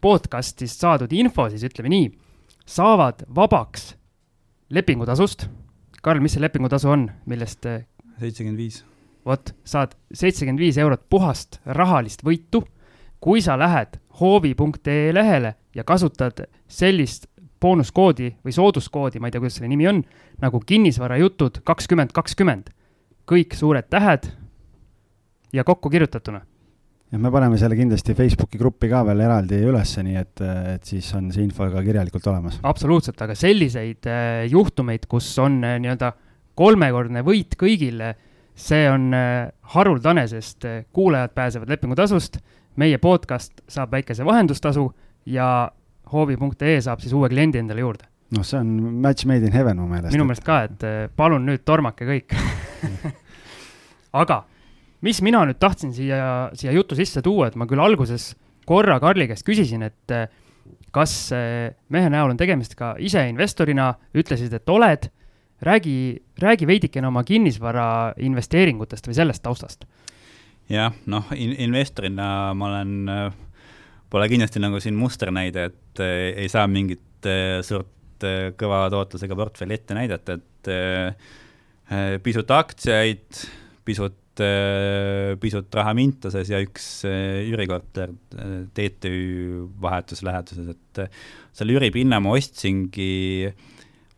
podcast'ist 0.00 0.80
saadud 0.80 1.12
info, 1.12 1.48
siis 1.50 1.64
ütleme 1.66 1.92
nii, 1.92 2.08
saavad 2.66 3.26
vabaks 3.34 3.92
lepingutasust. 4.70 5.48
Karl, 6.04 6.20
mis 6.20 6.34
see 6.36 6.42
lepingutasu 6.42 6.90
on, 6.92 7.06
millest? 7.26 7.64
Äh, 7.64 7.86
seitsekümmend 8.20 8.60
viis. 8.60 8.82
vot, 9.24 9.54
saad 9.64 9.94
seitsekümmend 10.12 10.60
viis 10.60 10.76
eurot 10.76 11.06
puhast 11.08 11.56
rahalist 11.64 12.20
võitu, 12.26 12.60
kui 13.24 13.40
sa 13.40 13.56
lähed 13.56 13.96
hoovi.ee 14.20 15.14
lehele 15.16 15.54
ja 15.74 15.84
kasutad 15.84 16.44
sellist 16.68 17.24
boonuskoodi 17.60 18.34
või 18.44 18.52
sooduskoodi, 18.52 19.20
ma 19.20 19.30
ei 19.30 19.32
tea, 19.32 19.40
kuidas 19.40 19.56
selle 19.56 19.70
nimi 19.72 19.88
on, 19.88 20.02
nagu 20.44 20.60
kinnisvarajutud 20.60 21.62
kakskümmend 21.64 22.12
kakskümmend. 22.12 22.68
kõik 23.24 23.56
suured 23.56 23.88
tähed 23.88 24.28
ja 25.52 25.64
kokku 25.64 25.88
kirjutatuna 25.90 26.44
ja 27.14 27.18
me 27.22 27.30
paneme 27.30 27.58
selle 27.60 27.76
kindlasti 27.78 28.14
Facebooki 28.18 28.58
gruppi 28.58 28.88
ka 28.90 29.04
veel 29.06 29.20
eraldi 29.22 29.60
ülesse, 29.68 30.02
nii 30.02 30.16
et, 30.18 30.40
et 30.74 30.88
siis 30.88 31.06
on 31.14 31.28
see 31.34 31.44
info 31.46 31.68
ka 31.70 31.82
kirjalikult 31.86 32.26
olemas. 32.32 32.58
absoluutselt, 32.66 33.20
aga 33.22 33.36
selliseid 33.38 34.08
äh, 34.10 34.46
juhtumeid, 34.50 35.06
kus 35.10 35.28
on 35.42 35.60
äh, 35.62 35.76
nii-öelda 35.82 36.10
kolmekordne 36.58 37.22
võit 37.26 37.54
kõigile, 37.60 38.14
see 38.58 38.88
on 38.90 39.12
äh, 39.14 39.46
haruldane, 39.76 40.26
sest 40.30 40.66
kuulajad 40.94 41.36
pääsevad 41.38 41.70
lepingutasust, 41.76 42.40
meie 42.82 42.98
podcast 42.98 43.62
saab 43.70 43.94
väikese 43.94 44.26
vahendustasu 44.26 44.88
ja 45.30 45.48
hoovi.ee 46.10 46.80
saab 46.82 47.04
siis 47.04 47.14
uue 47.14 47.30
kliendi 47.30 47.62
endale 47.62 47.84
juurde. 47.84 48.10
noh, 48.34 48.42
see 48.42 48.58
on 48.58 48.74
match 49.04 49.28
made 49.30 49.46
in 49.46 49.54
heaven 49.54 49.78
mu 49.78 49.86
meelest. 49.86 50.16
minu 50.16 50.26
meelest 50.26 50.42
ka, 50.42 50.64
et 50.66 51.14
palun 51.14 51.46
nüüd 51.46 51.62
tormake 51.62 52.08
kõik 52.08 52.34
aga 54.24 54.42
mis 55.04 55.20
mina 55.24 55.42
nüüd 55.44 55.60
tahtsin 55.60 55.92
siia, 55.94 56.50
siia 56.56 56.72
jutu 56.74 56.96
sisse 56.98 57.22
tuua, 57.24 57.50
et 57.50 57.58
ma 57.60 57.68
küll 57.68 57.82
alguses 57.82 58.32
korra 58.68 58.98
Karli 59.02 59.28
käest 59.28 59.46
küsisin, 59.46 59.84
et 59.86 60.14
eh, 60.14 60.28
kas 60.94 61.14
eh, 61.36 61.74
mehe 61.92 62.10
näol 62.12 62.32
on 62.32 62.40
tegemist 62.40 62.76
ka 62.78 62.94
ise 63.02 63.26
investorina, 63.28 63.92
ütlesid, 64.16 64.54
et 64.56 64.72
oled. 64.72 65.10
räägi, 65.64 66.20
räägi 66.38 66.66
veidikene 66.66 67.06
oma 67.08 67.22
kinnisvara 67.24 68.14
investeeringutest 68.20 69.06
või 69.06 69.14
sellest 69.14 69.42
taustast. 69.42 69.84
jah, 70.68 70.92
noh 71.06 71.30
in, 71.36 71.54
investorina 71.58 72.52
ma 72.54 72.66
olen, 72.66 72.92
pole 74.10 74.28
kindlasti 74.28 74.60
nagu 74.60 74.80
siin 74.80 74.94
musternäide, 74.94 75.64
et 75.64 76.00
eh, 76.00 76.32
ei 76.44 76.48
saa 76.48 76.66
mingit 76.66 77.00
suurt 77.62 78.24
kõva 78.56 78.86
tootlusega 78.92 79.36
portfelli 79.36 79.74
ette 79.74 79.94
näidata, 79.96 80.36
et 80.36 82.22
pisut 82.24 82.50
aktsiaid, 82.50 83.40
pisut 83.84 84.23
Äh, 84.42 85.36
pisut 85.38 85.70
raha 85.78 85.92
Mintases 85.94 86.48
ja 86.50 86.58
üks 86.58 87.04
äh, 87.06 87.44
üürikorter 87.46 88.10
äh, 88.34 88.64
TTÜ 88.74 89.68
vahetus 89.78 90.24
läheduses, 90.26 90.72
et 90.74 91.02
selle 91.54 91.76
üüripinna 91.76 92.18
ma 92.18 92.32
ostsingi 92.34 93.52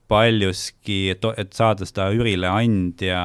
paljuski, 0.08 1.10
et, 1.12 1.28
et 1.36 1.52
saada 1.52 1.84
seda 1.84 2.08
üürile 2.16 2.48
andja 2.48 3.20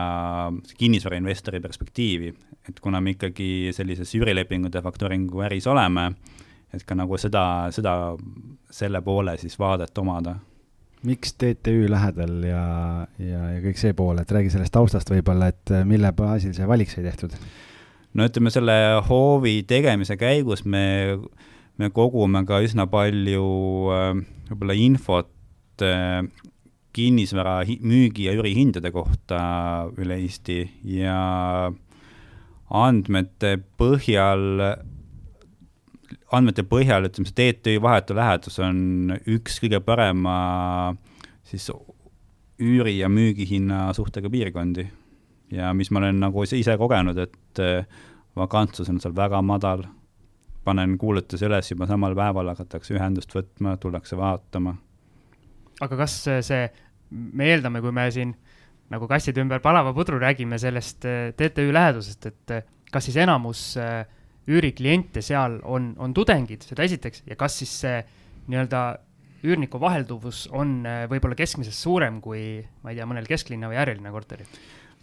kinnisvarainvestori 0.81 1.61
perspektiivi, 1.63 2.33
et 2.67 2.83
kuna 2.83 2.99
me 2.99 3.15
ikkagi 3.15 3.71
sellises 3.77 4.11
üürilepingute 4.19 4.83
faktooringu 4.83 5.47
äris 5.47 5.69
oleme, 5.71 6.09
et 6.75 6.83
ka 6.83 6.97
nagu 6.99 7.15
seda, 7.21 7.45
seda, 7.71 8.17
selle 8.67 8.99
poole 9.05 9.37
siis 9.39 9.55
vaadet 9.61 9.95
omada 10.03 10.35
miks 11.07 11.33
TTÜ 11.33 11.89
lähedal 11.89 12.43
ja, 12.45 12.63
ja, 13.19 13.41
ja 13.55 13.59
kõik 13.63 13.79
see 13.81 13.95
pool, 13.97 14.19
et 14.21 14.31
räägi 14.31 14.53
sellest 14.53 14.73
taustast 14.75 15.09
võib-olla, 15.11 15.49
et 15.51 15.73
äh, 15.73 15.85
mille 15.87 16.11
baasil 16.17 16.53
see 16.57 16.67
valik 16.69 16.91
sai 16.93 17.05
tehtud? 17.07 17.35
no 18.17 18.27
ütleme, 18.27 18.51
selle 18.53 18.75
hoovi 19.07 19.61
tegemise 19.67 20.17
käigus 20.19 20.65
me, 20.65 21.17
me 21.79 21.91
kogume 21.95 22.43
ka 22.47 22.61
üsna 22.65 22.87
palju 22.91 23.45
äh, 23.95 24.09
võib-olla 24.51 24.77
infot 24.77 25.85
äh, 25.87 26.21
kinnisvara 26.91 27.61
müügi 27.79 28.27
ja 28.27 28.35
üürihindade 28.35 28.91
kohta 28.91 29.41
üle 29.99 30.19
Eesti 30.19 30.65
ja 30.99 31.71
andmete 32.71 33.57
põhjal 33.79 34.43
andmete 36.31 36.63
põhjal, 36.67 37.07
ütleme 37.09 37.29
see 37.29 37.53
TTÜ 37.53 37.77
vahetu 37.83 38.15
lähedus 38.15 38.59
on 38.63 39.15
üks 39.29 39.59
kõige 39.63 39.81
parema 39.83 40.35
siis 41.47 41.67
üüri- 42.61 42.99
ja 42.99 43.09
müügihinna 43.09 43.89
suhtega 43.93 44.29
piirkondi. 44.29 44.87
ja 45.51 45.73
mis 45.73 45.91
ma 45.91 45.99
olen 45.99 46.19
nagu 46.19 46.43
ise 46.43 46.77
kogenud, 46.79 47.17
et 47.17 47.59
äh, 47.59 47.85
vakantsus 48.35 48.89
on 48.89 49.01
seal 49.03 49.15
väga 49.15 49.41
madal, 49.41 49.83
panen 50.63 50.97
kuulutuse 50.97 51.45
üles 51.49 51.71
juba 51.71 51.87
samal 51.89 52.15
päeval, 52.15 52.53
hakatakse 52.53 52.95
ühendust 52.95 53.33
võtma, 53.35 53.75
tullakse 53.77 54.17
vaatama. 54.17 54.75
aga 55.81 55.97
kas 55.97 56.15
see, 56.23 56.69
me 57.09 57.51
eeldame, 57.51 57.81
kui 57.81 57.91
me 57.91 58.07
siin 58.11 58.35
nagu 58.91 59.07
kastide 59.07 59.41
ümber 59.43 59.59
palava 59.63 59.93
pudru 59.95 60.19
räägime 60.19 60.59
sellest 60.59 61.05
äh, 61.05 61.33
TTÜ 61.35 61.73
lähedusest, 61.73 62.25
et 62.25 62.51
äh, 62.51 62.63
kas 62.91 63.07
siis 63.07 63.17
enamus 63.17 63.75
äh, 63.79 64.05
üürikliente 64.51 65.23
seal 65.25 65.59
on, 65.63 65.93
on 66.01 66.13
tudengid, 66.17 66.65
seda 66.67 66.85
esiteks, 66.87 67.23
ja 67.29 67.37
kas 67.39 67.59
siis 67.61 67.73
see 67.83 68.01
nii-öelda 68.51 68.81
üürniku 69.47 69.79
vahelduvus 69.81 70.45
on 70.53 70.81
äh, 70.85 71.05
võib-olla 71.09 71.37
keskmisest 71.39 71.81
suurem 71.81 72.19
kui, 72.21 72.61
ma 72.83 72.91
ei 72.91 72.99
tea, 72.99 73.07
mõnel 73.09 73.29
kesklinna 73.29 73.71
või 73.71 73.81
äärelinna 73.81 74.13
korteril? 74.13 74.61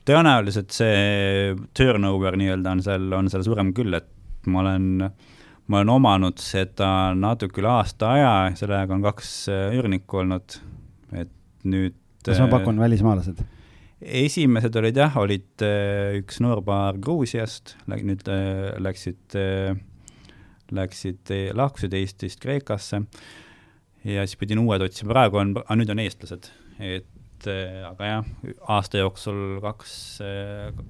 tõenäoliselt 0.09 0.73
see 0.73 1.57
turnover 1.77 2.39
nii-öelda 2.41 2.77
on 2.77 2.85
seal, 2.85 3.11
on 3.13 3.27
seal 3.29 3.45
suurem 3.45 3.75
küll, 3.77 3.93
et 3.99 4.09
ma 4.49 4.63
olen, 4.63 4.87
ma 5.05 5.81
olen 5.81 5.93
omanud 5.93 6.41
seda 6.41 7.13
natuke 7.19 7.61
üle 7.61 7.69
aasta 7.75 8.15
aja, 8.15 8.33
selle 8.57 8.79
ajaga 8.79 8.97
on 8.97 9.05
kaks 9.05 9.33
äh, 9.53 9.67
üürnikku 9.77 10.23
olnud, 10.23 10.61
et 11.13 11.35
nüüd 11.69 11.99
kas 12.25 12.41
ma 12.43 12.49
pakun 12.53 12.81
välismaalased? 12.81 13.43
Esimesed 14.01 14.77
olid 14.79 14.99
jah, 14.99 15.17
olid 15.19 15.65
äh, 15.65 16.19
üks 16.21 16.39
noorpaar 16.45 16.99
Gruusiast, 17.03 17.75
nüüd 17.91 18.25
äh, 18.31 18.77
läksid, 18.83 19.37
äh, 19.39 19.75
läksid, 20.75 21.33
lahkusid 21.57 21.95
Eestist 21.99 22.43
Kreekasse. 22.45 23.03
Ja 24.07 24.25
siis 24.25 24.39
pidin 24.39 24.61
uued 24.63 24.83
otsima, 24.85 25.11
praegu 25.11 25.41
on, 25.41 25.57
nüüd 25.81 25.91
on 25.91 26.01
eestlased, 26.01 26.47
et 26.79 27.47
aga 27.49 28.07
jah, 28.13 28.29
aasta 28.71 29.01
jooksul 29.01 29.59
kaks, 29.63 29.93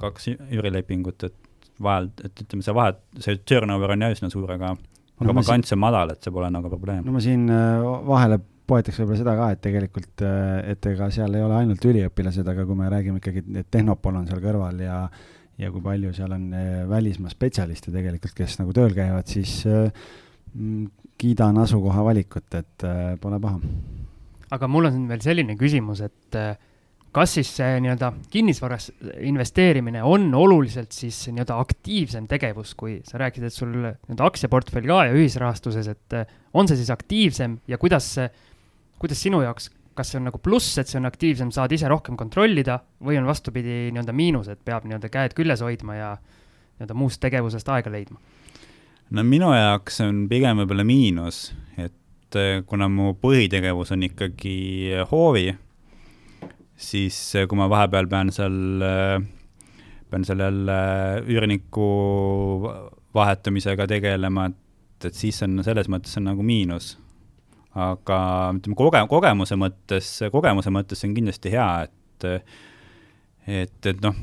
kaks 0.01 0.29
üürilepingut, 0.35 1.25
et 1.25 1.65
vahel, 1.83 2.11
et 2.25 2.45
ütleme, 2.45 2.65
see 2.65 2.77
vahe, 2.77 2.95
see 3.25 3.41
turnover 3.49 3.95
on 3.95 4.05
jah 4.05 4.13
üsna 4.13 4.31
suur, 4.33 4.53
aga 4.55 4.75
aga 4.75 5.33
no, 5.33 5.35
vakants 5.41 5.73
on 5.75 5.81
madal, 5.83 6.13
et 6.13 6.25
see 6.25 6.35
pole 6.35 6.51
nagu 6.53 6.71
probleem. 6.71 7.01
no 7.07 7.17
ma 7.17 7.25
siin 7.25 7.49
vahele 8.07 8.39
poetaks 8.69 9.01
võib-olla 9.01 9.23
seda 9.23 9.35
ka, 9.39 9.49
et 9.55 9.63
tegelikult, 9.65 10.25
äh, 10.27 10.61
et 10.75 10.89
ega 10.91 11.09
seal 11.15 11.35
ei 11.37 11.45
ole 11.45 11.57
ainult 11.63 11.89
üliõpilased, 11.89 12.49
aga 12.53 12.67
kui 12.69 12.79
me 12.79 12.93
räägime 12.93 13.23
ikkagi, 13.23 13.45
et 13.63 13.69
Tehnopol 13.73 14.21
on 14.21 14.29
seal 14.31 14.43
kõrval 14.45 14.85
ja 14.85 15.03
ja 15.59 15.73
kui 15.75 15.83
palju 15.83 16.13
seal 16.15 16.31
on 16.37 16.53
äh, 16.55 16.85
välismaa 16.87 17.33
spetsialiste 17.33 17.91
tegelikult, 17.95 18.37
kes 18.37 18.61
nagu 18.61 18.75
tööl 18.77 18.95
käivad, 18.95 19.27
siis 19.27 19.61
äh, 19.67 19.89
mm, 20.55 20.87
kiidan 21.19 21.59
asukoha 21.65 22.05
valikut, 22.07 22.47
et 22.55 22.85
pole 23.19 23.41
paha. 23.43 23.59
aga 24.55 24.69
mul 24.71 24.87
on 24.87 25.09
veel 25.11 25.25
selline 25.25 25.57
küsimus, 25.59 26.05
et 26.07 26.37
kas 27.11 27.33
siis 27.35 27.51
see 27.59 27.81
nii-öelda 27.83 28.13
kinnisvaras 28.31 28.93
investeerimine 29.27 30.05
on 30.07 30.29
oluliselt 30.39 30.95
siis 30.95 31.25
nii-öelda 31.33 31.57
aktiivsem 31.59 32.29
tegevus, 32.31 32.77
kui 32.79 33.01
sa 33.09 33.19
rääkisid, 33.19 33.49
et 33.49 33.57
sul 33.57 33.73
nii-öelda 33.75 34.29
aktsiaportfell 34.31 34.87
ka 34.87 35.01
ja 35.09 35.17
ühisrahastuses, 35.17 35.91
et 35.91 36.19
on 36.55 36.71
see 36.71 36.79
siis 36.79 36.95
aktiivsem 36.95 37.59
ja 37.67 37.81
kuidas 37.83 38.13
see, 38.15 38.29
kuidas 38.99 39.23
sinu 39.23 39.43
jaoks? 39.45 39.71
Kas 39.99 40.13
see 40.13 40.21
on 40.21 40.29
nagu 40.29 40.39
pluss, 40.39 40.77
et 40.79 40.87
see 40.87 41.01
on 41.01 41.09
aktiivsem, 41.09 41.51
saad 41.55 41.73
ise 41.75 41.89
rohkem 41.91 42.17
kontrollida? 42.19 42.79
Või 43.03 43.19
on 43.19 43.27
vastupidi 43.27 43.89
nii-öelda 43.91 44.15
miinus, 44.15 44.51
et 44.53 44.61
peab 44.65 44.87
nii-öelda 44.87 45.11
käed 45.11 45.35
küljes 45.39 45.65
hoidma 45.67 45.97
ja 45.99 46.11
nii-öelda 46.19 46.95
muust 46.99 47.21
tegevusest 47.25 47.71
aega 47.75 47.91
leidma? 47.93 48.21
no 49.11 49.25
minu 49.25 49.49
jaoks 49.55 50.03
on 50.05 50.27
pigem 50.29 50.61
võib-olla 50.61 50.85
miinus, 50.87 51.49
et 51.81 52.37
eh, 52.37 52.61
kuna 52.69 52.91
mu 52.93 53.15
põhitegevus 53.17 53.95
on 53.97 54.05
ikkagi 54.05 54.59
hoovi, 55.11 55.49
siis 56.77 57.19
eh, 57.35 57.49
kui 57.49 57.59
ma 57.59 57.71
vahepeal 57.73 58.11
pean 58.13 58.33
seal, 58.35 58.85
pean 60.13 60.29
seal 60.29 60.45
jälle 60.45 60.79
üürniku 61.25 61.89
vahetamisega 63.17 63.89
tegelema, 63.89 64.51
et, 64.53 65.09
et 65.09 65.17
siis 65.17 65.41
on 65.47 65.63
selles 65.65 65.89
mõttes 65.89 66.21
on 66.21 66.29
nagu 66.29 66.45
miinus 66.45 66.95
aga 67.79 68.19
ütleme, 68.57 68.77
koge-, 68.79 69.05
kogemuse 69.11 69.59
mõttes, 69.61 70.11
kogemuse 70.35 70.73
mõttes 70.75 71.01
see 71.03 71.11
on 71.11 71.17
kindlasti 71.19 71.55
hea, 71.55 71.71
et 71.87 71.95
et, 73.49 73.87
et 73.87 74.01
noh, 74.05 74.17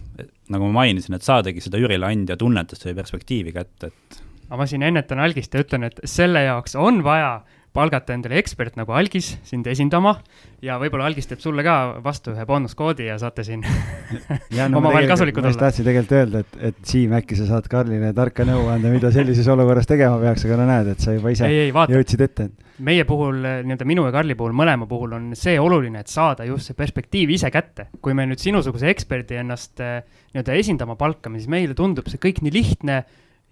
nagu 0.53 0.67
ma 0.67 0.81
mainisin, 0.83 1.15
et 1.17 1.25
saadagi 1.25 1.63
seda 1.63 1.79
üürileandja 1.81 2.37
tunnetust 2.37 2.85
või 2.85 2.97
perspektiivi 2.99 3.53
kätte, 3.55 3.89
et 3.89 4.19
aga 4.45 4.59
ma 4.59 4.67
siin 4.69 4.85
ennetan 4.85 5.21
algist 5.23 5.55
ja 5.55 5.63
ütlen, 5.63 5.87
et 5.87 6.01
selle 6.09 6.43
jaoks 6.45 6.75
on 6.77 7.01
vaja 7.05 7.39
palgata 7.75 8.15
endale 8.15 8.39
ekspert 8.39 8.77
nagu 8.79 8.95
Algis 8.95 9.33
sind 9.47 9.67
esindama 9.67 10.15
ja 10.63 10.77
võib-olla 10.81 11.09
Algis 11.09 11.27
teeb 11.29 11.41
sulle 11.43 11.63
ka 11.65 11.75
vastu 12.03 12.33
ühe 12.33 12.45
boonuskoodi 12.47 13.09
ja 13.09 13.17
saate 13.21 13.43
siin 13.47 13.65
omavahel 13.65 15.09
kasulikud 15.09 15.43
olla. 15.43 15.49
ma 15.49 15.53
just 15.53 15.63
tahtsin 15.63 15.87
tegelikult 15.87 16.15
öelda, 16.19 16.43
et, 16.45 16.59
et 16.69 16.79
Siim, 16.87 17.15
äkki 17.17 17.37
sa 17.39 17.47
saad 17.49 17.67
Karlile 17.71 18.13
tarka 18.17 18.45
nõu 18.47 18.69
anda, 18.71 18.91
mida 18.93 19.11
sellises 19.13 19.49
olukorras 19.51 19.89
tegema 19.89 20.19
peaks, 20.21 20.45
aga 20.47 20.59
no 20.61 20.69
näed, 20.69 20.93
et 20.95 21.03
sa 21.03 21.15
juba 21.15 21.33
ise 21.35 21.49
ei, 21.49 21.65
ei, 21.67 21.75
vaata, 21.75 21.95
jõudsid 21.97 22.25
ette. 22.25 22.47
meie 22.85 23.05
puhul, 23.09 23.41
nii-öelda 23.43 23.89
minu 23.89 24.07
ja 24.07 24.15
Karli 24.15 24.37
puhul, 24.39 24.55
mõlema 24.57 24.87
puhul 24.89 25.17
on 25.19 25.29
see 25.37 25.59
oluline, 25.61 26.05
et 26.05 26.11
saada 26.11 26.47
just 26.47 26.71
see 26.71 26.77
perspektiiv 26.77 27.35
ise 27.35 27.51
kätte. 27.53 27.89
kui 28.01 28.15
me 28.17 28.27
nüüd 28.29 28.41
sinusuguse 28.41 28.89
eksperdi 28.93 29.41
ennast 29.43 29.83
eh, 29.83 30.01
nii-öelda 30.33 30.59
esindama 30.63 30.97
palkame, 30.99 31.41
siis 31.41 31.51
meile 31.51 31.77
tundub 31.77 32.07
see 32.11 32.21
kõik 32.21 32.43
nii 32.45 32.55
lihtne 32.55 33.03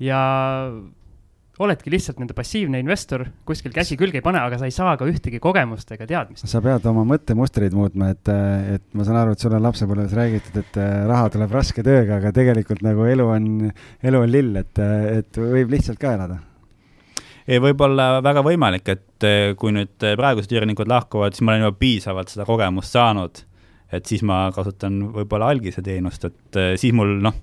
ja 0.04 0.24
oledki 1.62 1.92
lihtsalt 1.94 2.18
nende 2.22 2.34
passiivne 2.34 2.80
investor, 2.82 3.26
kuskil 3.46 3.74
käsi 3.76 3.98
külge 4.00 4.18
ei 4.20 4.26
pane, 4.26 4.40
aga 4.42 4.58
sa 4.58 4.66
ei 4.70 4.74
saa 4.74 4.96
ka 4.98 5.06
ühtegi 5.10 5.42
kogemust 5.44 5.92
ega 5.94 6.08
teadmist. 6.10 6.48
sa 6.50 6.62
pead 6.66 6.86
oma 6.90 7.04
mõttemustreid 7.12 7.76
muutma, 7.78 8.10
et, 8.16 8.32
et 8.78 8.86
ma 8.98 9.06
saan 9.06 9.20
aru, 9.22 9.36
et 9.36 9.44
sul 9.44 9.54
on 9.54 9.62
lapsepõlves 9.68 10.16
räägitud, 10.18 10.58
et 10.64 10.80
äh, 10.82 10.96
raha 11.10 11.30
tuleb 11.34 11.54
raske 11.54 11.86
tööga, 11.86 12.18
aga 12.18 12.34
tegelikult 12.34 12.82
nagu 12.86 13.06
elu 13.10 13.28
on, 13.36 13.52
elu 14.02 14.24
on 14.24 14.34
lill, 14.34 14.58
et, 14.64 14.82
et 15.20 15.42
võib 15.44 15.76
lihtsalt 15.76 16.02
ka 16.02 16.16
elada. 16.18 16.40
ei, 17.46 17.60
võib-olla 17.62 18.08
väga 18.26 18.42
võimalik, 18.46 18.90
et 18.90 19.28
kui 19.60 19.76
nüüd 19.76 19.94
praegused 20.02 20.52
üürnikud 20.56 20.90
lahkuvad, 20.90 21.36
siis 21.36 21.46
ma 21.46 21.54
olen 21.54 21.68
juba 21.68 21.78
piisavalt 21.84 22.34
seda 22.34 22.48
kogemust 22.50 22.98
saanud, 22.98 23.44
et 23.94 24.10
siis 24.10 24.24
ma 24.26 24.48
kasutan 24.56 25.04
võib-olla 25.14 25.52
algise 25.54 25.86
teenust, 25.86 26.26
et 26.26 26.62
siis 26.82 26.96
mul 26.98 27.20
noh 27.22 27.38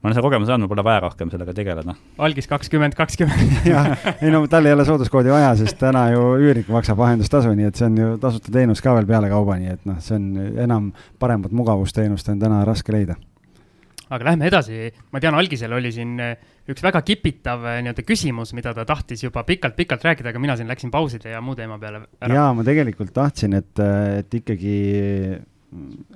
ma 0.00 0.08
olen 0.08 0.16
selle 0.16 0.24
kogemuse 0.24 0.48
saanud, 0.48 0.64
mul 0.64 0.72
pole 0.72 0.84
vaja 0.86 1.00
rohkem 1.04 1.30
sellega 1.32 1.52
tegeleda. 1.56 1.94
algis 2.24 2.46
kakskümmend, 2.48 2.96
kakskümmend. 2.96 3.56
jah, 3.68 3.90
ei 4.24 4.30
no 4.32 4.40
tal 4.48 4.68
ei 4.68 4.72
ole 4.72 4.86
sooduskoodi 4.88 5.32
vaja, 5.32 5.50
sest 5.60 5.76
täna 5.80 6.06
ju 6.14 6.22
üürnik 6.40 6.70
maksab 6.72 6.96
vahendustasu, 7.02 7.52
nii 7.56 7.68
et 7.68 7.80
see 7.80 7.88
on 7.90 7.98
ju 8.00 8.12
tasuta 8.22 8.54
teenus 8.54 8.80
ka 8.84 8.94
veel 8.96 9.08
pealekauba, 9.10 9.58
nii 9.60 9.74
et 9.74 9.82
noh, 9.88 9.98
see 10.04 10.16
on 10.16 10.30
enam 10.64 10.88
paremat 11.20 11.52
mugavusteenust 11.52 12.32
on 12.32 12.40
täna 12.40 12.62
raske 12.68 12.96
leida. 12.96 13.18
aga 14.10 14.26
lähme 14.30 14.48
edasi, 14.48 14.88
ma 15.12 15.20
tean, 15.20 15.36
algisel 15.38 15.76
oli 15.76 15.92
siin 15.94 16.16
eh, 16.24 16.48
üks 16.72 16.82
väga 16.82 17.04
kipitav 17.04 17.68
eh, 17.68 17.82
nii-öelda 17.84 18.06
küsimus, 18.08 18.54
mida 18.56 18.72
ta 18.74 18.88
tahtis 18.88 19.22
juba 19.26 19.44
pikalt-pikalt 19.46 20.08
rääkida, 20.08 20.32
aga 20.32 20.40
mina 20.40 20.56
siin 20.56 20.72
läksin 20.72 20.90
pauside 20.90 21.36
ja 21.36 21.44
muu 21.44 21.54
teema 21.60 21.76
peale 21.78 22.06
ära. 22.18 22.40
jaa, 22.40 22.50
ma 22.56 22.64
tegelikult 22.66 23.12
tahtsin, 23.20 23.60
et, 23.60 23.84
et 24.16 24.40
ikkagi 24.40 24.74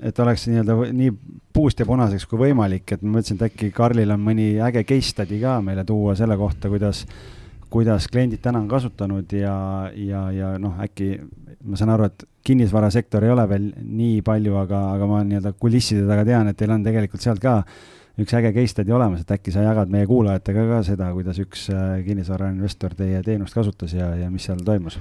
et 0.03 0.19
oleks 0.19 0.49
nii-öelda 0.51 0.77
nii 0.93 1.13
puust 1.55 1.79
ja 1.79 1.87
punaseks 1.87 2.27
kui 2.31 2.41
võimalik, 2.41 2.89
et 2.93 3.03
ma 3.03 3.17
mõtlesin, 3.17 3.39
et 3.39 3.47
äkki 3.49 3.71
Karlil 3.75 4.11
on 4.15 4.23
mõni 4.23 4.55
äge 4.63 4.83
case 4.89 5.13
study 5.13 5.39
ka 5.43 5.61
meile 5.63 5.85
tuua 5.87 6.17
selle 6.19 6.37
kohta, 6.41 6.71
kuidas, 6.73 7.05
kuidas 7.71 8.09
kliendid 8.11 8.43
täna 8.43 8.63
on 8.63 8.69
kasutanud 8.71 9.33
ja, 9.39 9.57
ja, 9.95 10.27
ja 10.35 10.55
noh, 10.59 10.79
äkki 10.83 11.13
ma 11.65 11.79
saan 11.81 11.95
aru, 11.95 12.09
et 12.11 12.27
kinnisvarasektor 12.45 13.25
ei 13.25 13.33
ole 13.33 13.45
veel 13.49 13.69
nii 13.79 14.23
palju, 14.27 14.57
aga, 14.61 14.81
aga 14.97 15.09
ma 15.09 15.23
nii-öelda 15.25 15.55
kulisside 15.61 16.05
taga 16.09 16.27
tean, 16.29 16.51
et 16.51 16.59
teil 16.59 16.75
on 16.75 16.85
tegelikult 16.85 17.25
sealt 17.25 17.41
ka 17.43 17.61
üks 18.21 18.35
äge 18.39 18.53
case 18.55 18.75
study 18.75 18.95
olemas, 18.95 19.25
et 19.25 19.33
äkki 19.35 19.55
sa 19.55 19.65
jagad 19.65 19.91
meie 19.91 20.07
kuulajatega 20.11 20.67
ka 20.69 20.83
seda, 20.87 21.09
kuidas 21.17 21.41
üks 21.43 21.67
äh, 21.75 21.97
kinnisvarainvestor 22.07 22.95
teie 22.99 23.23
teenust 23.27 23.57
kasutas 23.57 23.95
ja, 23.97 24.13
ja 24.19 24.31
mis 24.31 24.47
seal 24.47 24.63
toimus? 24.67 24.99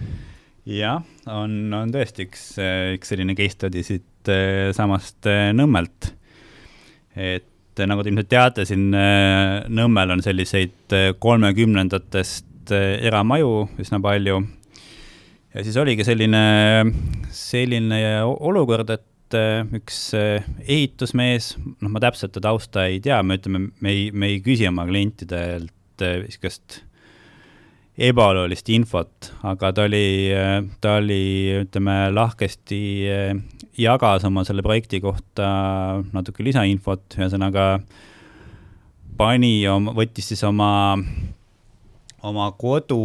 Jah, 0.69 1.03
on, 1.27 1.53
on 1.75 1.91
tõesti 1.93 2.27
üks, 2.27 2.43
üks 2.95 3.11
selline 3.11 3.35
case 3.37 3.57
study 3.57 3.83
siit 3.85 4.31
eh, 4.31 4.71
samast 4.75 5.27
eh, 5.29 5.51
Nõmmelt. 5.55 6.13
et 7.15 7.79
eh, 7.79 7.89
nagu 7.89 8.03
te 8.03 8.11
ilmselt 8.11 8.31
teate, 8.31 8.67
siin 8.67 8.89
Nõmmel 8.93 10.15
on 10.15 10.23
selliseid 10.23 10.95
kolmekümnendatest 11.19 12.71
eramaju 12.73 13.65
üsna 13.81 13.99
palju. 14.03 14.39
ja 15.53 15.65
siis 15.65 15.79
oligi 15.79 16.05
selline, 16.07 16.45
selline 17.35 17.99
olukord, 18.23 18.93
et 18.95 19.09
üks 19.73 20.11
ehitusmees, 20.13 21.55
noh, 21.81 21.89
ma 21.89 21.99
täpselt 21.99 22.35
ta 22.35 22.43
tausta 22.45 22.85
ei 22.85 22.99
tea, 23.03 23.17
me 23.25 23.39
ütleme, 23.39 23.65
me 23.81 23.91
ei, 23.91 24.09
me 24.13 24.29
ei 24.29 24.41
küsi 24.45 24.67
oma 24.69 24.85
klientidelt 24.85 25.73
niisugust 26.03 26.83
ebaolulist 27.97 28.69
infot, 28.73 29.29
aga 29.45 29.69
ta 29.75 29.85
oli, 29.85 30.31
ta 30.81 30.97
oli, 30.97 31.23
ütleme, 31.61 31.97
lahkesti 32.13 32.79
eh, 33.05 33.35
jagas 33.77 34.25
oma 34.25 34.43
selle 34.47 34.65
projekti 34.65 35.01
kohta 35.03 35.49
natuke 36.13 36.45
lisainfot, 36.45 37.05
ühesõnaga 37.19 37.67
pani 39.17 39.59
oma, 39.69 39.93
võttis 39.93 40.31
siis 40.31 40.41
oma, 40.47 40.97
oma 42.25 42.47
kodu, 42.57 42.97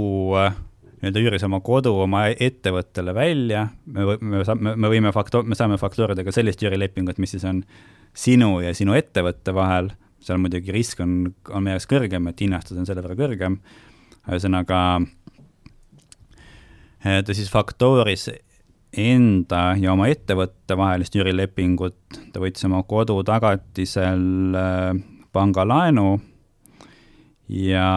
nii-öelda 0.98 1.24
üüris 1.24 1.44
oma 1.44 1.60
kodu 1.64 1.92
oma 2.06 2.24
ettevõttele 2.32 3.12
välja, 3.16 3.66
me, 3.92 4.16
me 4.20 4.40
saame, 4.48 4.72
me 4.72 4.92
võime 4.92 5.12
fakto-, 5.12 5.44
me 5.44 5.58
saame 5.58 5.76
faktoorida 5.80 6.24
ka 6.24 6.32
sellist 6.32 6.64
üürilepingut, 6.64 7.20
mis 7.20 7.36
siis 7.36 7.44
on 7.48 7.60
sinu 8.16 8.56
ja 8.64 8.72
sinu 8.76 8.96
ettevõtte 8.96 9.52
vahel, 9.52 9.92
seal 10.24 10.40
muidugi 10.40 10.72
risk 10.74 11.04
on, 11.04 11.28
on 11.52 11.62
meie 11.62 11.76
jaoks 11.76 11.90
kõrgem, 11.92 12.32
et 12.32 12.40
hinnastus 12.40 12.80
on 12.80 12.88
selle 12.88 13.04
võrra 13.04 13.20
kõrgem 13.20 13.60
ühesõnaga 14.26 14.80
eh, 17.04 17.20
ta 17.22 17.36
siis 17.36 17.50
faktooris 17.52 18.28
enda 18.98 19.76
ja 19.78 19.92
oma 19.92 20.08
ettevõtte 20.10 20.76
vahelist 20.78 21.14
üürilepingut, 21.18 22.20
ta 22.32 22.42
võttis 22.42 22.66
oma 22.68 22.82
kodu 22.88 23.20
tagatisel 23.26 24.56
eh, 24.58 25.00
pangalaenu 25.32 26.16
ja 27.48 27.90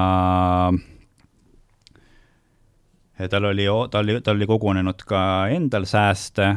tal 3.30 3.46
oli, 3.52 3.66
tal 3.92 4.04
oli, 4.04 4.20
tal 4.22 4.36
oli 4.36 4.50
kogunenud 4.50 5.08
ka 5.08 5.22
endal 5.54 5.88
sääste 5.90 6.54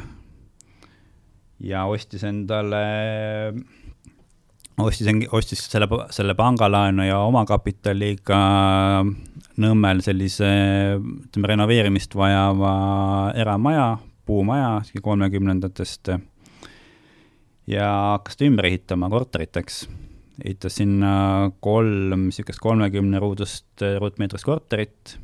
ja 1.64 1.84
ostis 1.90 2.24
endale 2.26 2.84
ostis, 4.78 5.08
ostis 5.32 5.64
selle, 5.70 5.88
selle 6.14 6.34
pangalaenu 6.38 7.06
ja 7.06 7.18
omakapitaliga 7.26 8.38
Nõmmel 9.54 10.00
sellise, 10.02 10.48
ütleme, 10.98 11.48
renoveerimist 11.52 12.16
vajava 12.18 12.70
eramaja, 13.38 13.98
puumaja, 14.26 14.80
kolmekümnendatest. 15.02 16.10
ja 17.70 17.86
hakkas 18.14 18.36
ta 18.36 18.44
ümber 18.48 18.66
ehitama 18.66 19.08
korteriteks. 19.10 19.86
ehitas 20.44 20.74
sinna 20.80 21.52
kolm 21.60 22.26
niisugust 22.26 22.58
kolmekümne 22.58 23.20
ruudust 23.22 23.84
ruutmeetrist 24.00 24.44
korterit. 24.44 25.18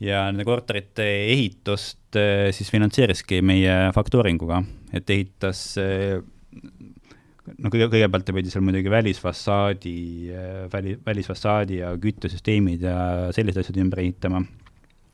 ja 0.00 0.26
nende 0.28 0.44
korterite 0.44 1.08
ehitust 1.32 2.16
eh, 2.16 2.52
siis 2.52 2.70
finantseeriski 2.70 3.40
meie 3.40 3.92
faktooringuga, 3.94 4.62
et 4.92 5.10
ehitas 5.10 5.78
eh, 5.80 6.20
no 7.54 7.70
kõige, 7.72 7.88
kõigepealt 7.92 8.26
ta 8.26 8.34
pidi 8.36 8.52
seal 8.52 8.64
muidugi 8.66 8.92
välisfassaadi, 8.92 9.96
äh, 10.32 10.60
väli, 10.72 10.96
välisfassaadi 11.06 11.80
ja 11.80 11.92
küttesüsteemid 12.00 12.86
ja 12.86 12.98
sellised 13.36 13.62
asjad 13.62 13.80
ümber 13.82 14.02
ehitama. 14.02 14.42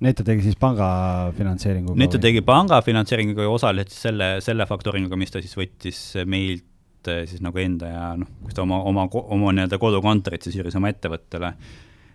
Neto 0.02 0.24
tegi 0.26 0.42
siis 0.48 0.58
panga 0.58 0.88
finantseeringuga? 1.36 1.98
Neto 2.00 2.18
tegi 2.22 2.42
panga 2.46 2.80
finantseeringuga 2.82 3.46
ja 3.46 3.54
osaliselt 3.54 3.94
selle, 3.94 4.30
selle 4.42 4.66
faktooringuga, 4.66 5.18
mis 5.20 5.30
ta 5.30 5.42
siis 5.42 5.54
võttis 5.58 6.00
meilt 6.26 7.10
eh, 7.12 7.22
siis 7.30 7.42
nagu 7.44 7.62
enda 7.62 7.90
ja 7.90 8.08
noh, 8.18 8.30
kus 8.42 8.56
ta 8.56 8.64
oma, 8.64 8.80
oma, 8.90 9.06
oma 9.22 9.54
nii-öelda 9.54 9.78
kodukontorit 9.82 10.42
siis 10.48 10.58
üüris 10.58 10.78
oma 10.80 10.90
ettevõttele. 10.90 11.52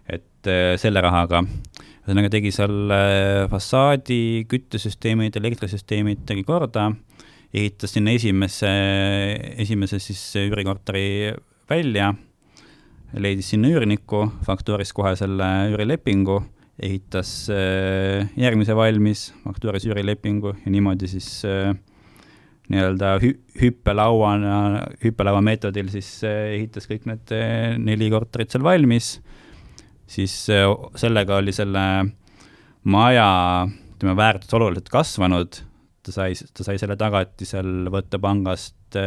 et 0.07 0.51
eh, 0.51 0.74
selle 0.80 1.03
rahaga, 1.03 1.43
ühesõnaga 2.03 2.32
tegi 2.32 2.51
seal 2.55 2.91
fassaadi, 3.51 4.22
küttesüsteemid, 4.51 5.39
elektrisüsteemid 5.39 6.28
tegi 6.28 6.43
korda, 6.47 6.89
ehitas 7.53 7.95
sinna 7.95 8.13
esimese, 8.15 8.71
esimese 9.57 9.99
siis 10.03 10.21
üürikorteri 10.41 11.33
välja, 11.69 12.13
leidis 13.17 13.53
sinna 13.53 13.71
üürniku, 13.71 14.25
faktuuris 14.45 14.93
kohe 14.95 15.15
selle 15.19 15.47
üürilepingu 15.71 16.41
ehitas 16.83 17.47
järgmise 18.37 18.75
valmis, 18.77 19.31
faktuuris 19.45 19.87
üürilepingu 19.87 20.51
ja 20.59 20.73
niimoodi 20.73 21.07
siis 21.09 21.29
äh, 21.47 21.71
nii-öelda 22.71 23.15
hü-, 23.23 23.37
hüppelauana, 23.61 24.57
hüppelaua 25.03 25.41
meetodil 25.45 25.89
siis 25.91 26.09
eh, 26.27 26.57
ehitas 26.57 26.87
kõik 26.89 27.07
need 27.09 27.33
neli 27.83 28.09
korterit 28.11 28.51
seal 28.53 28.65
valmis, 28.65 29.17
siis 30.07 30.35
sellega 30.99 31.39
oli 31.41 31.53
selle 31.55 31.83
maja, 32.87 33.29
ütleme, 33.95 34.15
väärtus 34.19 34.53
oluliselt 34.55 34.91
kasvanud, 34.91 35.61
ta 36.08 36.16
sai, 36.16 36.34
ta 36.34 36.66
sai 36.66 36.80
selle 36.82 36.97
tagatisel 36.99 37.91
võtta 37.93 38.20
pangast 38.24 38.97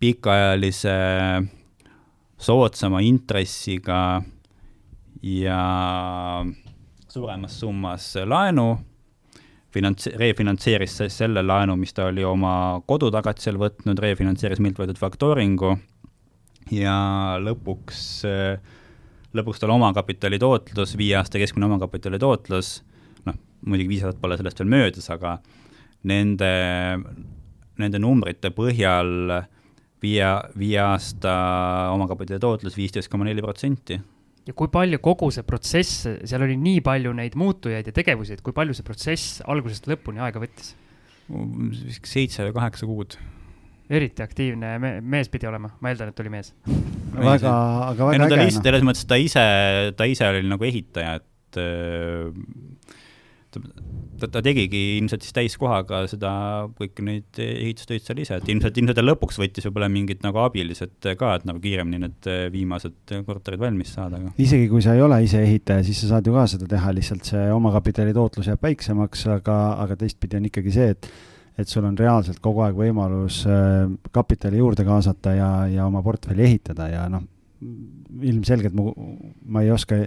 pikaajalise 0.00 0.94
soodsama 2.40 3.02
intressiga 3.04 4.20
ja 5.20 5.62
suuremas 7.08 7.58
summas 7.60 8.14
laenu 8.24 8.68
finants-, 9.74 10.10
refinantseeris 10.16 10.98
selle 11.12 11.42
laenu, 11.46 11.76
mis 11.76 11.94
ta 11.96 12.08
oli 12.10 12.24
oma 12.26 12.80
kodutagatisel 12.88 13.58
võtnud, 13.60 14.00
refinantseeris 14.02 14.62
meilt 14.62 14.80
võetud 14.80 15.00
faktooringu 15.00 15.74
ja 16.74 16.96
lõpuks, 17.42 18.04
lõpuks 19.36 19.62
tal 19.62 19.74
omakapitali 19.76 20.40
tootlus, 20.42 20.96
viie 20.98 21.16
aasta 21.20 21.40
keskmine 21.42 21.68
omakapitali 21.70 22.20
tootlus, 22.22 22.80
muidugi 23.66 23.90
viis 23.94 24.04
aastat 24.04 24.20
pole 24.22 24.38
sellest 24.40 24.62
veel 24.62 24.72
möödas, 24.72 25.10
aga 25.12 25.38
nende, 26.08 26.52
nende 27.80 28.00
numbrite 28.00 28.52
põhjal 28.56 29.12
viie, 30.00 30.30
viie 30.56 30.80
aasta 30.84 31.34
omakapitali 31.94 32.40
tootlus 32.40 32.78
viisteist 32.78 33.12
koma 33.12 33.28
neli 33.28 33.44
protsenti 33.44 34.00
ja 34.48 34.56
kui 34.56 34.70
palju 34.72 35.00
kogu 35.04 35.30
see 35.34 35.44
protsess, 35.46 36.06
seal 36.26 36.44
oli 36.46 36.56
nii 36.60 36.80
palju 36.84 37.12
neid 37.16 37.36
muutujaid 37.38 37.90
ja 37.90 37.94
tegevusi, 37.96 38.36
et 38.36 38.44
kui 38.44 38.56
palju 38.56 38.76
see 38.76 38.86
protsess 38.86 39.40
algusest 39.50 39.90
lõpuni 39.90 40.22
aega 40.24 40.42
võttis? 40.42 40.74
seitse 42.02 42.42
või 42.48 42.54
kaheksa 42.56 42.88
kuud. 42.90 43.14
eriti 43.90 44.22
aktiivne 44.22 44.72
me 44.82 44.92
mees 45.00 45.30
pidi 45.30 45.46
olema, 45.46 45.70
ma 45.78 45.92
eeldan, 45.92 46.10
et 46.10 46.22
oli 46.22 46.32
mees. 46.32 46.52
väga, 47.14 47.52
aga 47.90 48.08
väga 48.08 48.26
äge. 48.26 48.38
Noh. 48.40 48.56
selles 48.56 48.86
mõttes 48.86 49.06
ta 49.06 49.18
ise, 49.20 49.44
ta 49.96 50.08
ise 50.10 50.26
oli 50.26 50.42
nagu 50.50 50.66
ehitaja, 50.66 51.20
et 51.20 51.60
ta, 53.54 54.28
ta, 54.28 54.42
tegigi 54.44 54.80
ilmselt 54.98 55.24
siis 55.24 55.34
täiskohaga 55.36 56.02
seda, 56.10 56.32
kõiki 56.78 57.04
neid 57.06 57.40
ehitustöid 57.44 58.04
seal 58.04 58.22
ise, 58.22 58.38
et 58.40 58.52
ilmselt, 58.52 58.76
ilmselt 58.80 59.00
ta 59.00 59.04
lõpuks 59.04 59.40
võttis 59.40 59.66
võib-olla 59.68 59.90
mingid 59.92 60.22
nagu 60.26 60.42
abilised 60.44 61.10
ka, 61.18 61.32
et 61.38 61.48
nagu 61.48 61.62
kiiremini 61.62 62.02
need 62.04 62.30
viimased 62.54 63.16
korterid 63.26 63.62
valmis 63.62 63.94
saada, 63.96 64.20
isegi 64.40 64.70
kui 64.72 64.84
sa 64.84 64.94
ei 64.96 65.04
ole 65.04 65.22
ise 65.26 65.42
ehitaja, 65.46 65.84
siis 65.86 66.04
sa 66.04 66.14
saad 66.14 66.30
ju 66.30 66.36
ka 66.36 66.46
seda 66.54 66.70
teha, 66.70 66.94
lihtsalt 66.96 67.32
see 67.32 67.50
omakapitali 67.54 68.14
tootlus 68.16 68.50
jääb 68.52 68.70
väiksemaks, 68.70 69.26
aga, 69.38 69.58
aga 69.86 69.98
teistpidi 70.00 70.40
on 70.40 70.48
ikkagi 70.50 70.78
see, 70.78 70.94
et 70.96 71.12
et 71.60 71.68
sul 71.68 71.84
on 71.84 71.96
reaalselt 71.98 72.40
kogu 72.40 72.62
aeg 72.64 72.78
võimalus 72.78 73.42
äh, 73.50 73.84
kapitali 74.14 74.60
juurde 74.60 74.84
kaasata 74.86 75.34
ja, 75.36 75.50
ja 75.68 75.86
oma 75.90 76.00
portfelli 76.04 76.46
ehitada 76.46 76.86
ja 76.88 77.02
noh, 77.12 77.26
ilmselgelt 78.30 78.76
mu, 78.76 78.92
ma 79.50 79.64
ei 79.64 79.72
oska 79.74 79.98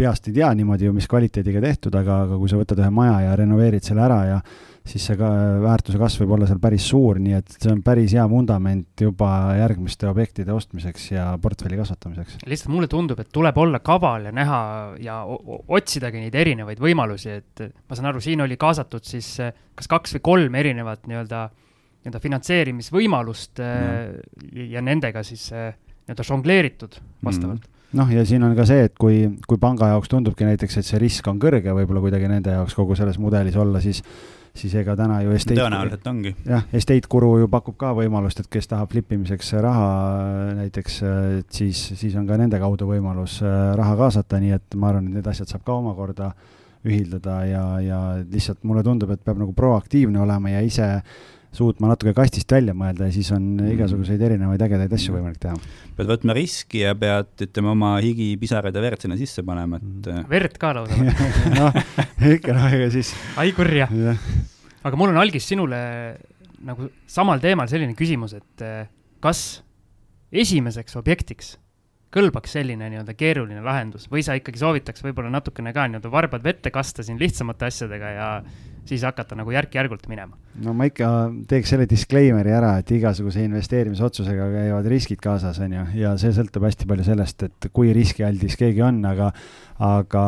peast 0.00 0.28
ei 0.30 0.36
tea 0.40 0.48
niimoodi 0.56 0.88
ju, 0.88 0.96
mis 0.96 1.08
kvaliteediga 1.10 1.62
tehtud, 1.64 1.94
aga, 2.00 2.24
aga 2.26 2.40
kui 2.40 2.50
sa 2.50 2.58
võtad 2.60 2.80
ühe 2.80 2.90
maja 2.94 3.20
ja 3.26 3.38
renoveerid 3.38 3.84
selle 3.86 4.04
ära 4.06 4.20
ja 4.28 4.42
siis 4.90 5.04
see 5.06 5.16
ka 5.20 5.28
väärtuse 5.60 6.00
kasv 6.00 6.24
võib 6.24 6.34
olla 6.36 6.48
seal 6.48 6.60
päris 6.62 6.86
suur, 6.88 7.20
nii 7.22 7.34
et 7.36 7.52
see 7.52 7.70
on 7.72 7.82
päris 7.84 8.14
hea 8.16 8.24
vundament 8.30 9.02
juba 9.04 9.30
järgmiste 9.58 10.08
objektide 10.08 10.54
ostmiseks 10.54 11.10
ja 11.12 11.26
portfelli 11.42 11.78
kasvatamiseks. 11.78 12.38
lihtsalt 12.48 12.72
mulle 12.72 12.88
tundub, 12.90 13.20
et 13.20 13.30
tuleb 13.32 13.58
olla 13.60 13.82
kaval 13.84 14.30
ja 14.30 14.34
näha 14.34 14.60
ja 15.04 15.20
otsidagi 15.28 16.24
neid 16.24 16.38
erinevaid 16.42 16.80
võimalusi, 16.82 17.36
et 17.42 17.64
ma 17.68 17.98
saan 17.98 18.10
aru, 18.12 18.22
siin 18.24 18.40
oli 18.44 18.56
kaasatud 18.60 19.04
siis 19.06 19.34
kas 19.76 19.90
kaks 19.90 20.16
või 20.16 20.24
kolm 20.30 20.56
erinevat 20.62 21.04
nii-öelda, 21.10 21.44
nii-öelda 22.00 22.22
finantseerimisvõimalust 22.24 23.60
mm. 23.60 24.64
ja 24.72 24.84
nendega 24.84 25.24
siis 25.26 25.50
nii-öelda 25.52 26.26
žongleeritud 26.32 26.98
vastavalt 27.20 27.68
mm 27.68 27.76
noh, 27.98 28.10
ja 28.14 28.24
siin 28.26 28.44
on 28.46 28.56
ka 28.58 28.66
see, 28.68 28.88
et 28.88 28.98
kui, 28.98 29.22
kui 29.48 29.60
panga 29.62 29.92
jaoks 29.94 30.10
tundubki 30.12 30.46
näiteks, 30.48 30.80
et 30.80 30.88
see 30.88 31.00
risk 31.02 31.26
on 31.30 31.40
kõrge 31.42 31.74
võib-olla 31.76 32.02
kuidagi 32.04 32.28
nende 32.30 32.54
jaoks 32.54 32.76
kogu 32.78 32.98
selles 32.98 33.18
mudelis 33.22 33.56
olla, 33.60 33.82
siis 33.82 34.04
siis 34.54 34.74
ega 34.80 34.96
täna 34.98 35.20
ju 35.22 35.34
estate 35.34 35.58
tõenäoliselt 35.60 36.06
ongi. 36.10 36.32
jah, 36.46 36.64
estate 36.74 37.08
guru 37.10 37.30
ju 37.42 37.48
pakub 37.50 37.76
ka 37.80 37.92
võimalust, 37.96 38.42
et 38.42 38.48
kes 38.50 38.66
tahab 38.70 38.90
flip 38.90 39.12
imiseks 39.14 39.52
raha 39.62 39.90
näiteks, 40.58 40.96
et 41.40 41.60
siis, 41.60 41.82
siis 41.98 42.16
on 42.18 42.26
ka 42.28 42.38
nende 42.40 42.58
kaudu 42.62 42.88
võimalus 42.90 43.40
äh, 43.44 43.58
raha 43.78 43.96
kaasata, 44.00 44.40
nii 44.42 44.56
et 44.58 44.78
ma 44.80 44.90
arvan, 44.90 45.10
et 45.10 45.20
need 45.20 45.30
asjad 45.30 45.52
saab 45.52 45.62
ka 45.66 45.76
omakorda 45.78 46.32
ühildada 46.86 47.42
ja, 47.44 47.64
ja 47.84 48.00
lihtsalt 48.24 48.64
mulle 48.64 48.82
tundub, 48.84 49.12
et 49.12 49.22
peab 49.24 49.38
nagu 49.40 49.52
proaktiivne 49.56 50.22
olema 50.22 50.54
ja 50.54 50.64
ise 50.64 50.88
suutma 51.54 51.90
natuke 51.90 52.12
kastist 52.14 52.52
välja 52.54 52.74
mõelda 52.78 53.08
ja 53.08 53.14
siis 53.14 53.30
on 53.34 53.42
mm. 53.56 53.72
igasuguseid 53.74 54.22
erinevaid 54.22 54.62
ägedaid 54.62 54.92
asju 54.94 55.16
võimalik 55.16 55.40
teha. 55.42 55.56
pead 55.96 56.10
võtma 56.12 56.36
riski 56.36 56.84
ja 56.84 56.94
pead, 56.98 57.32
ütleme, 57.46 57.72
oma 57.72 57.94
higi, 58.04 58.28
pisarad 58.40 58.76
ja 58.76 58.84
verd 58.84 59.02
sinna 59.02 59.18
sisse 59.18 59.42
panema, 59.46 59.80
et 59.80 60.10
mm. 60.12 60.28
verd 60.30 60.60
ka 60.62 60.74
lausa 60.78 60.98
noh, 61.58 61.80
ikka 62.36 62.54
noh, 62.56 62.68
ega 62.78 62.90
siis. 62.94 63.14
ai 63.40 63.50
kurja. 63.56 63.88
aga 63.90 65.00
mul 65.00 65.10
on, 65.10 65.18
Algis, 65.22 65.48
sinule 65.50 65.80
nagu 66.66 66.90
samal 67.10 67.42
teemal 67.42 67.70
selline 67.72 67.96
küsimus, 67.98 68.36
et 68.38 68.64
eh, 68.66 68.86
kas 69.24 69.64
esimeseks 70.30 70.98
objektiks 71.00 71.56
kõlbaks 72.14 72.56
selline 72.56 72.88
nii-öelda 72.90 73.14
keeruline 73.18 73.62
lahendus 73.62 74.08
või 74.10 74.22
sa 74.26 74.34
ikkagi 74.38 74.58
soovitaks 74.60 75.04
võib-olla 75.04 75.30
natukene 75.34 75.72
ka 75.74 75.86
nii-öelda 75.86 76.10
varbad 76.10 76.44
vette 76.46 76.72
kasta 76.74 77.04
siin 77.06 77.20
lihtsamate 77.20 77.68
asjadega 77.70 78.14
ja 78.16 78.28
siis 78.88 79.04
hakata 79.06 79.36
nagu 79.38 79.52
järk-järgult 79.54 80.06
minema? 80.10 80.36
no 80.64 80.74
ma 80.76 80.88
ikka 80.88 81.08
teeks 81.48 81.74
selle 81.74 81.86
disclaimer'i 81.90 82.52
ära, 82.54 82.72
et 82.80 82.90
igasuguse 82.96 83.44
investeerimisotsusega 83.46 84.48
käivad 84.54 84.88
riskid 84.90 85.20
kaasas, 85.22 85.60
on 85.64 85.76
ju, 85.76 85.86
ja 86.02 86.14
see 86.20 86.32
sõltub 86.36 86.66
hästi 86.66 86.88
palju 86.90 87.06
sellest, 87.06 87.46
et 87.48 87.70
kui 87.72 87.94
riskialdis 87.96 88.58
keegi 88.60 88.84
on, 88.86 89.02
aga 89.08 89.30
aga, 89.80 90.24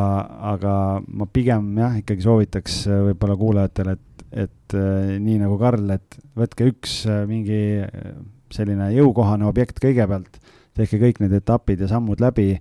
aga 0.55 0.75
ma 1.07 1.29
pigem 1.29 1.73
jah, 1.83 1.99
ikkagi 2.01 2.25
soovitaks 2.25 2.79
võib-olla 3.11 3.39
kuulajatele, 3.41 3.97
et, 3.99 4.27
et 4.47 4.79
äh, 4.79 5.17
nii 5.21 5.43
nagu 5.43 5.59
Karl, 5.61 5.91
et 5.97 6.21
võtke 6.39 6.71
üks 6.73 7.03
äh, 7.11 7.25
mingi 7.29 7.61
äh, 7.85 8.15
selline 8.53 8.93
jõukohane 8.95 9.49
objekt 9.49 9.81
kõigepealt 9.83 10.41
tehke 10.77 10.99
kõik 11.01 11.21
need 11.21 11.35
etapid 11.37 11.83
ja 11.85 11.89
sammud 11.91 12.23
läbi, 12.23 12.55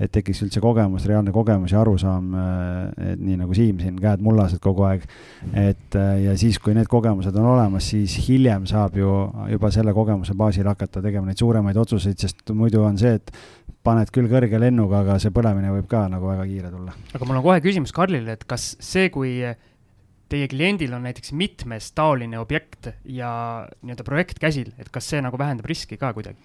et 0.00 0.12
tekiks 0.12 0.42
üldse 0.44 0.60
kogemus, 0.60 1.06
reaalne 1.08 1.32
kogemus 1.32 1.72
ja 1.72 1.80
arusaam, 1.80 2.32
äh, 2.36 3.12
et 3.12 3.22
nii 3.22 3.38
nagu 3.40 3.56
Siim 3.56 3.80
siin, 3.80 3.98
käed 4.00 4.24
mullased 4.24 4.60
kogu 4.64 4.84
aeg. 4.88 5.06
et 5.52 5.96
äh, 5.96 6.10
ja 6.26 6.36
siis, 6.38 6.58
kui 6.62 6.74
need 6.76 6.90
kogemused 6.92 7.36
on 7.36 7.48
olemas, 7.54 7.88
siis 7.92 8.16
hiljem 8.28 8.66
saab 8.68 8.98
ju 9.00 9.12
juba 9.52 9.70
selle 9.74 9.94
kogemuse 9.96 10.36
baasil 10.36 10.68
hakata 10.68 11.02
tegema 11.04 11.30
neid 11.30 11.40
suuremaid 11.40 11.76
otsuseid, 11.80 12.18
sest 12.20 12.52
muidu 12.52 12.82
on 12.84 12.98
see, 13.00 13.14
et 13.16 13.32
paned 13.86 14.10
küll 14.12 14.28
kõrge 14.28 14.60
lennuga, 14.60 15.04
aga 15.04 15.20
see 15.22 15.32
põlemine 15.34 15.70
võib 15.72 15.88
ka 15.90 16.06
nagu 16.12 16.28
väga 16.28 16.44
kiire 16.50 16.74
tulla. 16.74 16.92
aga 17.14 17.24
mul 17.24 17.40
on 17.40 17.48
kohe 17.48 17.64
küsimus 17.64 17.94
Karlile, 17.96 18.36
et 18.36 18.44
kas 18.48 18.74
see, 18.82 19.08
kui 19.14 19.38
teie 20.28 20.48
kliendil 20.50 20.94
on 20.96 21.04
näiteks 21.06 21.32
mitmes 21.38 21.92
taoline 21.94 22.38
objekt 22.40 22.90
ja 23.04 23.30
nii-öelda 23.80 24.06
projekt 24.06 24.40
käsil, 24.42 24.72
et 24.78 24.90
kas 24.92 25.06
see 25.12 25.22
nagu 25.22 25.38
vähendab 25.38 25.68
riski 25.70 25.98
ka 26.00 26.12
kuidagi? 26.16 26.36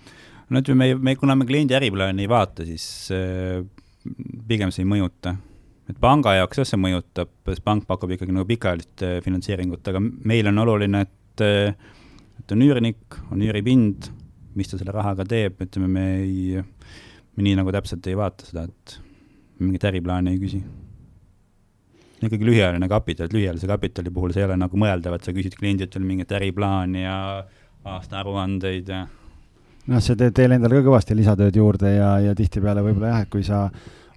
No 0.51 0.61
ütleme, 0.61 0.91
me, 0.91 0.99
me, 1.09 1.15
kuna 1.19 1.35
me 1.39 1.47
kliendi 1.47 1.75
äriplaani 1.77 2.25
ei 2.25 2.29
vaata, 2.31 2.65
siis 2.67 2.85
äh, 3.15 3.61
pigem 4.47 4.73
see 4.73 4.83
ei 4.85 4.89
mõjuta. 4.91 5.35
et 5.91 5.97
panga 5.99 6.35
jaoks 6.37 6.61
jah, 6.61 6.67
see 6.67 6.79
mõjutab, 6.79 7.31
sest 7.49 7.63
pank 7.65 7.87
pakub 7.89 8.11
ikkagi 8.15 8.35
nagu 8.35 8.47
pikaajalist 8.49 9.05
äh, 9.07 9.17
finantseeringut, 9.25 9.87
aga 9.91 10.01
meil 10.01 10.51
on 10.51 10.61
oluline, 10.63 11.05
et, 11.07 11.45
äh, 11.45 11.95
et 12.39 12.55
on 12.55 12.65
üürnik, 12.67 13.19
on 13.31 13.41
üüripind, 13.43 14.11
mis 14.55 14.71
ta 14.71 14.79
selle 14.79 14.95
rahaga 14.95 15.25
teeb, 15.27 15.59
ütleme, 15.63 15.89
me 15.91 16.05
ei, 16.19 16.61
me 17.35 17.47
nii 17.47 17.57
nagu 17.59 17.73
täpselt 17.75 18.07
ei 18.11 18.19
vaata 18.19 18.47
seda, 18.47 18.67
et 18.67 18.97
mingit 19.61 19.83
äriplaani 19.87 20.33
ei 20.33 20.39
küsi 20.41 20.61
ikkagi 22.21 22.45
lühiajaline 22.45 22.85
kapital, 22.89 23.25
et 23.25 23.33
lühiajalise 23.33 23.67
kapitali 23.69 24.11
puhul 24.13 24.33
see 24.35 24.43
ei 24.43 24.49
ole 24.49 24.57
nagu 24.61 24.77
mõeldav, 24.77 25.15
et 25.17 25.25
sa 25.25 25.33
küsid 25.33 25.55
kliendilt 25.57 25.95
veel 25.97 26.05
mingit 26.05 26.33
äriplaani 26.37 27.01
ja 27.01 27.15
aastaaruandeid 27.89 28.91
ja 28.93 28.99
noh, 29.89 30.03
see 30.03 30.17
teeb 30.19 30.35
teile 30.37 30.57
endale 30.59 30.79
ka 30.79 30.87
kõvasti 30.89 31.17
lisatööd 31.17 31.57
juurde 31.57 31.95
ja, 31.95 32.13
ja 32.27 32.35
tihtipeale 32.37 32.83
võib-olla 32.85 33.15
jah, 33.15 33.25
et 33.25 33.31
kui 33.33 33.45
sa 33.47 33.63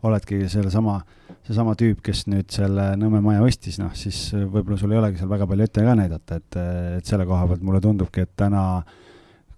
oledki 0.04 0.42
sellesama, 0.52 0.98
seesama 1.46 1.72
tüüp, 1.80 2.02
kes 2.04 2.26
nüüd 2.28 2.50
selle 2.52 2.90
Nõmme 3.00 3.22
maja 3.24 3.44
ostis, 3.46 3.78
noh 3.80 3.94
siis 3.96 4.26
võib-olla 4.34 4.76
sul 4.80 4.92
ei 4.92 5.00
olegi 5.00 5.22
seal 5.22 5.32
väga 5.32 5.48
palju 5.48 5.68
ette 5.68 5.86
ka 5.86 5.96
näidata, 5.96 6.40
et, 6.42 6.60
et 6.98 7.08
selle 7.08 7.24
koha 7.28 7.48
pealt 7.48 7.64
mulle 7.64 7.80
tundubki, 7.84 8.26
et 8.26 8.34
täna 8.36 8.64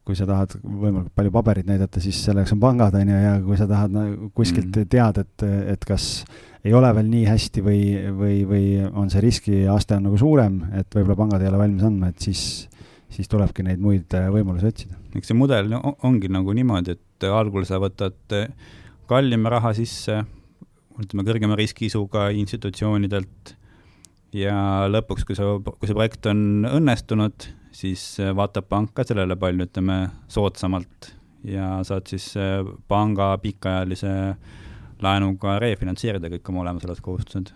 kui 0.06 0.14
sa 0.14 0.26
tahad 0.28 0.52
võimalikult 0.62 1.14
palju 1.18 1.32
paberit 1.34 1.66
näidata, 1.66 2.00
siis 2.02 2.20
selleks 2.28 2.52
on 2.54 2.60
pangad, 2.62 2.94
on 2.94 3.08
ju, 3.10 3.16
ja 3.18 3.32
kui 3.42 3.56
sa 3.58 3.66
tahad 3.66 3.96
kuskilt 4.38 4.70
mm. 4.70 4.90
teada, 4.92 5.24
et, 5.26 5.44
et 5.74 5.86
kas 5.88 6.22
ei 6.66 6.74
ole 6.78 6.92
veel 6.94 7.10
nii 7.10 7.24
hästi 7.26 7.64
või, 7.66 7.80
või, 8.14 8.36
või 8.46 8.68
on 8.86 9.10
see 9.10 9.24
riskiaste 9.24 9.98
on 9.98 10.06
nagu 10.06 10.20
suurem, 10.20 10.60
et 10.78 10.86
võib-olla 10.94 11.18
pangad 11.18 11.42
ei 11.42 11.50
ole 11.50 11.58
valmis 11.58 11.86
andma, 11.86 12.12
et 12.14 12.22
siis, 12.22 12.44
siis 13.12 13.28
tulebki 13.32 13.64
neid 13.66 13.82
muid 13.82 14.14
äh, 14.16 14.30
võimalusi 14.32 14.70
otsida. 14.70 14.96
eks 15.16 15.32
see 15.32 15.38
mudel 15.38 15.72
ongi 16.04 16.30
nagu 16.32 16.54
niimoodi, 16.56 16.96
et 16.96 17.28
algul 17.30 17.64
sa 17.68 17.80
võtad 17.82 18.34
kallima 19.08 19.52
raha 19.52 19.72
sisse, 19.76 20.24
ütleme 21.00 21.24
kõrgema 21.26 21.56
riskiisuga 21.58 22.28
institutsioonidelt 22.34 23.56
ja 24.36 24.86
lõpuks, 24.90 25.26
kui 25.26 25.36
sa, 25.38 25.56
kui 25.62 25.88
see 25.88 25.96
projekt 25.96 26.26
on 26.30 26.66
õnnestunud, 26.68 27.48
siis 27.76 28.02
äh, 28.22 28.32
vaatab 28.36 28.68
pank 28.70 28.94
ka 28.96 29.06
sellele 29.06 29.36
palju, 29.40 29.68
ütleme, 29.68 29.98
soodsamalt 30.32 31.12
ja 31.46 31.76
saad 31.86 32.08
siis 32.10 32.32
äh, 32.40 32.60
panga 32.88 33.34
pikaajalise 33.42 34.12
laenuga 35.04 35.58
refinantseerida 35.62 36.30
kõik 36.32 36.50
oma 36.50 36.64
olemasolevad 36.64 37.02
kohustused. 37.04 37.52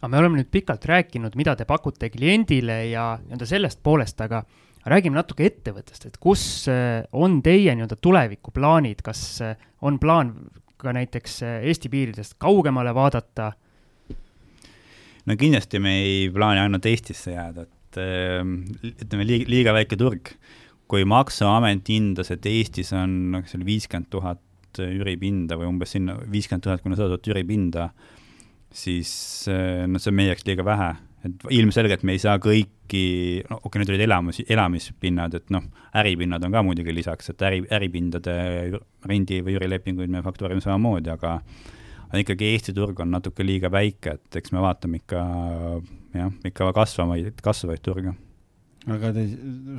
aga 0.00 0.08
me 0.08 0.20
oleme 0.22 0.40
nüüd 0.40 0.50
pikalt 0.50 0.86
rääkinud, 0.88 1.36
mida 1.36 1.54
te 1.56 1.66
pakute 1.68 2.10
kliendile 2.10 2.84
ja 2.90 3.10
nii-öelda 3.22 3.46
sellest 3.46 3.82
poolest, 3.82 4.20
aga 4.24 4.44
räägime 4.86 5.18
natuke 5.18 5.46
ettevõttest, 5.48 6.06
et 6.08 6.18
kus 6.22 6.42
äh, 6.70 7.02
on 7.12 7.40
teie 7.44 7.74
nii-öelda 7.74 7.98
tulevikuplaanid, 8.02 9.02
kas 9.06 9.22
on 9.82 9.98
plaan 10.02 10.34
ka 10.78 10.92
näiteks 10.94 11.40
Eesti 11.66 11.90
piiridest 11.90 12.36
kaugemale 12.38 12.92
vaadata? 12.94 13.50
No 15.26 15.36
kindlasti 15.36 15.80
me 15.82 15.96
ei 16.04 16.28
plaani 16.32 16.62
ainult 16.62 16.86
Eestisse 16.88 17.34
jääda, 17.34 17.66
et 17.66 17.98
ütleme, 17.98 19.26
liiga, 19.26 19.48
liiga 19.50 19.74
väike 19.76 19.98
turg. 19.98 20.30
kui 20.88 21.04
Maksuamet 21.04 21.88
hindas, 21.90 22.30
et 22.32 22.46
Eestis 22.48 22.94
on, 22.96 23.10
noh, 23.34 23.42
see 23.44 23.58
oli 23.58 23.66
viiskümmend 23.66 24.08
tuhat 24.08 24.78
üüripinda 24.80 25.58
või 25.60 25.66
umbes 25.68 25.92
sinna 25.92 26.14
viiskümmend 26.32 26.64
tuhat 26.64 26.80
kuni 26.80 26.96
sada 26.96 27.10
tuhat 27.12 27.28
üüripinda, 27.28 27.90
siis 28.72 29.10
noh, 29.50 30.00
see 30.00 30.08
on 30.08 30.16
meie 30.16 30.30
jaoks 30.30 30.46
liiga 30.48 30.64
vähe, 30.64 30.88
et 31.26 31.48
ilmselgelt 31.58 32.04
me 32.06 32.14
ei 32.14 32.20
saa 32.22 32.36
kõiki, 32.42 33.02
no 33.48 33.58
okei 33.58 33.66
okay,, 33.70 33.80
need 33.82 33.90
olid 33.94 34.04
elamus, 34.06 34.42
elamispinnad, 34.46 35.34
et 35.38 35.50
noh, 35.54 35.66
äripinnad 35.98 36.44
on 36.46 36.54
ka 36.54 36.62
muidugi 36.66 36.94
lisaks, 36.94 37.32
et 37.32 37.42
äri, 37.48 37.64
äripindade 37.74 38.36
rendi- 39.08 39.42
või 39.42 39.56
üürilepinguid 39.58 40.12
me 40.12 40.22
faktuurime 40.24 40.62
samamoodi, 40.64 41.10
aga 41.14 41.38
aga 42.08 42.22
ikkagi 42.22 42.52
Eesti 42.54 42.72
turg 42.76 43.02
on 43.04 43.10
natuke 43.12 43.44
liiga 43.44 43.70
väike, 43.72 44.16
et 44.16 44.40
eks 44.40 44.54
me 44.54 44.62
vaatame 44.64 45.02
ikka 45.02 45.24
jah, 46.16 46.32
ikka 46.48 46.72
kasvavaid, 46.76 47.42
kasvavaid 47.44 47.84
turge. 47.84 48.14
aga 48.88 49.12
te 49.12 49.26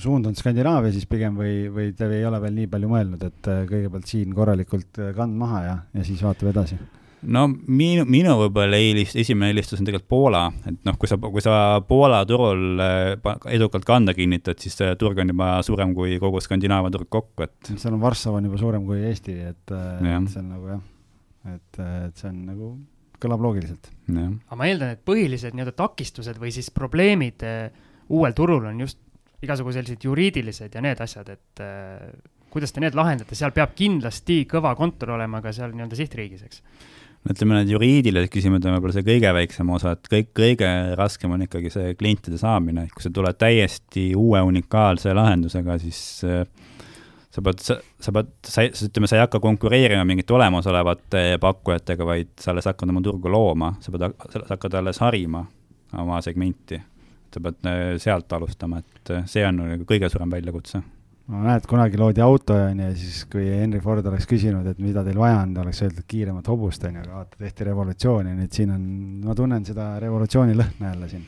suund 0.04 0.28
on 0.30 0.38
Skandinaavia 0.38 0.94
siis 0.94 1.08
pigem 1.10 1.40
või, 1.40 1.66
või 1.74 1.96
te 1.98 2.12
ei 2.14 2.26
ole 2.28 2.42
veel 2.44 2.54
nii 2.60 2.70
palju 2.70 2.92
mõelnud, 2.92 3.26
et 3.26 3.52
kõigepealt 3.72 4.12
siin 4.12 4.36
korralikult 4.36 5.02
kand 5.16 5.40
maha 5.40 5.66
ja, 5.66 5.76
ja 5.96 6.06
siis 6.06 6.22
vaatame 6.22 6.54
edasi? 6.54 6.78
No 7.24 7.46
minu, 7.50 8.06
minu 8.10 8.36
võib-olla 8.44 8.78
eelist, 8.80 9.18
esimene 9.20 9.52
eelistus 9.54 9.82
on 9.82 9.90
tegelikult 9.90 10.10
Poola, 10.10 10.44
et 10.70 10.78
noh, 10.88 11.00
kui 11.00 11.10
sa, 11.12 11.18
kui 11.20 11.44
sa 11.44 11.56
Poola 11.88 12.22
turul 12.30 12.80
äh, 12.84 13.34
edukalt 13.56 13.88
kanda 13.88 14.16
kinnitad, 14.18 14.60
siis 14.62 14.78
see 14.80 14.94
turg 15.00 15.20
on 15.20 15.34
juba 15.34 15.58
suurem 15.66 15.96
kui 15.98 16.20
kogu 16.22 16.42
Skandinaavia 16.44 16.94
turg 16.96 17.10
kokku, 17.12 17.48
et. 17.48 17.74
seal 17.76 17.96
on 17.96 18.04
Varssav 18.04 18.40
on 18.40 18.48
juba 18.50 18.62
suurem 18.62 18.88
kui 18.88 19.04
Eesti, 19.10 19.36
et, 19.52 19.76
et 19.76 20.32
see 20.32 20.42
on 20.44 20.50
nagu 20.54 20.74
jah 20.76 20.88
et, 21.48 21.80
et 21.80 22.20
see 22.20 22.30
on 22.32 22.40
nagu, 22.48 22.72
kõlab 23.20 23.44
loogiliselt. 23.44 23.92
aga 24.10 24.58
ma 24.60 24.68
eeldan, 24.70 24.96
et 24.96 25.06
põhilised 25.08 25.56
nii-öelda 25.56 25.76
takistused 25.78 26.40
või 26.42 26.52
siis 26.56 26.72
probleemid 26.76 27.46
uuel 28.16 28.36
turul 28.38 28.68
on 28.70 28.84
just 28.86 29.00
igasugu 29.44 29.72
sellised 29.76 30.04
juriidilised 30.04 30.76
ja 30.76 30.84
need 30.84 31.00
asjad, 31.04 31.30
et 31.32 31.64
kuidas 32.52 32.74
te 32.74 32.84
need 32.84 32.96
lahendate, 32.98 33.38
seal 33.38 33.54
peab 33.56 33.76
kindlasti 33.78 34.42
kõva 34.50 34.74
kontor 34.78 35.16
olema 35.16 35.42
ka 35.44 35.54
seal 35.56 35.76
nii-öelda 35.76 36.00
sihtriigis, 36.00 36.48
eks? 36.48 36.64
Ütleme, 37.28 37.58
need 37.58 37.72
juriidilised 37.74 38.32
küsimused 38.32 38.66
on 38.68 38.78
võib-olla 38.78 38.96
see 38.96 39.06
kõige 39.08 39.32
väiksem 39.36 39.72
osa, 39.76 39.94
et 39.96 40.10
kõik, 40.12 40.30
kõige 40.38 40.70
raskem 40.98 41.34
on 41.36 41.44
ikkagi 41.46 41.72
see 41.74 41.94
klientide 42.00 42.40
saamine, 42.40 42.88
kui 42.94 43.04
sa 43.04 43.12
tuled 43.14 43.40
täiesti 43.40 44.10
uue 44.18 44.42
unikaalse 44.48 45.14
lahendusega, 45.18 45.76
siis 45.84 46.02
äh, 46.28 46.44
sa 47.30 47.44
pead, 47.46 47.64
sa, 47.66 48.14
pead, 48.16 48.32
sa, 48.48 48.66
ütleme, 48.66 49.10
sa 49.10 49.20
ei 49.20 49.26
hakka 49.26 49.42
konkureerima 49.44 50.06
mingite 50.08 50.36
olemasolevate 50.38 51.26
pakkujatega, 51.44 52.08
vaid 52.08 52.32
sa 52.40 52.54
alles 52.54 52.70
hakkad 52.72 52.94
oma 52.94 53.04
turgu 53.06 53.32
looma, 53.32 53.74
sa 53.84 53.94
pead, 53.94 54.08
sa 54.32 54.46
hakkad 54.54 54.80
alles 54.80 55.02
harima 55.04 55.44
oma 56.00 56.22
segmenti. 56.26 56.80
sa 57.30 57.44
pead 57.46 57.68
äh, 57.70 57.98
sealt 58.02 58.32
alustama, 58.34 58.80
et 58.80 59.12
äh, 59.14 59.28
see 59.30 59.44
on 59.46 59.60
nagu 59.62 59.86
kõige 59.86 60.10
suurem 60.10 60.32
väljakutse 60.34 60.82
no 61.30 61.44
näed, 61.46 61.68
kunagi 61.70 62.00
loodi 62.02 62.24
auto, 62.26 62.58
on 62.58 62.82
ju, 62.82 62.90
ja 62.90 62.98
siis 62.98 63.22
kui 63.30 63.46
Henry 63.46 63.82
Ford 63.84 64.06
oleks 64.10 64.28
küsinud, 64.30 64.66
et 64.72 64.82
mida 64.82 65.04
teil 65.06 65.20
vaja 65.20 65.44
on, 65.44 65.54
ta 65.54 65.62
oleks 65.66 65.84
öeldud 65.86 66.08
kiiremat 66.10 66.50
hobust, 66.50 66.84
on 66.90 66.98
ju, 66.98 67.06
aga 67.06 67.22
vaata, 67.22 67.40
tehti 67.46 67.70
revolutsiooni, 67.70 68.36
nii 68.40 68.50
et 68.50 68.60
siin 68.60 68.74
on, 68.74 68.84
ma 69.28 69.38
tunnen 69.38 69.66
seda 69.68 69.94
revolutsiooni 70.02 70.58
lõhna 70.58 70.94
jälle 70.94 71.10
siin 71.14 71.26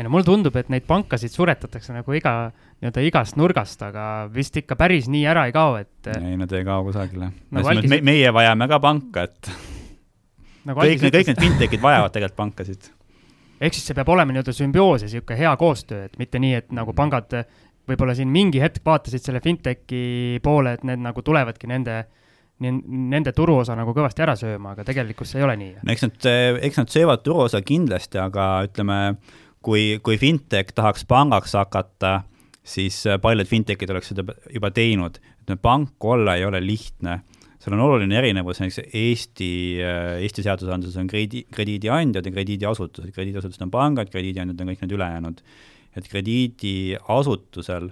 ei 0.00 0.04
no 0.06 0.14
mulle 0.14 0.24
tundub, 0.24 0.54
et 0.56 0.70
neid 0.72 0.86
pankasid 0.88 1.32
suretatakse 1.34 1.92
nagu 1.92 2.14
iga, 2.16 2.32
nii-öelda 2.80 3.02
igast 3.04 3.36
nurgast, 3.36 3.82
aga 3.84 4.04
vist 4.32 4.54
ikka 4.56 4.78
päris 4.80 5.10
nii 5.12 5.26
ära 5.28 5.42
ei 5.48 5.52
kao, 5.52 5.74
et. 5.76 6.08
ei, 6.14 6.38
nad 6.40 6.52
ei 6.56 6.64
kao 6.64 6.86
kusagile 6.86 7.28
nagu. 7.28 7.68
Algis... 7.68 7.90
Me, 7.92 7.98
meie 8.08 8.30
vajame 8.32 8.68
ka 8.70 8.78
panka, 8.80 9.26
et 9.28 9.50
nagu 10.70 10.80
kõik, 10.80 11.04
kõik 11.04 11.28
need 11.34 11.42
fintech'id 11.44 11.84
vajavad 11.84 12.16
tegelikult 12.16 12.38
pankasid. 12.38 12.88
ehk 13.60 13.76
siis 13.76 13.90
see 13.90 13.98
peab 13.98 14.08
olema 14.14 14.32
nii-öelda 14.32 14.56
sümbioos 14.56 15.04
ja 15.04 15.10
niisugune 15.10 15.40
hea 15.42 15.52
koostöö, 15.60 16.08
et 16.08 16.16
mitte 16.22 16.40
nii, 16.40 16.54
et 16.62 16.72
nagu 16.72 16.96
pangad 16.96 17.36
võib-olla 17.90 18.14
siin 18.16 18.30
mingi 18.32 18.62
hetk 18.62 18.84
vaatasid 18.86 19.26
selle 19.26 19.42
fintech'i 19.44 20.40
poole, 20.42 20.78
et 20.78 20.86
need 20.86 21.02
nagu 21.02 21.22
tulevadki 21.26 21.70
nende 21.70 22.00
nende 22.60 23.32
turuosa 23.32 23.72
nagu 23.78 23.94
kõvasti 23.96 24.20
ära 24.24 24.34
sööma, 24.36 24.74
aga 24.74 24.84
tegelikkus 24.84 25.32
ei 25.38 25.44
ole 25.46 25.56
nii. 25.56 25.70
no 25.80 25.94
eks 25.94 26.04
nad, 26.04 26.26
eks 26.60 26.80
nad 26.82 26.92
söövad 26.92 27.22
turuosa 27.24 27.62
kindlasti, 27.64 28.20
aga 28.20 28.48
ütleme, 28.66 28.98
kui, 29.64 29.96
kui 30.04 30.18
fintech 30.20 30.74
tahaks 30.76 31.06
pangaks 31.08 31.56
hakata, 31.56 32.20
siis 32.60 33.02
paljud 33.22 33.48
fintech'id 33.48 33.92
oleks 33.92 34.12
seda 34.12 34.26
juba 34.52 34.70
teinud. 34.76 35.18
et 35.48 35.62
pank 35.62 36.04
olla 36.04 36.36
ei 36.36 36.44
ole 36.44 36.60
lihtne. 36.60 37.20
seal 37.60 37.74
on 37.76 37.80
oluline 37.84 38.16
erinevus, 38.16 38.60
näiteks 38.60 38.94
Eesti, 38.96 39.80
Eesti 40.20 40.42
seadusandluses 40.42 40.96
on 41.00 41.08
krediidi, 41.08 41.46
krediidiandjad 41.52 42.26
ja 42.26 42.32
krediidiasutused, 42.32 43.12
krediidiasutused 43.12 43.64
on 43.66 43.70
pangad, 43.70 44.08
krediidiandjad 44.12 44.60
on 44.60 44.72
kõik 44.72 44.84
need 44.84 44.96
ülejäänud. 44.96 45.42
Et 45.96 46.06
krediidiasutusel, 46.08 47.90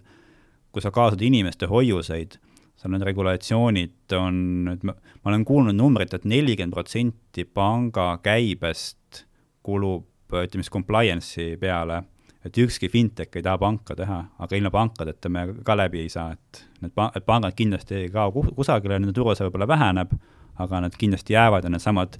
kui 0.72 0.84
sa 0.84 0.92
kaasad 0.94 1.22
inimeste 1.24 1.66
hoiuseid, 1.70 2.38
seal 2.78 2.92
need 2.94 3.06
regulatsioonid 3.08 4.14
on, 4.14 4.36
et 4.72 4.84
ma, 4.86 4.94
ma 4.94 5.32
olen 5.32 5.44
kuulnud 5.46 5.74
numbrit 5.74 6.12
et, 6.14 6.22
et 6.22 6.30
nelikümmend 6.30 6.76
protsenti 6.76 7.44
panga 7.44 8.12
käibest 8.22 9.24
kulub 9.66 10.06
ütleme 10.28 10.64
siis 10.64 10.72
compliance'i 10.72 11.56
peale, 11.60 12.02
et 12.44 12.58
ükski 12.60 12.90
fintech 12.92 13.36
ei 13.36 13.44
taha 13.44 13.58
panka 13.60 13.96
teha, 13.96 14.18
aga 14.38 14.58
ilma 14.58 14.70
pankadeta 14.70 15.30
me 15.32 15.46
ka 15.64 15.76
läbi 15.76 16.04
ei 16.04 16.12
saa, 16.12 16.32
et 16.36 16.62
need 16.82 16.94
pa-, 16.94 17.10
pangad 17.26 17.56
kindlasti 17.58 18.04
ei 18.04 18.12
kao 18.12 18.30
kusagile, 18.32 18.98
nende 18.98 19.16
turuosa 19.16 19.48
võib-olla 19.48 19.68
väheneb, 19.68 20.14
aga 20.62 20.84
nad 20.84 20.94
kindlasti 20.98 21.34
jäävad 21.34 21.66
ja 21.66 21.72
needsamad, 21.72 22.18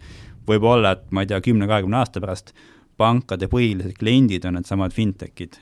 võib-olla, 0.49 0.97
et 0.97 1.07
ma 1.13 1.23
ei 1.23 1.31
tea, 1.31 1.41
kümne-kahekümne 1.45 2.01
aasta 2.01 2.23
pärast 2.25 2.55
pankade 2.99 3.49
põhilised 3.51 3.95
kliendid 3.99 4.47
on 4.49 4.59
needsamad 4.59 4.95
fintech'id. 4.97 5.61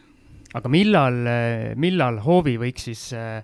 Aga 0.57 0.73
millal, 0.73 1.21
millal 1.77 2.21
hoovi 2.25 2.57
võiks 2.61 2.89
siis 2.89 3.03
äh, 3.17 3.41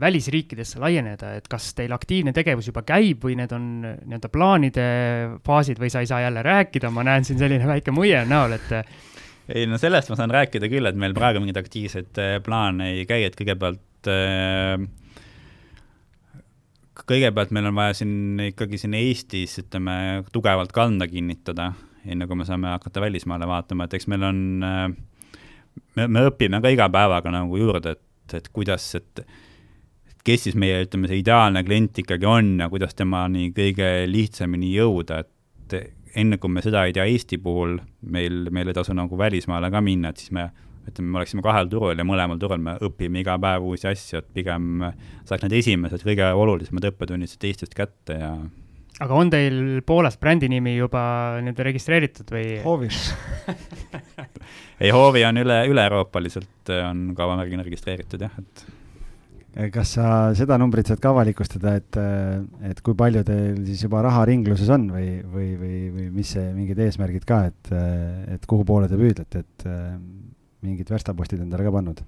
välisriikidesse 0.00 0.78
laieneda, 0.82 1.32
et 1.38 1.48
kas 1.50 1.72
teil 1.78 1.92
aktiivne 1.94 2.32
tegevus 2.36 2.70
juba 2.70 2.84
käib 2.86 3.24
või 3.26 3.34
need 3.38 3.52
on 3.54 3.68
nii-öelda 3.82 4.30
plaanide 4.30 4.86
faasid 5.46 5.80
või 5.82 5.90
sa 5.90 6.02
ei 6.04 6.10
saa 6.10 6.22
jälle 6.22 6.44
rääkida, 6.46 6.90
ma 6.94 7.06
näen 7.06 7.26
siin 7.26 7.40
selline 7.40 7.66
väike 7.66 7.94
muie 7.94 8.20
näol, 8.28 8.54
et 8.58 8.70
ei 9.48 9.66
no 9.66 9.80
sellest 9.80 10.12
ma 10.12 10.18
saan 10.20 10.34
rääkida 10.34 10.70
küll, 10.70 10.86
et 10.86 10.98
meil 10.98 11.16
praegu 11.16 11.42
mingeid 11.42 11.58
aktiivseid 11.62 12.22
plaane 12.46 12.92
ei 12.94 13.06
käi, 13.10 13.24
et 13.26 13.38
kõigepealt 13.38 14.10
äh, 14.12 14.86
kõigepealt 17.08 17.52
meil 17.54 17.70
on 17.70 17.76
vaja 17.78 17.98
siin 18.00 18.40
ikkagi 18.50 18.80
siin 18.80 18.96
Eestis, 18.98 19.58
ütleme, 19.62 20.24
tugevalt 20.34 20.72
kanda 20.76 21.08
kinnitada, 21.10 21.72
enne 22.08 22.28
kui 22.28 22.38
me 22.38 22.46
saame 22.48 22.72
hakata 22.74 23.02
välismaale 23.04 23.48
vaatama, 23.48 23.86
et 23.88 23.98
eks 23.98 24.08
meil 24.12 24.26
on, 24.28 24.40
äh, 24.62 24.86
me, 25.98 26.06
me 26.10 26.24
õpime 26.30 26.62
ka 26.64 26.72
iga 26.72 26.88
päevaga 26.92 27.32
nagu 27.34 27.58
juurde, 27.60 27.96
et, 27.96 28.36
et 28.38 28.48
kuidas, 28.54 28.86
et 28.98 29.24
kes 30.28 30.46
siis 30.48 30.58
meie, 30.60 30.82
ütleme, 30.84 31.08
see 31.10 31.22
ideaalne 31.22 31.64
klient 31.66 32.02
ikkagi 32.04 32.28
on 32.28 32.54
ja 32.62 32.68
kuidas 32.72 32.96
temani 32.98 33.50
kõige 33.56 33.88
lihtsamini 34.10 34.70
jõuda, 34.74 35.22
et 35.24 35.78
enne 36.18 36.38
kui 36.40 36.52
me 36.52 36.62
seda 36.64 36.86
ei 36.88 36.94
tea 36.96 37.06
Eesti 37.08 37.38
puhul, 37.42 37.76
meil, 38.12 38.46
meil 38.54 38.70
ei 38.70 38.76
tasu 38.76 38.96
nagu 38.96 39.18
välismaale 39.18 39.70
ka 39.72 39.82
minna, 39.84 40.12
et 40.12 40.22
siis 40.22 40.32
me 40.36 40.48
ütleme, 40.88 41.12
me 41.12 41.20
oleksime 41.20 41.44
kahel 41.44 41.68
turul 41.70 41.98
ja 41.98 42.06
mõlemal 42.06 42.40
turul 42.40 42.62
me 42.64 42.78
õpime 42.84 43.22
iga 43.22 43.36
päev 43.40 43.66
uusi 43.68 43.90
asju, 43.90 44.22
et 44.22 44.30
pigem 44.36 44.86
saaks 45.28 45.44
need 45.44 45.58
esimesed 45.60 46.04
kõige 46.06 46.30
olulisemad 46.32 46.88
õppetunnid 46.92 47.30
siit 47.30 47.50
Eestist 47.50 47.76
kätte 47.76 48.16
ja 48.20 48.32
aga 49.04 49.14
on 49.14 49.30
teil 49.30 49.58
Poolas 49.86 50.18
brändi 50.18 50.48
nimi 50.50 50.74
juba 50.76 51.02
nii-öelda 51.44 51.66
registreeritud 51.68 52.32
või? 52.34 52.46
Hoovis 52.64 53.12
ei, 54.80 54.90
Hoovi 54.94 55.24
on 55.28 55.42
üle, 55.42 55.62
üle-euroopaliselt 55.70 56.72
on 56.84 57.08
kaubamärgina 57.18 57.66
registreeritud 57.66 58.26
jah, 58.26 58.34
et 58.38 58.66
kas 59.74 59.94
sa 59.96 60.08
seda 60.38 60.58
numbrit 60.60 60.86
saad 60.86 61.00
ka 61.02 61.10
avalikustada, 61.10 61.74
et, 61.80 61.98
et 62.68 62.82
kui 62.84 62.94
palju 62.98 63.24
teil 63.26 63.58
siis 63.66 63.82
juba 63.86 64.04
raha 64.06 64.22
ringluses 64.28 64.68
on 64.74 64.86
või, 64.92 65.08
või, 65.24 65.48
või, 65.58 65.80
või 65.94 66.06
mis 66.20 66.34
see, 66.36 66.52
mingid 66.54 66.78
eesmärgid 66.84 67.26
ka, 67.26 67.40
et, 67.50 67.72
et 68.36 68.46
kuhu 68.46 68.66
poole 68.68 68.90
te 68.90 68.98
püüdlete, 69.00 69.42
et 69.42 69.66
mingid 70.66 70.90
verstapostid 70.92 71.42
endale 71.42 71.66
ka 71.66 71.74
pannud? 71.74 72.06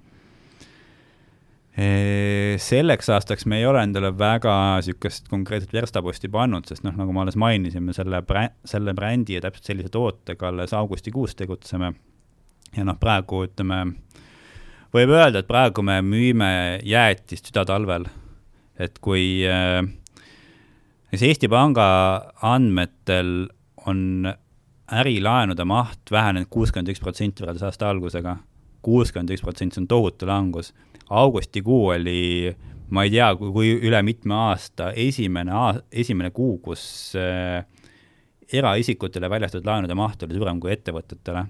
selleks 1.71 3.07
aastaks 3.15 3.45
me 3.47 3.61
ei 3.61 3.65
ole 3.65 3.79
endale 3.87 4.09
väga 4.19 4.53
niisugust 4.75 5.29
konkreetset 5.31 5.71
verstaposti 5.71 6.27
pannud, 6.29 6.67
sest 6.67 6.83
noh, 6.83 6.91
nagu 6.99 7.13
ma 7.15 7.23
alles 7.23 7.37
mainisin, 7.39 7.85
me 7.87 7.95
selle 7.95 8.19
brä-, 8.27 8.51
selle 8.67 8.91
brändi 8.93 9.37
ja 9.37 9.43
täpselt 9.45 9.69
sellise 9.71 9.89
tootega 9.89 10.49
alles 10.49 10.75
augustikuus 10.75 11.33
tegutseme. 11.39 11.93
Ja 12.77 12.85
noh, 12.87 12.97
praegu 12.99 13.43
ütleme, 13.47 13.81
võib 14.95 15.13
öelda, 15.15 15.41
et 15.41 15.49
praegu 15.49 15.83
me 15.85 15.99
müüme 16.05 16.51
jäätist 16.87 17.51
südatalvel. 17.51 18.05
et 18.79 18.97
kui 18.99 19.43
äh, 19.45 19.81
Eesti 21.11 21.47
Panga 21.51 22.31
andmetel 22.41 23.49
on 23.85 24.31
ärilaenude 24.91 25.65
maht 25.65 26.11
vähenenud 26.11 26.49
kuuskümmend 26.49 26.89
üks 26.89 26.99
protsenti 26.99 27.43
võrreldes 27.43 27.67
aasta 27.67 27.89
algusega, 27.89 28.37
kuuskümmend 28.81 29.29
üks 29.35 29.43
protsenti, 29.43 29.75
see 29.75 29.83
on 29.83 29.91
tohutu 29.91 30.27
langus 30.27 30.73
augustikuu 31.11 31.87
oli, 31.87 32.55
ma 32.89 33.03
ei 33.05 33.13
tea, 33.13 33.29
kui 33.35 33.73
üle 33.75 34.01
mitme 34.05 34.35
aasta 34.47 34.91
esimene, 34.97 35.55
esimene 35.91 36.31
kuu, 36.35 36.57
kus 36.63 36.83
äh, 37.19 37.65
eraisikutele 38.51 39.29
väljastatud 39.31 39.67
laenude 39.67 39.97
maht 39.97 40.23
oli 40.23 40.37
suurem 40.37 40.59
kui 40.63 40.73
ettevõtetele. 40.75 41.45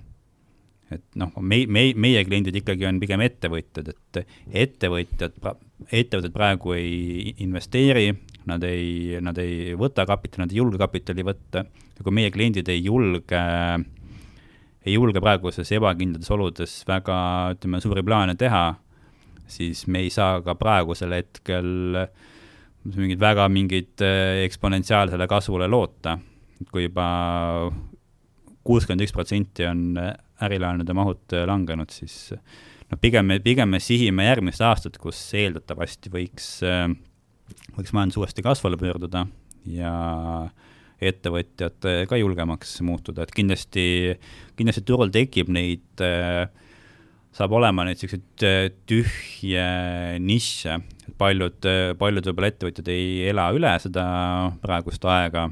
Et 0.92 1.04
noh, 1.20 1.32
me, 1.40 1.64
me, 1.72 1.86
meie 1.96 2.24
kliendid 2.28 2.58
ikkagi 2.62 2.88
on 2.90 3.00
pigem 3.02 3.24
ettevõtjad, 3.24 3.92
et 3.94 4.20
ettevõtjad, 4.66 5.38
ettevõtted 5.88 6.36
praegu 6.36 6.76
ei 6.76 7.32
investeeri, 7.46 8.10
nad 8.50 8.64
ei, 8.68 9.18
nad 9.24 9.38
ei 9.42 9.76
võta 9.80 10.06
kapitali, 10.10 10.46
nad 10.46 10.54
ei 10.54 10.60
julge 10.60 10.82
kapitali 10.82 11.26
võtta, 11.26 11.64
ja 11.66 12.06
kui 12.06 12.16
meie 12.16 12.34
kliendid 12.34 12.70
ei 12.72 12.84
julge 12.86 13.42
ei 14.82 14.96
julge 14.96 15.22
praeguses 15.22 15.70
ebakindlates 15.78 16.32
oludes 16.34 16.80
väga, 16.90 17.18
ütleme, 17.56 17.82
suuri 17.84 18.02
plaane 18.06 18.34
teha, 18.40 18.64
siis 19.52 19.86
me 19.92 20.02
ei 20.02 20.10
saa 20.14 20.40
ka 20.46 20.56
praegusel 20.58 21.14
hetkel 21.20 21.70
mingit 22.90 23.22
väga 23.22 23.46
mingit 23.52 24.02
eh, 24.02 24.42
eksponentsiaalsele 24.48 25.28
kasvule 25.30 25.70
loota. 25.70 26.18
kui 26.72 26.84
juba 26.84 27.06
kuuskümmend 28.64 29.02
üks 29.02 29.14
protsenti 29.16 29.66
on 29.66 29.98
ärilaenude 30.46 30.96
mahud 30.98 31.38
langenud, 31.48 31.92
siis 31.94 32.34
noh, 32.34 33.00
pigem 33.02 33.30
me, 33.32 33.40
pigem 33.44 33.72
me 33.74 33.82
sihime 33.84 34.28
järgmist 34.28 34.64
aastat, 34.66 34.98
kus 35.02 35.20
eeldatavasti 35.38 36.12
võiks, 36.14 36.50
eh, 36.68 36.88
võiks 37.78 37.94
majandus 37.96 38.22
uuesti 38.22 38.46
kasvule 38.46 38.80
pöörduda 38.82 39.26
ja 39.70 39.94
ettevõtjad 41.02 41.88
ka 42.10 42.18
julgemaks 42.20 42.76
muutuda, 42.86 43.26
et 43.26 43.34
kindlasti, 43.34 43.86
kindlasti 44.58 44.84
turul 44.86 45.10
tekib 45.14 45.50
neid 45.54 46.04
äh, 46.06 46.46
saab 47.36 47.56
olema 47.56 47.86
neid 47.88 48.02
äh, 48.46 48.68
tühje 48.90 49.66
nišše, 50.20 50.78
et 51.08 51.16
paljud, 51.20 51.58
äh, 51.68 51.94
paljud 52.00 52.28
võib-olla 52.28 52.52
ettevõtjad 52.52 52.92
ei 52.92 53.30
ela 53.32 53.48
üle 53.56 53.72
seda 53.84 54.06
praegust 54.64 55.06
aega 55.08 55.48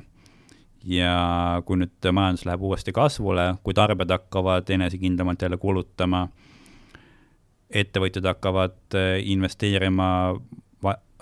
ja 0.87 1.61
kui 1.65 1.79
nüüd 1.81 2.09
majandus 2.15 2.45
läheb 2.47 2.63
uuesti 2.63 2.93
kasvule, 2.95 3.53
kui 3.63 3.75
tarbijad 3.75 4.15
hakkavad 4.15 4.69
enesekindlamalt 4.75 5.41
jälle 5.41 5.57
kulutama, 5.57 6.27
ettevõtjad 7.69 8.25
hakkavad 8.31 8.97
äh, 8.97 9.19
investeerima 9.33 10.09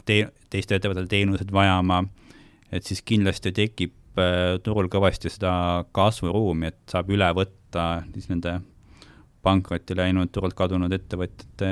te-, 0.05 0.29
teiste 0.49 0.77
ettevõtete 0.77 1.11
teenuseid 1.11 1.51
vajama, 1.53 2.03
et 2.71 2.87
siis 2.87 3.01
kindlasti 3.05 3.51
tekib 3.55 3.95
turul 4.65 4.87
kõvasti 4.89 5.29
seda 5.29 5.51
kasvuruumi, 5.93 6.71
et 6.71 6.79
saab 6.89 7.11
üle 7.13 7.27
võtta 7.37 7.83
siis 8.15 8.31
nende 8.31 8.55
pankrotti 9.45 9.93
läinud, 9.93 10.31
turult 10.33 10.57
kadunud 10.57 10.95
ettevõtjate 10.97 11.69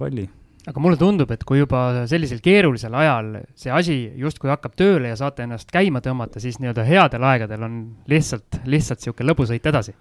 rolli 0.00 0.24
aga 0.66 0.82
mulle 0.82 0.98
tundub, 0.98 1.30
et 1.30 1.44
kui 1.46 1.60
juba 1.60 2.06
sellisel 2.10 2.40
keerulisel 2.44 2.94
ajal 2.98 3.32
see 3.58 3.72
asi 3.72 3.96
justkui 4.18 4.50
hakkab 4.50 4.74
tööle 4.78 5.12
ja 5.12 5.18
saate 5.18 5.46
ennast 5.46 5.70
käima 5.72 6.02
tõmmata, 6.04 6.42
siis 6.42 6.58
nii-öelda 6.62 6.86
headel 6.86 7.26
aegadel 7.30 7.66
on 7.66 7.80
lihtsalt, 8.10 8.62
lihtsalt 8.66 9.02
niisugune 9.02 9.30
lõbusõit 9.30 9.68
edasi. 9.70 9.94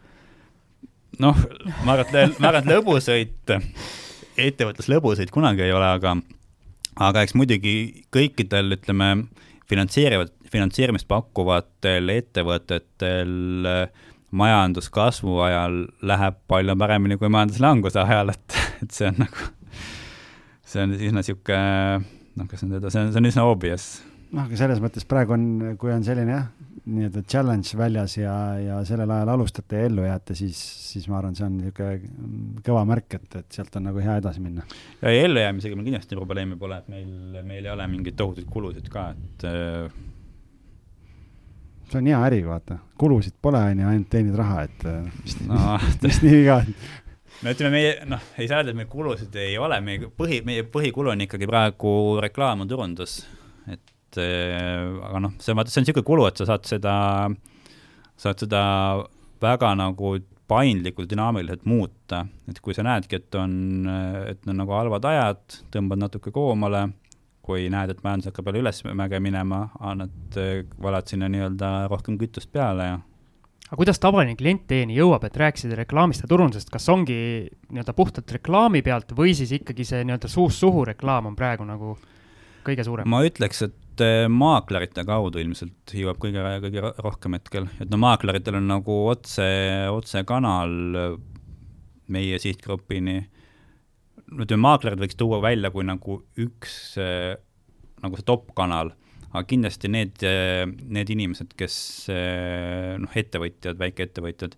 noh, 1.19 1.37
ma 1.85 1.95
arvan, 1.95 2.09
et, 2.09 2.39
ma 2.39 2.49
arvan, 2.49 2.63
et 2.63 2.71
lõbusõit, 2.73 3.53
ettevõttes 4.37 4.89
lõbusõit 4.91 5.31
kunagi 5.31 5.67
ei 5.67 5.75
ole, 5.75 5.91
aga 5.99 6.17
aga 6.95 7.25
eks 7.25 7.35
muidugi 7.37 7.75
kõikidel, 8.15 8.73
ütleme, 8.77 9.11
finantseerivad, 9.69 10.31
finantseerimist 10.51 11.07
pakkuvatel 11.09 12.11
ettevõtetel 12.13 13.69
äh, 13.69 14.05
majanduskasvu 14.35 15.39
ajal 15.45 15.83
läheb 16.05 16.39
palju 16.49 16.75
paremini 16.79 17.17
kui 17.21 17.29
majanduslanguse 17.31 18.01
ajal, 18.01 18.33
et, 18.33 18.57
et 18.83 18.95
see 18.95 19.09
on 19.11 19.21
nagu, 19.25 19.49
see 20.65 20.83
on 20.83 20.95
üsna 20.97 21.21
niisugune 21.21 22.03
noh, 22.35 22.49
kas 22.49 22.65
nüüd 22.65 22.85
see 22.89 23.01
on, 23.01 23.13
see 23.13 23.21
on 23.21 23.29
üsna 23.29 23.47
obvious. 23.47 23.89
noh, 24.35 24.45
aga 24.45 24.59
selles 24.59 24.81
mõttes 24.83 25.07
praegu 25.07 25.35
on, 25.35 25.75
kui 25.79 25.93
on 25.93 26.05
selline 26.05 26.33
jah, 26.33 26.47
nii-öelda 26.85 27.21
challenge 27.25 27.77
väljas 27.79 28.17
ja, 28.19 28.33
ja 28.61 28.79
sellel 28.85 29.11
ajal 29.15 29.31
alustate 29.35 29.79
ja 29.79 29.89
ellu 29.89 30.05
jääte, 30.05 30.35
siis, 30.37 30.59
siis 30.91 31.07
ma 31.09 31.19
arvan, 31.19 31.37
see 31.37 31.45
on 31.47 31.59
niisugune 31.61 32.59
kõva 32.65 32.83
märk, 32.89 33.17
et, 33.17 33.39
et 33.41 33.59
sealt 33.59 33.77
on 33.79 33.87
nagu 33.89 34.01
hea 34.03 34.17
edasi 34.21 34.43
minna. 34.43 34.65
ja, 35.01 35.13
ellujäämisega 35.13 35.77
meil 35.77 35.89
kindlasti 35.91 36.19
probleemi 36.19 36.59
pole, 36.61 36.81
et 36.81 36.91
meil, 36.91 37.39
meil 37.45 37.63
ei 37.63 37.71
ole 37.73 37.87
mingeid 37.93 38.19
tohutuid 38.19 38.49
kulusid 38.51 38.91
ka, 38.93 39.07
et 39.15 39.47
äh, 39.49 40.03
see 41.89 42.01
on 42.01 42.11
hea 42.11 42.21
äri, 42.27 42.43
vaata, 42.45 42.81
kulusid 43.01 43.37
pole, 43.41 43.61
on 43.71 43.81
ju, 43.81 43.89
ainult 43.93 44.11
teenid 44.11 44.37
raha, 44.37 44.67
et 44.67 44.85
äh, 44.91 45.01
mis 45.23 45.41
no, 45.47 45.79
mis 46.05 46.21
nii 46.25 46.37
viga 46.41 46.61
on 46.61 46.77
no 47.43 47.53
ütleme, 47.53 47.71
meie 47.73 47.95
noh, 48.09 48.21
ei 48.39 48.47
saa 48.49 48.61
öelda, 48.61 48.73
et 48.73 48.79
meil 48.79 48.91
kulusid 48.91 49.35
ei 49.41 49.57
ole, 49.61 49.79
meie 49.85 50.11
põhi, 50.11 50.41
meie 50.47 50.65
põhikulu 50.71 51.13
on 51.13 51.25
ikkagi 51.25 51.49
praegu 51.49 51.95
reklaam 52.23 52.63
ja 52.63 52.69
turundus. 52.71 53.17
et 53.71 54.21
äh, 54.21 54.85
aga 55.09 55.25
noh, 55.27 55.35
see 55.39 55.53
on 55.53 55.59
vaata, 55.59 55.73
see 55.73 55.81
on 55.81 55.87
niisugune 55.87 56.07
kulu, 56.07 56.29
et 56.29 56.39
sa 56.39 56.49
saad 56.51 56.69
seda, 56.69 56.95
saad 58.21 58.45
seda 58.45 58.61
väga 59.43 59.73
nagu 59.79 60.15
paindlikult, 60.47 61.09
dünaamiliselt 61.09 61.65
muuta, 61.65 62.21
et 62.49 62.59
kui 62.61 62.75
sa 62.77 62.85
näedki, 62.85 63.17
et 63.17 63.35
on, 63.39 63.55
et 64.29 64.45
on 64.45 64.61
nagu 64.61 64.75
halvad 64.77 65.07
ajad, 65.09 65.41
tõmbad 65.73 66.03
natuke 66.03 66.33
koomale 66.33 66.85
kui 67.45 67.67
näed, 67.69 67.93
et 67.93 68.01
majandus 68.05 68.31
hakkab 68.31 68.49
jälle 68.49 68.63
ülesmäge 68.63 69.19
minema, 69.21 69.67
annad, 69.79 70.37
valad 70.81 71.09
sinna 71.09 71.29
nii-öelda 71.29 71.71
rohkem 71.91 72.17
kütust 72.21 72.49
peale 72.53 72.87
ja 72.89 72.95
aga 73.65 73.79
kuidas 73.79 74.01
tavaline 74.01 74.35
klient 74.37 74.65
teieni 74.69 74.97
jõuab, 74.97 75.23
et 75.27 75.37
rääkisid 75.41 75.73
reklaamist 75.79 76.25
ja 76.25 76.29
turundusest, 76.29 76.69
kas 76.73 76.85
ongi 76.93 77.17
nii-öelda 77.71 77.95
puhtalt 77.97 78.35
reklaami 78.37 78.83
pealt 78.85 79.15
või 79.17 79.33
siis 79.37 79.55
ikkagi 79.57 79.87
see 79.87 80.03
nii-öelda 80.05 80.29
suust 80.31 80.61
suhu 80.61 80.85
reklaam 80.85 81.31
on 81.31 81.37
praegu 81.37 81.65
nagu 81.67 81.95
kõige 82.65 82.85
suurem? 82.85 83.09
ma 83.09 83.23
ütleks, 83.25 83.63
et 83.65 84.05
eh, 84.05 84.25
maaklerite 84.29 85.05
kaudu 85.07 85.41
ilmselt 85.41 85.95
jõuab 85.97 86.19
kõige, 86.21 86.43
kõige 86.67 86.91
rohkem 87.01 87.39
hetkel, 87.39 87.69
et 87.81 87.89
no 87.89 88.01
maakleritel 88.01 88.59
on 88.61 88.69
nagu 88.69 88.99
otse, 89.09 89.47
otsekanal 89.93 90.75
meie 92.11 92.37
sihtgrupini. 92.41 93.23
Ütleme, 94.25 94.61
maaklerid 94.61 95.01
võiks 95.01 95.17
tuua 95.17 95.39
välja 95.41 95.71
kui 95.73 95.85
nagu 95.85 96.19
üks 96.41 96.95
äh, 97.01 97.33
nagu 98.03 98.19
see 98.19 98.27
top 98.27 98.51
kanal, 98.57 98.91
aga 99.35 99.47
kindlasti 99.49 99.91
need, 99.91 100.21
äh, 100.25 100.63
need 100.65 101.11
inimesed, 101.13 101.55
kes 101.59 101.77
äh, 102.13 102.95
noh, 103.01 103.15
ettevõtjad, 103.17 103.79
väikeettevõtjad, 103.81 104.55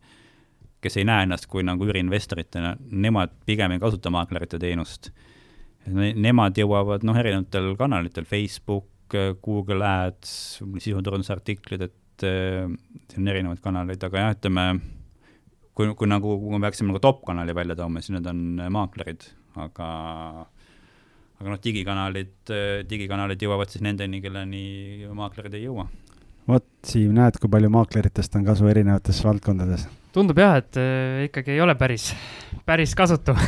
kes 0.83 0.99
ei 0.99 1.07
näe 1.09 1.25
ennast 1.25 1.49
kui 1.51 1.65
nagu 1.65 1.87
üüriinvestoritena, 1.87 2.75
nemad 2.91 3.33
pigem 3.49 3.73
ei 3.75 3.81
kasuta 3.81 4.13
maaklerite 4.13 4.59
teenust. 4.61 5.11
Nemad 5.87 6.57
jõuavad 6.59 7.05
noh, 7.07 7.17
erinevatel 7.17 7.71
kanalitel, 7.79 8.27
Facebook, 8.27 9.15
Google 9.43 9.87
Ads, 9.87 10.31
sisuturundusartiklid, 10.83 11.87
et 11.87 12.25
siin 12.27 13.23
on 13.23 13.31
erinevaid 13.31 13.61
kanaleid, 13.63 14.03
aga 14.03 14.23
jah, 14.25 14.35
ütleme, 14.35 14.65
kui, 15.77 15.89
kui 15.95 16.09
nagu, 16.11 16.37
kui 16.41 16.53
me 16.53 16.61
peaksime 16.65 16.91
nagu 16.91 17.01
top-kanali 17.01 17.55
välja 17.55 17.77
tooma, 17.79 18.03
siis 18.03 18.17
need 18.17 18.27
on 18.29 18.65
maaklerid 18.73 19.29
aga 19.63 19.89
aga 21.37 21.53
noh, 21.53 21.61
digikanalid, 21.61 22.35
digikanalid 22.89 23.43
jõuavad 23.45 23.69
siis 23.69 23.83
nendeni, 23.85 24.21
kelleni 24.23 25.07
maaklerid 25.13 25.53
ei 25.57 25.67
jõua. 25.67 25.87
vot, 26.47 26.65
Siim, 26.87 27.13
näed, 27.17 27.37
kui 27.41 27.51
palju 27.51 27.69
maakleritest 27.73 28.39
on 28.39 28.47
kasu 28.47 28.69
erinevates 28.71 29.21
valdkondades? 29.25 29.87
tundub 30.17 30.39
jah, 30.41 30.57
et 30.57 30.79
äh, 30.81 31.27
ikkagi 31.27 31.53
ei 31.53 31.61
ole 31.61 31.75
päris, 31.77 32.09
päris 32.65 32.95
kasutu 32.97 33.35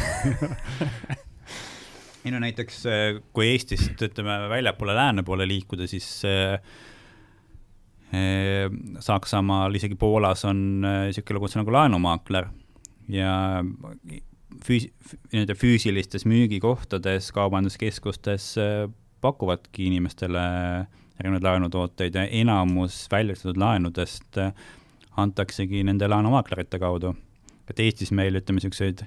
ei 2.25 2.33
no 2.33 2.41
näiteks, 2.43 2.77
äh, 2.85 3.19
kui 3.33 3.47
Eestist, 3.53 3.97
ütleme, 4.05 4.35
väljapoole 4.51 4.95
lääne 4.95 5.23
poole 5.25 5.47
liikuda, 5.49 5.87
siis 5.89 6.07
äh, 6.27 6.59
äh 8.13 8.69
Saksamaal, 8.99 9.75
isegi 9.75 9.95
Poolas 9.95 10.45
on 10.45 10.81
niisugune 10.83 11.35
äh, 11.35 11.39
lugu 11.39 11.51
nagu 11.55 11.71
laenumaakler 11.73 12.49
ja 13.09 13.63
füüs-, 14.65 14.89
nii-öelda 15.31 15.55
füüsilistes 15.57 16.25
müügikohtades, 16.29 17.31
kaubanduskeskustes 17.35 18.53
pakuvadki 19.21 19.89
inimestele 19.89 20.43
erinevaid 21.19 21.43
laenutooteid 21.43 22.15
ja 22.15 22.25
enamus 22.41 23.01
väljastatud 23.11 23.59
laenudest 23.59 24.39
antaksegi 25.19 25.83
nende 25.83 26.07
laenumaaklerite 26.07 26.79
kaudu. 26.79 27.15
et 27.69 27.79
Eestis 27.79 28.09
meil, 28.11 28.33
ütleme, 28.33 28.57
niisuguseid 28.57 29.03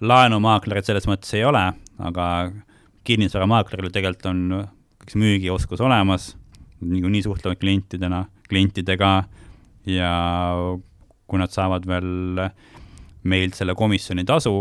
laenumaaklereid 0.00 0.86
selles 0.86 1.08
mõttes 1.10 1.32
ei 1.34 1.42
ole, 1.44 1.62
aga 1.98 2.26
kinnisvaramaakleril 3.08 3.90
tegelikult 3.90 4.28
on 4.30 4.42
üks 5.02 5.16
müügioskus 5.18 5.82
olemas, 5.82 6.34
niikuinii 6.80 7.24
suhtlevad 7.26 7.58
klientidena, 7.60 8.24
klientidega 8.48 9.10
ja 9.90 10.12
kui 11.26 11.40
nad 11.40 11.50
saavad 11.54 11.88
veel 11.88 12.44
meilt 13.28 13.58
selle 13.58 13.74
komisjoni 13.76 14.24
tasu 14.28 14.54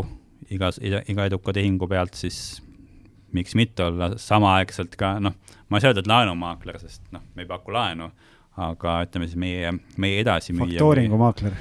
iga, 0.52 0.72
iga 0.82 1.28
eduka 1.30 1.54
tehingu 1.56 1.88
pealt, 1.90 2.18
siis 2.20 2.60
miks 3.36 3.56
mitte 3.58 3.86
olla 3.86 4.14
samaaegselt 4.20 4.96
ka, 5.00 5.18
noh, 5.22 5.36
ma 5.70 5.78
ei 5.78 5.84
saa 5.84 5.94
öelda, 5.94 6.04
et 6.04 6.10
laenumaakler, 6.10 6.80
sest 6.82 7.04
noh, 7.16 7.24
me 7.36 7.46
ei 7.46 7.50
paku 7.50 7.74
laenu, 7.76 8.10
aga 8.60 9.00
ütleme 9.06 9.28
siis 9.30 9.40
meie, 9.40 9.74
meie 10.02 10.24
edasimüüja. 10.24 10.80
faktooringumaakler. 10.80 11.60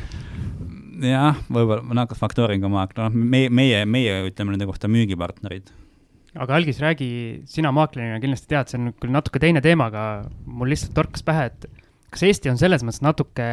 jah, 1.04 1.42
võib-olla, 1.52 1.82
no 1.94 2.06
faktooringumaakler, 2.22 3.10
noh, 3.10 3.28
meie, 3.36 3.52
meie, 3.52 3.84
meie 3.86 4.22
ütleme 4.30 4.56
nende 4.56 4.70
kohta 4.70 4.90
müügipartnerid 4.90 5.74
aga 6.38 6.54
Algis, 6.58 6.78
räägi, 6.82 7.08
sina 7.50 7.72
maaklerina 7.74 8.20
kindlasti 8.22 8.50
tead, 8.52 8.70
see 8.70 8.78
on 8.78 8.92
küll 9.00 9.12
natuke 9.14 9.40
teine 9.42 9.62
teema, 9.64 9.88
aga 9.90 10.02
mul 10.46 10.70
lihtsalt 10.70 10.94
torkas 10.96 11.24
pähe, 11.26 11.48
et 11.50 11.66
kas 12.12 12.24
Eesti 12.28 12.52
on 12.52 12.60
selles 12.60 12.84
mõttes 12.86 13.02
natuke 13.04 13.48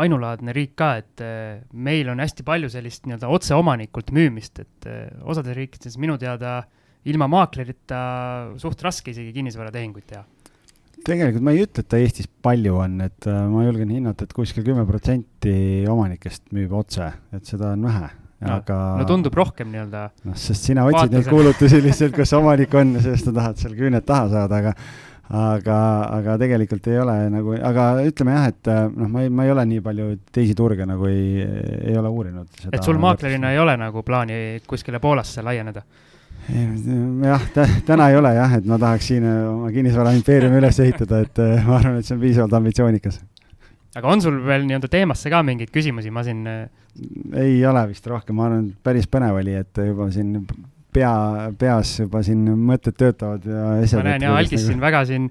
ainulaadne 0.00 0.54
riik 0.54 0.76
ka, 0.78 0.92
et 1.02 1.22
äh, 1.24 1.62
meil 1.72 2.10
on 2.12 2.22
hästi 2.22 2.46
palju 2.46 2.70
sellist 2.72 3.08
nii-öelda 3.08 3.30
otseomanikult 3.32 4.12
müümist, 4.14 4.62
et 4.62 4.90
äh, 4.90 5.08
osades 5.22 5.56
riikides 5.56 5.98
minu 6.00 6.18
teada 6.20 6.60
ilma 7.08 7.30
maaklerita 7.32 8.02
suht 8.60 8.82
raske 8.84 9.14
isegi 9.14 9.32
kinnisvaratehinguid 9.38 10.06
teha 10.12 10.26
tegelikult 11.06 11.44
ma 11.44 11.52
ei 11.56 11.64
ütle, 11.64 11.82
et 11.82 11.88
ta 11.88 11.98
Eestis 12.00 12.28
palju 12.44 12.76
on, 12.82 12.98
et 13.06 13.28
äh, 13.30 13.42
ma 13.48 13.64
julgen 13.64 13.92
hinnata, 13.94 14.26
et 14.26 14.34
kuskil 14.36 14.66
kümme 14.66 14.84
protsenti 14.88 15.86
omanikest 15.88 16.50
müüb 16.54 16.74
otse, 16.76 17.08
et 17.32 17.48
seda 17.48 17.72
on 17.74 17.86
vähe 17.88 18.10
aga. 18.40 18.78
no 19.00 19.06
tundub 19.08 19.36
rohkem 19.36 19.70
nii-öelda. 19.72 20.06
noh, 20.28 20.38
sest 20.38 20.68
sina 20.70 20.86
otsid 20.88 21.14
neid 21.14 21.28
kuulutusi 21.28 21.80
lihtsalt, 21.84 22.16
kus 22.16 22.32
omanik 22.36 22.74
on 22.78 22.96
ja 22.96 23.04
sellest 23.04 23.28
sa 23.28 23.36
tahad 23.36 23.60
seal 23.60 23.76
küüned 23.78 24.06
taha 24.08 24.28
saada, 24.32 24.60
aga 24.60 24.74
aga, 25.30 25.78
aga 26.18 26.36
tegelikult 26.40 26.90
ei 26.90 26.98
ole 26.98 27.16
nagu, 27.30 27.54
aga 27.54 27.86
ütleme 28.06 28.36
jah, 28.36 28.50
et 28.50 28.70
noh, 28.96 29.08
ma 29.08 29.24
ei, 29.24 29.30
ma 29.30 29.46
ei 29.46 29.54
ole 29.54 29.64
nii 29.72 29.82
palju 29.84 30.10
teisi 30.34 30.56
turge 30.58 30.86
nagu 30.88 31.06
ei, 31.10 31.46
ei 31.92 31.96
ole 31.98 32.10
uurinud. 32.10 32.62
et 32.72 32.82
sul 32.82 32.98
maaklerina 33.02 33.52
ei 33.54 33.60
ole 33.62 33.76
nagu 33.80 34.02
plaani 34.06 34.60
kuskile 34.66 34.98
Poolasse 35.02 35.44
laieneda? 35.46 35.84
jah, 36.50 37.44
täna 37.86 38.08
ei 38.10 38.16
ole 38.18 38.34
jah, 38.34 38.56
et 38.58 38.66
ma 38.66 38.78
tahaks 38.80 39.12
siin 39.12 39.26
oma 39.26 39.70
kinnisvara 39.74 40.16
impeeriumi 40.18 40.58
üles 40.58 40.80
ehitada, 40.82 41.20
et 41.22 41.44
ma 41.66 41.78
arvan, 41.78 42.00
et 42.00 42.08
see 42.08 42.16
on 42.16 42.24
piisavalt 42.24 42.58
ambitsioonikas 42.58 43.20
aga 43.98 44.10
on 44.12 44.22
sul 44.22 44.38
veel 44.46 44.66
nii-öelda 44.68 44.90
teemasse 44.90 45.30
ka 45.32 45.42
mingeid 45.46 45.72
küsimusi, 45.74 46.12
ma 46.14 46.24
siin. 46.26 46.44
Äh, 46.46 46.68
ei 47.38 47.60
ole 47.66 47.84
vist 47.92 48.06
rohkem, 48.10 48.36
ma 48.36 48.48
arvan, 48.48 48.68
et 48.70 48.82
päris 48.86 49.06
põnev 49.10 49.38
oli, 49.40 49.54
et 49.60 49.78
juba 49.86 50.08
siin 50.14 50.34
pea, 50.92 51.14
peas 51.58 51.94
juba 52.02 52.22
siin 52.26 52.44
mõtted 52.58 52.98
töötavad 52.98 53.46
ja 53.46 53.64
asjad. 53.78 54.02
ma 54.02 54.10
näen 54.10 54.28
ja 54.28 54.36
Algis 54.36 54.60
nagu... 54.60 54.66
siin 54.68 54.84
väga 54.84 55.02
siin 55.08 55.30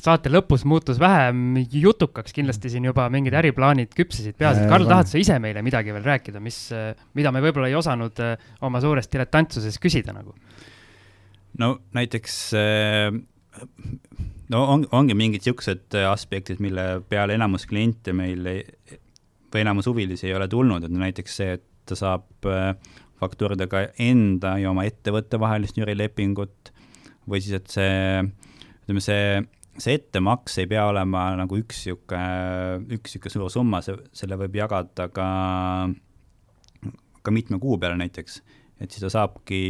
saate 0.00 0.32
lõpus 0.32 0.64
muutus 0.68 1.00
vähem 1.00 1.58
jutukaks, 1.60 2.32
kindlasti 2.36 2.72
siin 2.72 2.86
juba 2.88 3.06
mingid 3.12 3.36
äriplaanid 3.36 3.92
küpsesid 3.96 4.36
peas, 4.38 4.58
et 4.58 4.70
Karl, 4.70 4.88
tahad 4.88 5.10
sa 5.10 5.20
ise 5.20 5.36
meile 5.42 5.62
midagi 5.64 5.92
veel 5.94 6.06
rääkida, 6.06 6.40
mis, 6.42 6.62
äh, 6.72 6.92
mida 7.18 7.32
me 7.34 7.42
võib-olla 7.44 7.68
ei 7.70 7.76
osanud 7.78 8.22
äh, 8.24 8.36
oma 8.66 8.80
suures 8.82 9.10
diletantsuses 9.12 9.80
küsida 9.82 10.16
nagu? 10.16 10.34
no 11.60 11.74
näiteks 11.96 12.38
äh, 12.56 13.10
no 14.54 14.64
on, 14.74 14.86
ongi 14.96 15.16
mingid 15.18 15.44
niisugused 15.44 15.98
äh, 15.98 16.08
aspektid, 16.10 16.62
mille 16.64 17.02
peale 17.08 17.36
enamus 17.36 17.68
kliente 17.68 18.14
meil 18.16 18.46
ei, 18.48 18.64
või 19.50 19.64
enamus 19.64 19.90
huvilisi 19.90 20.30
ei 20.30 20.36
ole 20.38 20.48
tulnud, 20.48 20.86
et 20.86 20.94
näiteks 20.94 21.36
see, 21.42 21.58
et 21.58 21.66
ta 21.90 21.96
saab 21.98 22.46
faktuurida 23.20 23.68
ka 23.70 23.84
enda 24.00 24.56
ja 24.60 24.72
oma 24.72 24.86
ettevõtte 24.88 25.40
vahelist 25.40 25.78
üürilepingut 25.80 26.72
või 27.30 27.42
siis, 27.42 27.60
et 27.60 27.72
see, 27.72 28.24
ütleme, 28.82 29.04
see, 29.04 29.40
see 29.78 29.98
ettemaks 30.00 30.58
ei 30.62 30.68
pea 30.70 30.86
olema 30.90 31.28
nagu 31.38 31.60
üks 31.60 31.84
niisugune, 31.84 32.96
üks 32.96 33.14
niisugune 33.14 33.36
suur 33.36 33.52
summa, 33.52 33.82
see, 33.84 33.98
selle 34.16 34.40
võib 34.40 34.56
jagada 34.62 35.10
ka, 35.14 35.28
ka 37.20 37.34
mitme 37.34 37.60
kuu 37.62 37.78
peale 37.78 38.00
näiteks, 38.00 38.42
et 38.80 38.90
siis 38.90 39.04
ta 39.04 39.12
saabki 39.18 39.62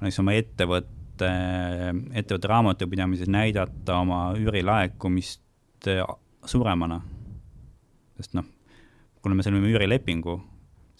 näiteks 0.00 0.22
oma 0.22 0.38
ettevõtte 0.38 1.00
ettevõtte, 1.12 2.18
ettevõtte 2.18 2.48
raamatupidamises 2.48 3.28
näidata 3.28 3.98
oma 4.00 4.32
üürilaekumist 4.36 5.88
äh, 5.88 6.02
suuremana. 6.44 7.02
sest 8.16 8.34
noh, 8.34 8.44
kuna 9.22 9.34
me 9.34 9.42
sõlmime 9.42 9.70
üürilepingu, 9.72 10.40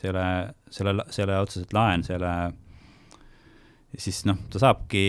see 0.02 0.10
ei 0.10 0.14
ole, 0.16 0.28
selle, 0.74 1.06
see 1.14 1.22
ei 1.22 1.28
ole 1.28 1.40
otseselt 1.44 1.74
laen, 1.76 2.02
see 2.02 2.16
ei 2.16 2.20
ole, 2.20 2.34
siis 4.02 4.24
noh, 4.26 4.40
ta 4.50 4.62
saabki 4.62 5.02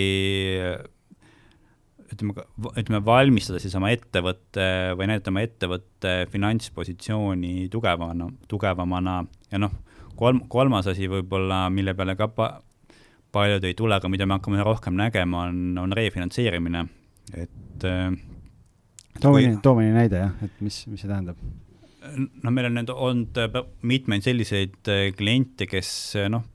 ütleme, 2.14 2.46
ütleme 2.78 3.00
valmistada 3.06 3.62
siis 3.62 3.74
oma 3.80 3.90
ettevõtte 3.94 4.68
või 4.98 5.10
näidata 5.10 5.32
oma 5.34 5.44
ettevõtte 5.46 6.14
finantspositsiooni 6.32 7.70
tugevamana, 7.74 8.30
tugevamana 8.52 9.18
ja 9.50 9.62
noh, 9.62 9.74
kolm, 10.20 10.44
kolmas 10.52 10.90
asi 10.92 11.10
võib-olla, 11.10 11.66
mille 11.74 11.96
peale 11.98 12.18
ka 12.20 12.30
pa, 12.30 12.52
paljud 13.34 13.66
ei 13.66 13.78
tule, 13.78 13.98
aga 13.98 14.12
mida 14.14 14.28
me 14.30 14.38
hakkame 14.38 14.62
rohkem 14.66 14.98
nägema, 15.00 15.48
on, 15.50 15.82
on 15.82 15.98
refinantseerimine, 15.98 16.86
et 17.34 17.88
äh, 17.90 18.14
too 19.20 19.34
mõni, 19.34 19.58
too 19.66 19.78
mõni 19.80 19.94
näide 19.96 20.26
jah, 20.28 20.38
et 20.46 20.62
mis, 20.62 20.84
mis 20.92 21.02
see 21.02 21.10
tähendab? 21.10 21.40
No 22.44 22.52
meil 22.54 22.70
on 22.70 22.78
nüüd 22.80 22.92
olnud 22.94 23.40
äh, 23.42 23.58
mitmeid 23.88 24.26
selliseid 24.26 24.92
äh, 24.92 25.08
kliente, 25.18 25.68
kes 25.70 25.90
noh, 26.32 26.46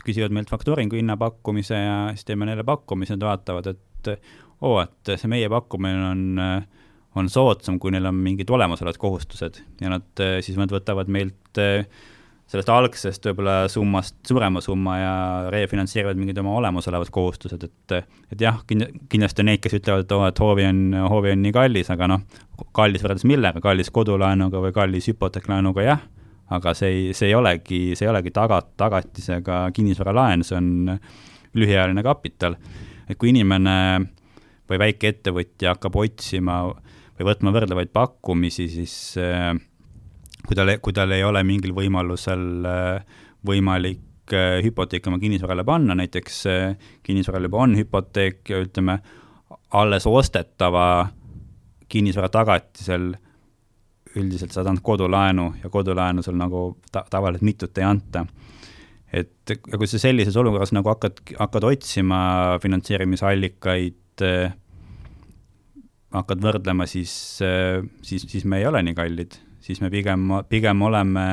küsivad 0.00 0.32
meilt 0.34 0.52
faktooringu 0.52 0.96
hinnapakkumise 0.98 1.78
ja 1.78 1.96
siis 2.14 2.28
teeme 2.28 2.48
neile 2.48 2.64
pakkumise, 2.66 3.16
nad 3.16 3.26
vaatavad, 3.28 3.74
et 3.74 4.14
oo 4.64 4.78
et 4.80 5.12
see 5.12 5.28
meie 5.28 5.48
pakkumine 5.52 6.06
on, 6.08 6.22
on 7.20 7.28
soodsam, 7.32 7.76
kui 7.80 7.92
neil 7.92 8.08
on 8.08 8.16
mingid 8.16 8.48
olemasolevad 8.52 8.96
kohustused. 9.00 9.60
Ja 9.82 9.92
nad 9.92 10.24
siis 10.44 10.56
nad 10.60 10.72
võtavad 10.72 11.12
meilt 11.12 11.60
äh, 11.60 11.84
sellest 12.50 12.70
algsest 12.74 13.26
võib-olla 13.28 13.54
summast 13.70 14.16
suurema 14.26 14.62
summa 14.64 14.96
ja 14.98 15.12
refinantseerivad 15.54 16.18
mingid 16.18 16.38
oma 16.42 16.56
olemasolevad 16.58 17.10
kohustused, 17.14 17.62
et 17.66 17.94
et 18.34 18.42
jah, 18.42 18.58
kindlasti 18.66 19.44
on 19.44 19.50
neid, 19.52 19.62
kes 19.62 19.76
ütlevad, 19.78 20.06
et 20.06 20.14
oo 20.14 20.24
oh,, 20.24 20.28
et 20.30 20.42
hoovi 20.42 20.66
on, 20.66 20.80
hoovi 21.12 21.34
on 21.34 21.44
nii 21.44 21.54
kallis, 21.54 21.90
aga 21.94 22.08
noh, 22.10 22.24
kallis 22.76 23.04
võrreldes 23.04 23.26
millega, 23.30 23.62
kallis 23.62 23.92
kodulaenuga 23.94 24.62
või 24.64 24.74
kallis 24.74 25.06
hüpoteeklaenuga, 25.12 25.86
jah, 25.86 26.02
aga 26.50 26.74
see 26.74 26.90
ei, 26.90 27.08
see 27.14 27.30
ei 27.30 27.38
olegi, 27.38 27.80
see 27.94 28.08
ei 28.08 28.12
olegi 28.12 28.34
taga, 28.34 28.60
tagatisega 28.82 29.62
kinnisvaralaen, 29.76 30.42
see 30.46 30.58
on 30.58 30.96
lühiajaline 31.54 32.02
kapital. 32.06 32.58
et 33.10 33.18
kui 33.18 33.30
inimene 33.30 33.76
või 34.70 34.78
väikeettevõtja 34.78 35.74
hakkab 35.74 35.96
otsima 35.98 36.62
või 36.66 37.26
võtma 37.26 37.54
võrdlevaid 37.54 37.90
pakkumisi, 37.94 38.66
siis 38.70 38.94
äh, 39.18 39.54
kui 40.50 40.58
tal, 40.58 40.70
kui 40.82 40.94
tal 40.96 41.12
ei 41.14 41.22
ole 41.22 41.44
mingil 41.46 41.70
võimalusel 41.76 42.66
äh, 42.66 43.18
võimalik 43.46 44.34
äh, 44.34 44.58
hüpoteeki 44.64 45.06
oma 45.06 45.20
kinnisvarale 45.22 45.62
panna, 45.66 45.94
näiteks 45.94 46.38
äh, 46.50 46.88
kinnisvaral 47.06 47.46
juba 47.46 47.60
on 47.62 47.76
hüpoteek 47.78 48.50
ja 48.50 48.58
ütleme, 48.58 48.96
alles 49.78 50.08
ostetava 50.10 51.06
kinnisvara 51.90 52.32
tagatisel 52.34 53.12
üldiselt 54.18 54.50
saad 54.50 54.66
anda 54.66 54.82
kodulaenu 54.82 55.44
ja 55.62 55.70
kodulaenu 55.70 56.24
sul 56.26 56.34
nagu 56.40 56.64
ta-, 56.90 57.04
tavaliselt 57.10 57.46
mitut 57.46 57.78
ei 57.78 57.86
anta. 57.86 58.24
et 59.12 59.54
ja 59.54 59.78
kui 59.78 59.86
sa 59.86 60.00
sellises 60.02 60.34
olukorras 60.36 60.72
nagu 60.74 60.90
hakkad, 60.90 61.20
hakkad 61.38 61.66
otsima 61.68 62.18
finantseerimisallikaid, 62.62 64.24
hakkad 66.10 66.42
võrdlema, 66.42 66.88
siis, 66.90 67.14
siis, 68.02 68.26
siis 68.26 68.44
me 68.44 68.58
ei 68.58 68.66
ole 68.66 68.82
nii 68.82 68.98
kallid 68.98 69.38
siis 69.60 69.80
me 69.82 69.90
pigem, 69.92 70.26
pigem 70.48 70.82
oleme, 70.82 71.24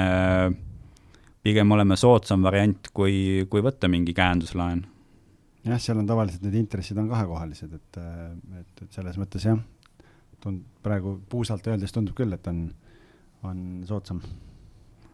pigem 1.44 1.72
oleme 1.76 1.98
soodsam 2.00 2.46
variant, 2.46 2.92
kui, 2.94 3.46
kui 3.50 3.64
võtta 3.66 3.90
mingi 3.92 4.16
käenduslaen. 4.18 4.86
jah, 5.68 5.80
seal 5.84 6.00
on 6.00 6.08
tavaliselt 6.08 6.44
need 6.48 6.60
intressid 6.62 6.98
on 7.02 7.10
kahekohalised, 7.12 7.74
et, 7.74 8.02
et, 8.62 8.84
et 8.84 9.00
selles 9.00 9.18
mõttes 9.20 9.48
jah, 9.48 9.60
tund-, 10.44 10.66
praegu 10.84 11.18
puusalt 11.30 11.66
öeldes 11.68 11.96
tundub 11.96 12.16
küll, 12.18 12.34
et 12.36 12.52
on, 12.52 12.68
on 13.48 13.64
soodsam 13.88 14.22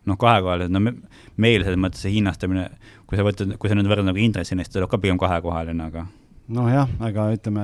noh, 0.09 0.17
kahekohaline, 0.19 0.71
no 0.73 0.81
me, 0.83 0.97
meil 1.41 1.63
selles 1.63 1.79
mõttes 1.79 2.03
see 2.03 2.17
hinnastamine, 2.17 2.67
kui 3.07 3.19
sa 3.19 3.25
võtad, 3.25 3.55
kui 3.59 3.71
sa 3.71 3.77
nüüd 3.77 3.89
võrdled 3.89 4.11
nagu 4.11 4.21
intressina, 4.21 4.63
siis 4.63 4.73
ta 4.73 4.79
tuleb 4.79 4.91
ka 4.91 4.99
pigem 5.01 5.21
kahekohaline, 5.21 5.89
aga 5.89 6.05
nojah, 6.53 6.89
aga 7.07 7.29
ütleme 7.37 7.63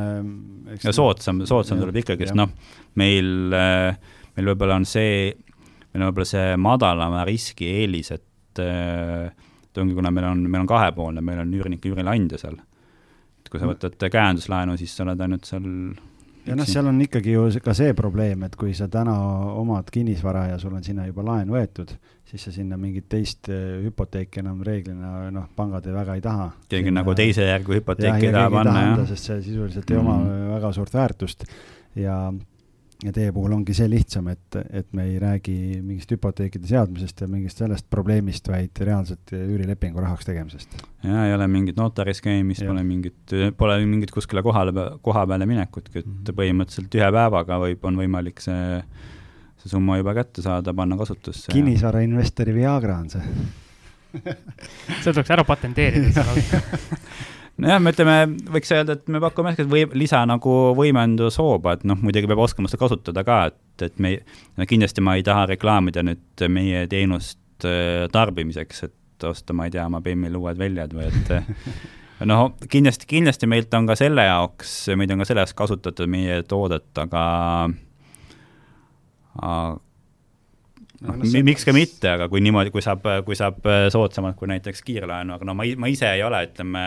ja 0.79 0.93
soodsam, 0.95 1.43
soodsam 1.49 1.81
tuleb 1.81 1.99
ikkagi, 2.01 2.29
sest 2.29 2.37
noh, 2.39 2.53
meil 2.99 3.55
äh, 3.55 4.15
meil 4.39 4.53
võib-olla 4.53 4.79
on 4.79 4.87
see, 4.87 5.29
meil 5.91 6.05
on 6.05 6.09
võib-olla 6.09 6.31
see 6.31 6.57
madalama 6.63 7.27
riski 7.27 7.69
eelis, 7.81 8.13
et 8.15 8.63
äh, 8.63 9.29
ongi, 9.79 9.95
kuna 9.95 10.11
meil 10.11 10.31
on, 10.31 10.43
meil 10.47 10.63
on 10.63 10.69
kahepoolne, 10.69 11.23
meil 11.23 11.43
on 11.43 11.51
üürnik 11.55 11.85
ja 11.85 11.93
üürileandja 11.93 12.39
seal. 12.41 12.57
et 13.39 13.51
kui 13.51 13.61
sa 13.61 13.69
võtad 13.69 13.95
käenduslaenu, 14.11 14.77
siis 14.79 14.95
sa 14.95 15.05
oled 15.05 15.21
ainult 15.23 15.47
seal 15.47 15.67
ja 16.49 16.57
noh, 16.57 16.67
seal 16.67 16.89
on 16.89 16.99
ikkagi 17.03 17.33
ju 17.35 17.45
ka 17.63 17.75
see 17.77 17.93
probleem, 17.97 18.43
et 18.47 18.55
kui 18.59 18.73
sa 18.77 18.89
täna 18.91 19.15
omad 19.59 19.89
kinnisvara 19.93 20.47
ja 20.53 20.59
sul 20.61 20.75
on 20.75 20.85
sinna 20.85 21.05
juba 21.07 21.23
laen 21.27 21.51
võetud, 21.53 21.93
siis 22.29 22.45
sa 22.45 22.53
sinna 22.53 22.77
mingit 22.79 23.07
teist 23.11 23.49
eh, 23.53 23.79
hüpoteeki 23.85 24.43
enam 24.43 24.61
reeglina 24.65 25.29
noh, 25.33 25.49
pangad 25.55 25.87
ei 25.87 25.95
väga 25.95 26.17
ei 26.17 26.23
taha. 26.25 26.51
keegi 26.71 26.93
nagu 26.95 27.15
teise 27.17 27.47
järgu 27.47 27.79
hüpoteeki 27.79 28.29
ei 28.29 28.35
taha 28.35 28.53
panna, 28.53 28.85
jah. 28.91 29.03
sest 29.13 29.31
see 29.31 29.41
sisuliselt 29.49 29.91
ei 29.91 29.99
oma 29.99 30.17
mm 30.17 30.29
-hmm. 30.29 30.53
väga 30.55 30.71
suurt 30.77 30.93
väärtust 30.93 31.45
ja 31.95 32.19
ja 33.03 33.13
teie 33.15 33.31
puhul 33.31 33.53
ongi 33.55 33.73
see 33.75 33.87
lihtsam, 33.91 34.27
et, 34.31 34.57
et 34.75 34.87
me 34.97 35.05
ei 35.07 35.19
räägi 35.21 35.55
mingist 35.79 36.11
hüpoteekide 36.11 36.67
seadmisest 36.67 37.23
ja 37.23 37.29
mingist 37.31 37.61
sellest 37.61 37.87
probleemist, 37.91 38.49
vaid 38.51 38.81
reaalselt 38.83 39.31
üürilepingu 39.35 40.03
rahaks 40.03 40.27
tegemisest. 40.27 40.75
ja 41.07 41.27
ei 41.27 41.35
ole 41.35 41.47
mingit 41.51 41.79
notaris 41.79 42.19
käimist, 42.25 42.65
pole 42.67 42.83
mingit, 42.83 43.35
pole 43.57 43.79
mingit 43.85 44.11
kuskile 44.11 44.43
kohale, 44.43 44.73
koha 45.05 45.23
peale 45.31 45.47
minekutki, 45.47 46.01
et 46.01 46.05
mm 46.05 46.19
-hmm. 46.19 46.37
põhimõtteliselt 46.41 46.99
ühe 46.99 47.09
päevaga 47.19 47.61
võib, 47.63 47.87
on 47.87 48.03
võimalik 48.03 48.43
see, 48.43 48.83
see 49.63 49.71
summa 49.71 49.97
juba 50.01 50.13
kätte 50.19 50.43
saada, 50.43 50.73
panna 50.73 50.97
kasutusse. 50.99 51.51
kinnisvarainvestori 51.55 52.53
Viagra 52.53 52.99
on 52.99 53.09
see 53.09 53.23
see 55.03 55.11
tuleks 55.13 55.29
ära 55.31 55.43
patenteerida 55.47 56.25
nojah, 57.59 57.81
me 57.83 57.93
ütleme, 57.93 58.15
võiks 58.53 58.71
öelda, 58.75 58.95
et 58.97 59.11
me 59.11 59.21
pakume 59.23 59.53
või 59.69 59.85
lisa 59.99 60.21
nagu 60.29 60.55
võimendushooba, 60.77 61.77
et 61.77 61.85
noh, 61.89 61.99
muidugi 62.03 62.29
peab 62.29 62.43
oskama 62.45 62.71
seda 62.71 62.83
kasutada 62.83 63.23
ka, 63.27 63.39
et, 63.51 63.85
et 63.89 63.99
me, 64.03 64.15
no 64.59 64.67
kindlasti 64.69 65.03
ma 65.05 65.17
ei 65.19 65.25
taha 65.27 65.47
reklaamida 65.53 66.03
nüüd 66.05 66.45
meie 66.51 66.85
teenust 66.91 67.67
äh, 67.67 68.07
tarbimiseks, 68.13 68.83
et 68.87 69.27
osta, 69.27 69.55
ma 69.55 69.67
ei 69.67 69.75
tea, 69.75 69.85
oma 69.89 69.99
Bemmil 70.03 70.37
uued 70.39 70.59
väljad 70.59 70.95
või 70.95 71.09
et 71.09 71.33
noh, 72.29 72.53
kindlasti, 72.71 73.09
kindlasti 73.09 73.49
meilt 73.51 73.73
on 73.75 73.89
ka 73.89 73.97
selle 73.99 74.25
jaoks, 74.27 74.79
meid 74.99 75.11
on 75.11 75.23
ka 75.23 75.29
selle 75.29 75.43
jaoks 75.43 75.57
kasutatud 75.59 76.11
meie 76.11 76.41
toodet, 76.47 76.91
aga, 77.03 77.23
aga 79.39 79.53
noh 80.99 81.15
no, 81.15 81.23
no, 81.23 81.41
miks 81.47 81.63
ka 81.67 81.75
mitte, 81.75 82.11
aga 82.11 82.27
kui 82.31 82.41
niimoodi, 82.43 82.73
kui 82.75 82.83
saab, 82.83 83.05
kui 83.27 83.37
saab 83.39 83.63
soodsamalt 83.91 84.35
kui 84.39 84.49
näiteks 84.51 84.83
kiirlaenu, 84.83 85.35
aga 85.37 85.47
no 85.47 85.55
ma, 85.55 85.67
ma 85.79 85.91
ise 85.91 86.09
ei 86.11 86.23
ole, 86.25 86.41
ütleme 86.49 86.83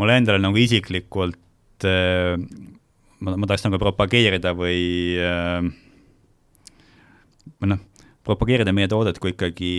mulle 0.00 0.18
endale 0.20 0.40
nagu 0.42 0.58
isiklikult 0.58 1.86
äh, 1.88 2.36
ma, 3.22 3.36
ma 3.36 3.48
tahaks 3.48 3.66
nagu 3.66 3.80
propageerida 3.82 4.54
või 4.56 4.82
äh, 5.20 5.70
või 7.62 7.72
noh, 7.74 7.82
propageerida 8.26 8.74
meie 8.74 8.90
toodet 8.90 9.18
kui 9.22 9.34
ikkagi 9.34 9.72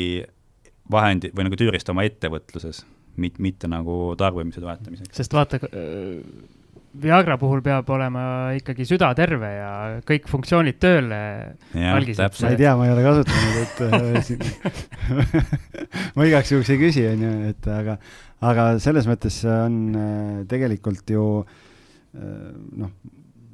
vahendi 0.92 1.32
või 1.36 1.48
nagu 1.48 1.60
tüürist 1.60 1.90
oma 1.92 2.04
ettevõtluses, 2.08 2.84
mitte, 3.16 3.70
nagu 3.72 4.16
tarbimise 4.20 4.64
toetamiseks. 4.64 5.16
sest 5.16 5.36
vaata, 5.36 5.62
äh, 5.70 6.20
Viagra 6.94 7.40
puhul 7.42 7.64
peab 7.66 7.88
olema 7.90 8.24
ikkagi 8.54 8.86
süda 8.86 9.08
terve 9.18 9.50
ja 9.50 9.72
kõik 10.06 10.28
funktsioonid 10.30 10.78
tööle. 10.82 11.22
ma 12.46 12.52
ei 12.54 12.60
tea, 12.60 12.76
ma 12.78 12.86
ei 12.86 12.94
ole 12.94 13.06
kasutanud, 13.08 13.56
et 13.64 13.82
äh, 13.88 15.48
ma 16.16 16.28
igaks 16.30 16.54
juhuks 16.54 16.70
ei 16.70 16.82
küsi, 16.82 17.08
onju, 17.10 17.34
et 17.50 17.70
aga, 17.74 17.98
aga 18.46 18.68
selles 18.84 19.10
mõttes 19.10 19.40
on 19.50 19.80
äh, 19.98 20.38
tegelikult 20.52 21.10
ju 21.16 21.26
äh, 21.42 22.54
noh, 22.78 22.94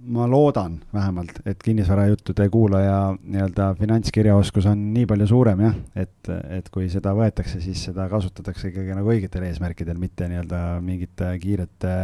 ma 0.09 0.25
loodan 0.27 0.79
vähemalt, 0.93 1.39
et 1.47 1.61
kinnisvarajuttude 1.63 2.47
kuulaja 2.51 2.97
nii-öelda 3.19 3.69
finantskirjaoskus 3.79 4.67
on 4.71 4.81
nii 4.93 5.05
palju 5.09 5.27
suurem 5.29 5.63
jah, 5.63 5.77
et, 5.99 6.31
et 6.57 6.67
kui 6.73 6.89
seda 6.91 7.13
võetakse, 7.15 7.61
siis 7.63 7.83
seda 7.89 8.07
kasutatakse 8.11 8.71
ikkagi 8.71 8.95
nagu 8.97 9.11
õigetel 9.13 9.45
eesmärkidel, 9.47 9.99
mitte 10.01 10.27
nii-öelda 10.31 10.61
mingite 10.83 11.31
kiirete 11.43 11.95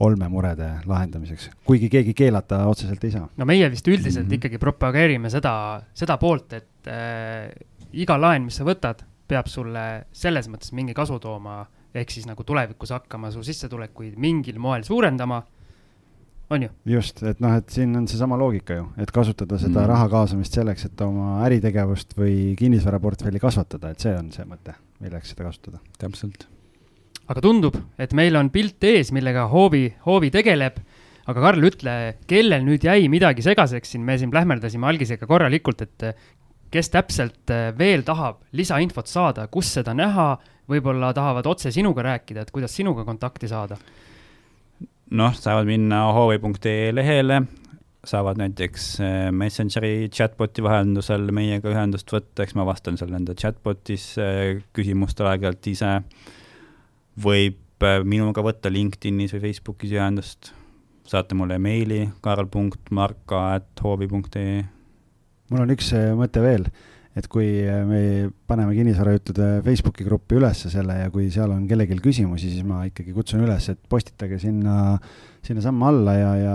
olmemurede 0.00 0.68
lahendamiseks, 0.86 1.50
kuigi 1.66 1.88
keegi 1.90 2.14
keelata 2.14 2.64
otseselt 2.70 3.04
ei 3.04 3.10
saa. 3.10 3.28
no 3.36 3.46
meie 3.48 3.70
vist 3.70 3.88
üldiselt 3.88 4.24
mm 4.24 4.30
-hmm. 4.30 4.34
ikkagi 4.34 4.58
propageerime 4.58 5.30
seda, 5.30 5.82
seda 5.94 6.16
poolt, 6.18 6.52
et 6.52 6.86
äh, 6.86 7.50
iga 7.92 8.20
laen, 8.20 8.44
mis 8.44 8.56
sa 8.56 8.64
võtad, 8.64 9.04
peab 9.28 9.46
sulle 9.46 10.06
selles 10.12 10.48
mõttes 10.48 10.72
mingi 10.72 10.94
kasu 10.94 11.18
tooma 11.18 11.66
ehk 11.94 12.10
siis 12.10 12.26
nagu 12.28 12.44
tulevikus 12.44 12.90
hakkama 12.90 13.30
su 13.30 13.42
sissetulekuid 13.42 14.18
mingil 14.20 14.58
moel 14.58 14.84
suurendama, 14.84 15.42
on 16.50 16.62
ju? 16.62 16.68
just, 16.86 17.22
et 17.22 17.40
noh, 17.44 17.56
et 17.60 17.72
siin 17.72 17.96
on 17.96 18.06
seesama 18.08 18.38
loogika 18.40 18.76
ju, 18.78 18.86
et 19.00 19.10
kasutada 19.14 19.58
seda 19.60 19.82
mm. 19.82 19.88
raha 19.92 20.08
kaasamist 20.12 20.60
selleks, 20.60 20.88
et 20.88 21.00
oma 21.04 21.42
äritegevust 21.46 22.16
või 22.18 22.54
kinnisvaraportfelli 22.58 23.40
kasvatada, 23.42 23.92
et 23.92 24.04
see 24.04 24.14
on 24.16 24.30
see 24.34 24.46
mõte, 24.48 24.76
milleks 25.02 25.34
seda 25.34 25.48
kasutada. 25.48 25.82
täpselt. 25.98 26.48
Aga 27.28 27.44
tundub, 27.44 27.76
et 28.00 28.14
meil 28.16 28.36
on 28.40 28.50
pilt 28.50 28.84
ees, 28.88 29.12
millega 29.12 29.46
hoovi, 29.52 29.86
hoovi 30.06 30.30
tegeleb 30.34 30.80
aga 31.28 31.44
Karl, 31.44 31.64
ütle, 31.68 31.94
kellel 32.28 32.64
nüüd 32.64 32.86
jäi 32.88 33.08
midagi 33.12 33.44
segaseks 33.44 33.92
siin, 33.92 34.04
me 34.04 34.16
siin 34.16 34.32
plähmerdasime 34.32 34.88
algisega 34.88 35.28
korralikult, 35.28 35.84
et 35.84 36.06
kes 36.72 36.88
täpselt 36.92 37.52
veel 37.76 38.04
tahab 38.04 38.40
lisainfot 38.56 39.10
saada, 39.10 39.44
kus 39.52 39.74
seda 39.76 39.92
näha, 39.96 40.30
võib-olla 40.68 41.12
tahavad 41.16 41.46
otse 41.48 41.72
sinuga 41.72 42.04
rääkida, 42.04 42.44
et 42.44 42.52
kuidas 42.54 42.74
sinuga 42.76 43.04
kontakti 43.08 43.48
saada? 43.48 43.76
noh, 45.08 45.32
saavad 45.32 45.68
minna 45.68 46.02
ahovi.ee 46.10 46.90
lehele, 46.92 47.42
saavad 48.04 48.40
näiteks 48.40 48.88
eh, 49.00 49.14
Messengeri 49.32 50.08
chatboti 50.12 50.64
vahendusel 50.64 51.30
meiega 51.34 51.72
ühendust 51.72 52.12
võtta, 52.12 52.44
eks 52.44 52.56
ma 52.58 52.66
vastan 52.68 52.98
seal 53.00 53.12
nende 53.14 53.36
chatbotis 53.38 54.10
eh, 54.20 54.60
küsimustele 54.76 55.32
aeg-ajalt 55.32 55.70
ise. 55.72 55.94
Võib 57.22 57.82
eh, 57.84 58.04
minuga 58.04 58.42
võtta 58.44 58.68
LinkedInis 58.72 59.32
või 59.36 59.42
Facebookis 59.48 59.92
ühendust, 59.96 60.52
saate 61.08 61.34
mulle 61.38 61.58
meili 61.62 62.00
karl.marka.hoovi.ee. 62.24 64.62
mul 65.50 65.60
on 65.64 65.74
üks 65.74 65.86
mõte 66.18 66.40
veel 66.44 66.64
et 67.18 67.26
kui 67.30 67.48
me 67.88 68.00
paneme 68.48 68.74
kinnisvarajuttude 68.76 69.48
Facebooki 69.66 70.06
gruppi 70.06 70.38
ülesse 70.38 70.70
selle 70.72 70.98
ja 71.00 71.10
kui 71.14 71.28
seal 71.34 71.52
on 71.54 71.64
kellelgi 71.70 71.98
küsimusi, 72.02 72.50
siis 72.52 72.66
ma 72.66 72.84
ikkagi 72.88 73.14
kutsun 73.16 73.42
üles, 73.46 73.68
et 73.72 73.80
postitage 73.90 74.38
sinna, 74.42 74.94
sinnasamma 75.46 75.90
alla 75.90 76.16
ja, 76.18 76.30
ja 76.38 76.54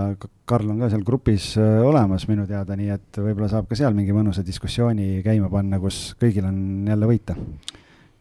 Karl 0.50 0.74
on 0.74 0.84
ka 0.84 0.92
seal 0.94 1.06
grupis 1.08 1.54
äh, 1.60 1.82
olemas 1.84 2.28
minu 2.30 2.48
teada, 2.50 2.78
nii 2.80 2.92
et 2.96 3.20
võib-olla 3.20 3.52
saab 3.52 3.70
ka 3.70 3.80
seal 3.80 3.96
mingi 3.98 4.16
mõnusa 4.16 4.46
diskussiooni 4.46 5.22
käima 5.26 5.52
panna, 5.52 5.82
kus 5.84 6.14
kõigil 6.22 6.48
on 6.48 6.60
jälle 6.90 7.10
võita. 7.10 7.38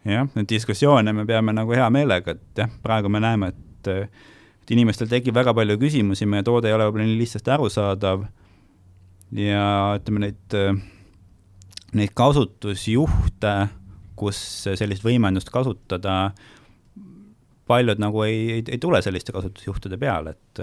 Jah, 0.08 0.28
neid 0.34 0.48
diskussioone 0.50 1.12
me 1.14 1.26
peame 1.28 1.54
nagu 1.54 1.74
hea 1.76 1.88
meelega, 1.94 2.36
et 2.36 2.62
jah, 2.64 2.70
praegu 2.82 3.12
me 3.12 3.22
näeme, 3.22 3.52
et 3.52 3.90
et 4.62 4.70
inimestel 4.70 5.08
tekib 5.10 5.34
väga 5.34 5.50
palju 5.58 5.74
küsimusi, 5.80 6.26
meie 6.30 6.44
toode 6.46 6.70
ei 6.70 6.74
ole 6.76 6.86
võib-olla 6.86 7.08
nii 7.08 7.18
lihtsasti 7.18 7.50
arusaadav. 7.50 8.20
Ja 9.34 9.64
ütleme, 9.98 10.28
neid 10.28 10.54
neid 11.98 12.12
kasutusjuhte, 12.16 13.52
kus 14.18 14.38
sellist 14.78 15.04
võimendust 15.04 15.50
kasutada, 15.52 16.32
paljud 17.68 18.00
nagu 18.02 18.24
ei, 18.26 18.38
ei, 18.58 18.64
ei 18.74 18.80
tule 18.80 19.00
selliste 19.04 19.34
kasutusjuhtide 19.34 19.98
peale, 20.00 20.34
et 20.36 20.62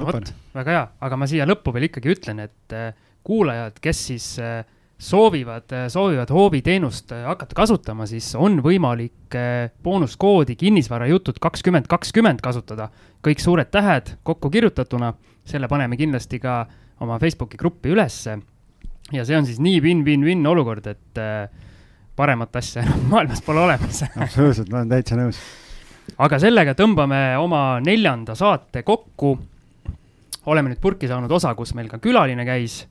vot, 0.00 0.32
väga 0.54 0.74
hea, 0.74 0.86
aga 1.08 1.18
ma 1.18 1.28
siia 1.30 1.46
lõppu 1.48 1.74
veel 1.74 1.88
ikkagi 1.88 2.12
ütlen, 2.14 2.42
et 2.46 2.76
äh, 2.76 2.90
kuulajad, 3.26 3.80
kes 3.82 4.02
siis 4.10 4.28
äh, 4.42 4.62
soovivad, 4.98 5.72
soovivad 5.92 6.30
hooviteenust 6.32 7.12
hakata 7.26 7.54
kasutama, 7.54 8.06
siis 8.08 8.30
on 8.34 8.62
võimalik 8.64 9.36
boonuskoodi 9.84 10.56
kinnisvarajutud 10.56 11.40
kakskümmend 11.40 11.86
kakskümmend 11.86 12.40
kasutada. 12.40 12.88
kõik 13.26 13.42
suured 13.42 13.70
tähed 13.70 14.16
kokku 14.22 14.50
kirjutatuna, 14.50 15.12
selle 15.44 15.68
paneme 15.68 15.96
kindlasti 15.96 16.38
ka 16.38 16.66
oma 17.00 17.18
Facebooki 17.18 17.56
gruppi 17.56 17.92
ülesse 17.92 18.38
ja 19.12 19.24
see 19.26 19.36
on 19.38 19.46
siis 19.46 19.60
nii 19.62 19.80
win-win-win 19.84 20.42
olukord, 20.48 20.86
et 20.90 21.20
äh, 21.20 21.46
paremat 22.16 22.56
asja 22.58 22.82
enam 22.82 23.06
maailmas 23.12 23.42
pole 23.46 23.62
olemas 23.62 24.02
absoluutselt, 24.24 24.70
ma 24.72 24.82
olen 24.82 24.94
täitsa 24.96 25.18
nõus. 25.18 25.40
aga 26.18 26.40
sellega 26.42 26.76
tõmbame 26.78 27.20
oma 27.40 27.78
neljanda 27.84 28.34
saate 28.38 28.82
kokku. 28.86 29.36
oleme 30.46 30.72
nüüd 30.72 30.82
purki 30.82 31.08
saanud 31.10 31.32
osa, 31.32 31.54
kus 31.54 31.74
meil 31.74 31.88
ka 31.90 31.98
külaline 31.98 32.44
käis. 32.46 32.84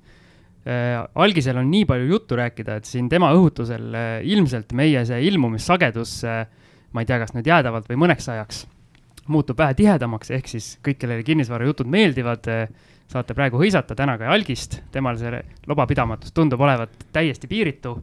Algisel 0.66 1.60
on 1.62 1.68
nii 1.70 1.86
palju 1.86 2.08
juttu 2.10 2.38
rääkida, 2.40 2.80
et 2.80 2.90
siin 2.90 3.10
tema 3.10 3.30
õhutusel 3.36 3.92
äh, 3.94 4.14
ilmselt 4.26 4.74
meie 4.74 5.04
see 5.06 5.20
ilmumissagedus 5.28 6.16
äh,, 6.26 6.48
ma 6.94 7.04
ei 7.04 7.10
tea, 7.10 7.20
kas 7.22 7.36
nüüd 7.36 7.46
jäädavalt 7.46 7.90
või 7.92 8.00
mõneks 8.06 8.30
ajaks, 8.34 8.64
muutub 9.30 9.60
vähe 9.62 9.76
tihedamaks, 9.78 10.32
ehk 10.34 10.50
siis 10.50 10.72
kõik, 10.86 10.98
kellele 11.04 11.26
kinnisvarajutud 11.28 11.90
meeldivad 11.92 12.50
äh, 12.50 12.66
saate 13.12 13.38
praegu 13.38 13.62
hõisata 13.62 13.98
täna 13.98 14.18
ka 14.18 14.32
Algist, 14.34 14.80
temal 14.92 15.20
see 15.22 15.38
lubapidamatus 15.70 16.34
tundub 16.34 16.62
olevat 16.66 17.06
täiesti 17.14 17.50
piiritu. 17.52 18.00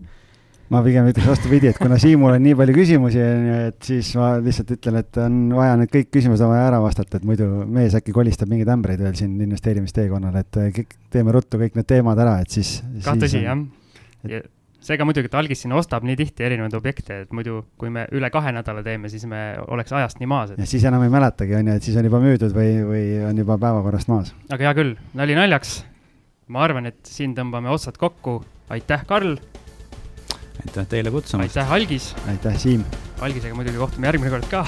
Ma 0.72 0.80
pigem 0.84 1.08
ütleks 1.10 1.28
vastupidi, 1.28 1.68
et 1.72 1.78
kuna 1.80 1.98
Siimul 2.00 2.36
on 2.36 2.42
nii 2.44 2.54
palju 2.56 2.76
küsimusi, 2.76 3.20
et 3.68 3.84
siis 3.84 4.12
ma 4.18 4.32
lihtsalt 4.42 4.72
ütlen, 4.76 4.98
et 5.02 5.20
on 5.20 5.42
vaja 5.56 5.76
need 5.80 5.92
kõik 5.92 6.08
küsimused 6.14 6.46
on 6.46 6.52
vaja 6.54 6.70
ära 6.70 6.80
vastata, 6.84 7.18
et 7.18 7.28
muidu 7.28 7.48
mees 7.68 7.96
äkki 7.98 8.14
kolistab 8.16 8.50
mingeid 8.52 8.72
ämbreid 8.72 9.02
veel 9.02 9.18
siin 9.18 9.36
investeerimisteekonnal, 9.48 10.38
et 10.40 10.88
teeme 11.12 11.36
ruttu 11.36 11.60
kõik 11.60 11.76
need 11.78 11.88
teemad 11.92 12.20
ära, 12.24 12.38
et 12.44 12.56
siis. 12.56 12.78
kah 13.04 13.18
tõsi, 13.20 13.42
jah. 13.44 14.48
seega 14.82 15.06
muidugi, 15.06 15.28
et 15.28 15.38
Algis 15.38 15.64
siin 15.64 15.76
ostab 15.76 16.06
nii 16.08 16.16
tihti 16.18 16.48
erinevaid 16.48 16.74
objekte, 16.78 17.22
et 17.26 17.36
muidu, 17.36 17.62
kui 17.78 17.92
me 17.92 18.06
üle 18.16 18.32
kahe 18.32 18.54
nädala 18.56 18.84
teeme, 18.86 19.12
siis 19.12 19.28
me 19.28 19.44
oleks 19.68 19.92
ajast 19.92 20.22
nii 20.22 20.30
maas, 20.30 20.54
et 20.54 20.64
ja 20.64 20.72
siis 20.72 20.88
enam 20.88 21.04
ei 21.04 21.12
mäletagi, 21.12 21.58
on 21.60 21.68
ju, 21.68 21.78
et 21.78 21.88
siis 21.88 22.00
on 22.00 22.08
juba 22.08 22.22
müüdud 22.24 22.56
või, 22.56 22.74
või 22.88 23.06
on 23.28 23.44
juba 23.44 23.60
päevakorrast 23.60 24.12
maas. 24.12 24.32
aga 24.48 24.70
hea 24.70 24.76
küll, 24.80 24.96
nali 25.18 25.36
naljaks. 25.38 25.82
ma 26.52 26.64
arvan, 26.64 26.88
et 26.88 27.00
siin 27.06 27.36
tõmbame 27.36 27.70
otsad 27.72 28.00
kokku. 28.00 28.40
aitäh, 28.72 29.04
Karl, 29.06 29.36
aitäh 30.61 30.88
teile 30.94 31.11
kutsumast! 31.14 31.57
aitäh, 31.57 31.72
Algis. 31.72 32.12
aitäh, 32.28 32.57
Siim! 32.61 32.84
Algisega 33.22 33.55
muidugi 33.55 33.80
kohtume 33.80 34.11
järgmine 34.11 34.32
kord 34.34 34.48
ka, 34.50 34.64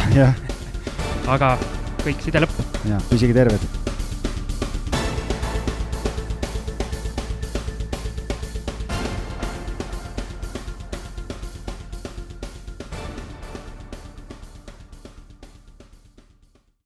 aga 1.36 1.56
kõik, 2.04 2.20
side 2.24 2.44
lõpp. 2.44 2.62
ja 2.88 3.00
püsige 3.10 3.36
terved 3.36 3.83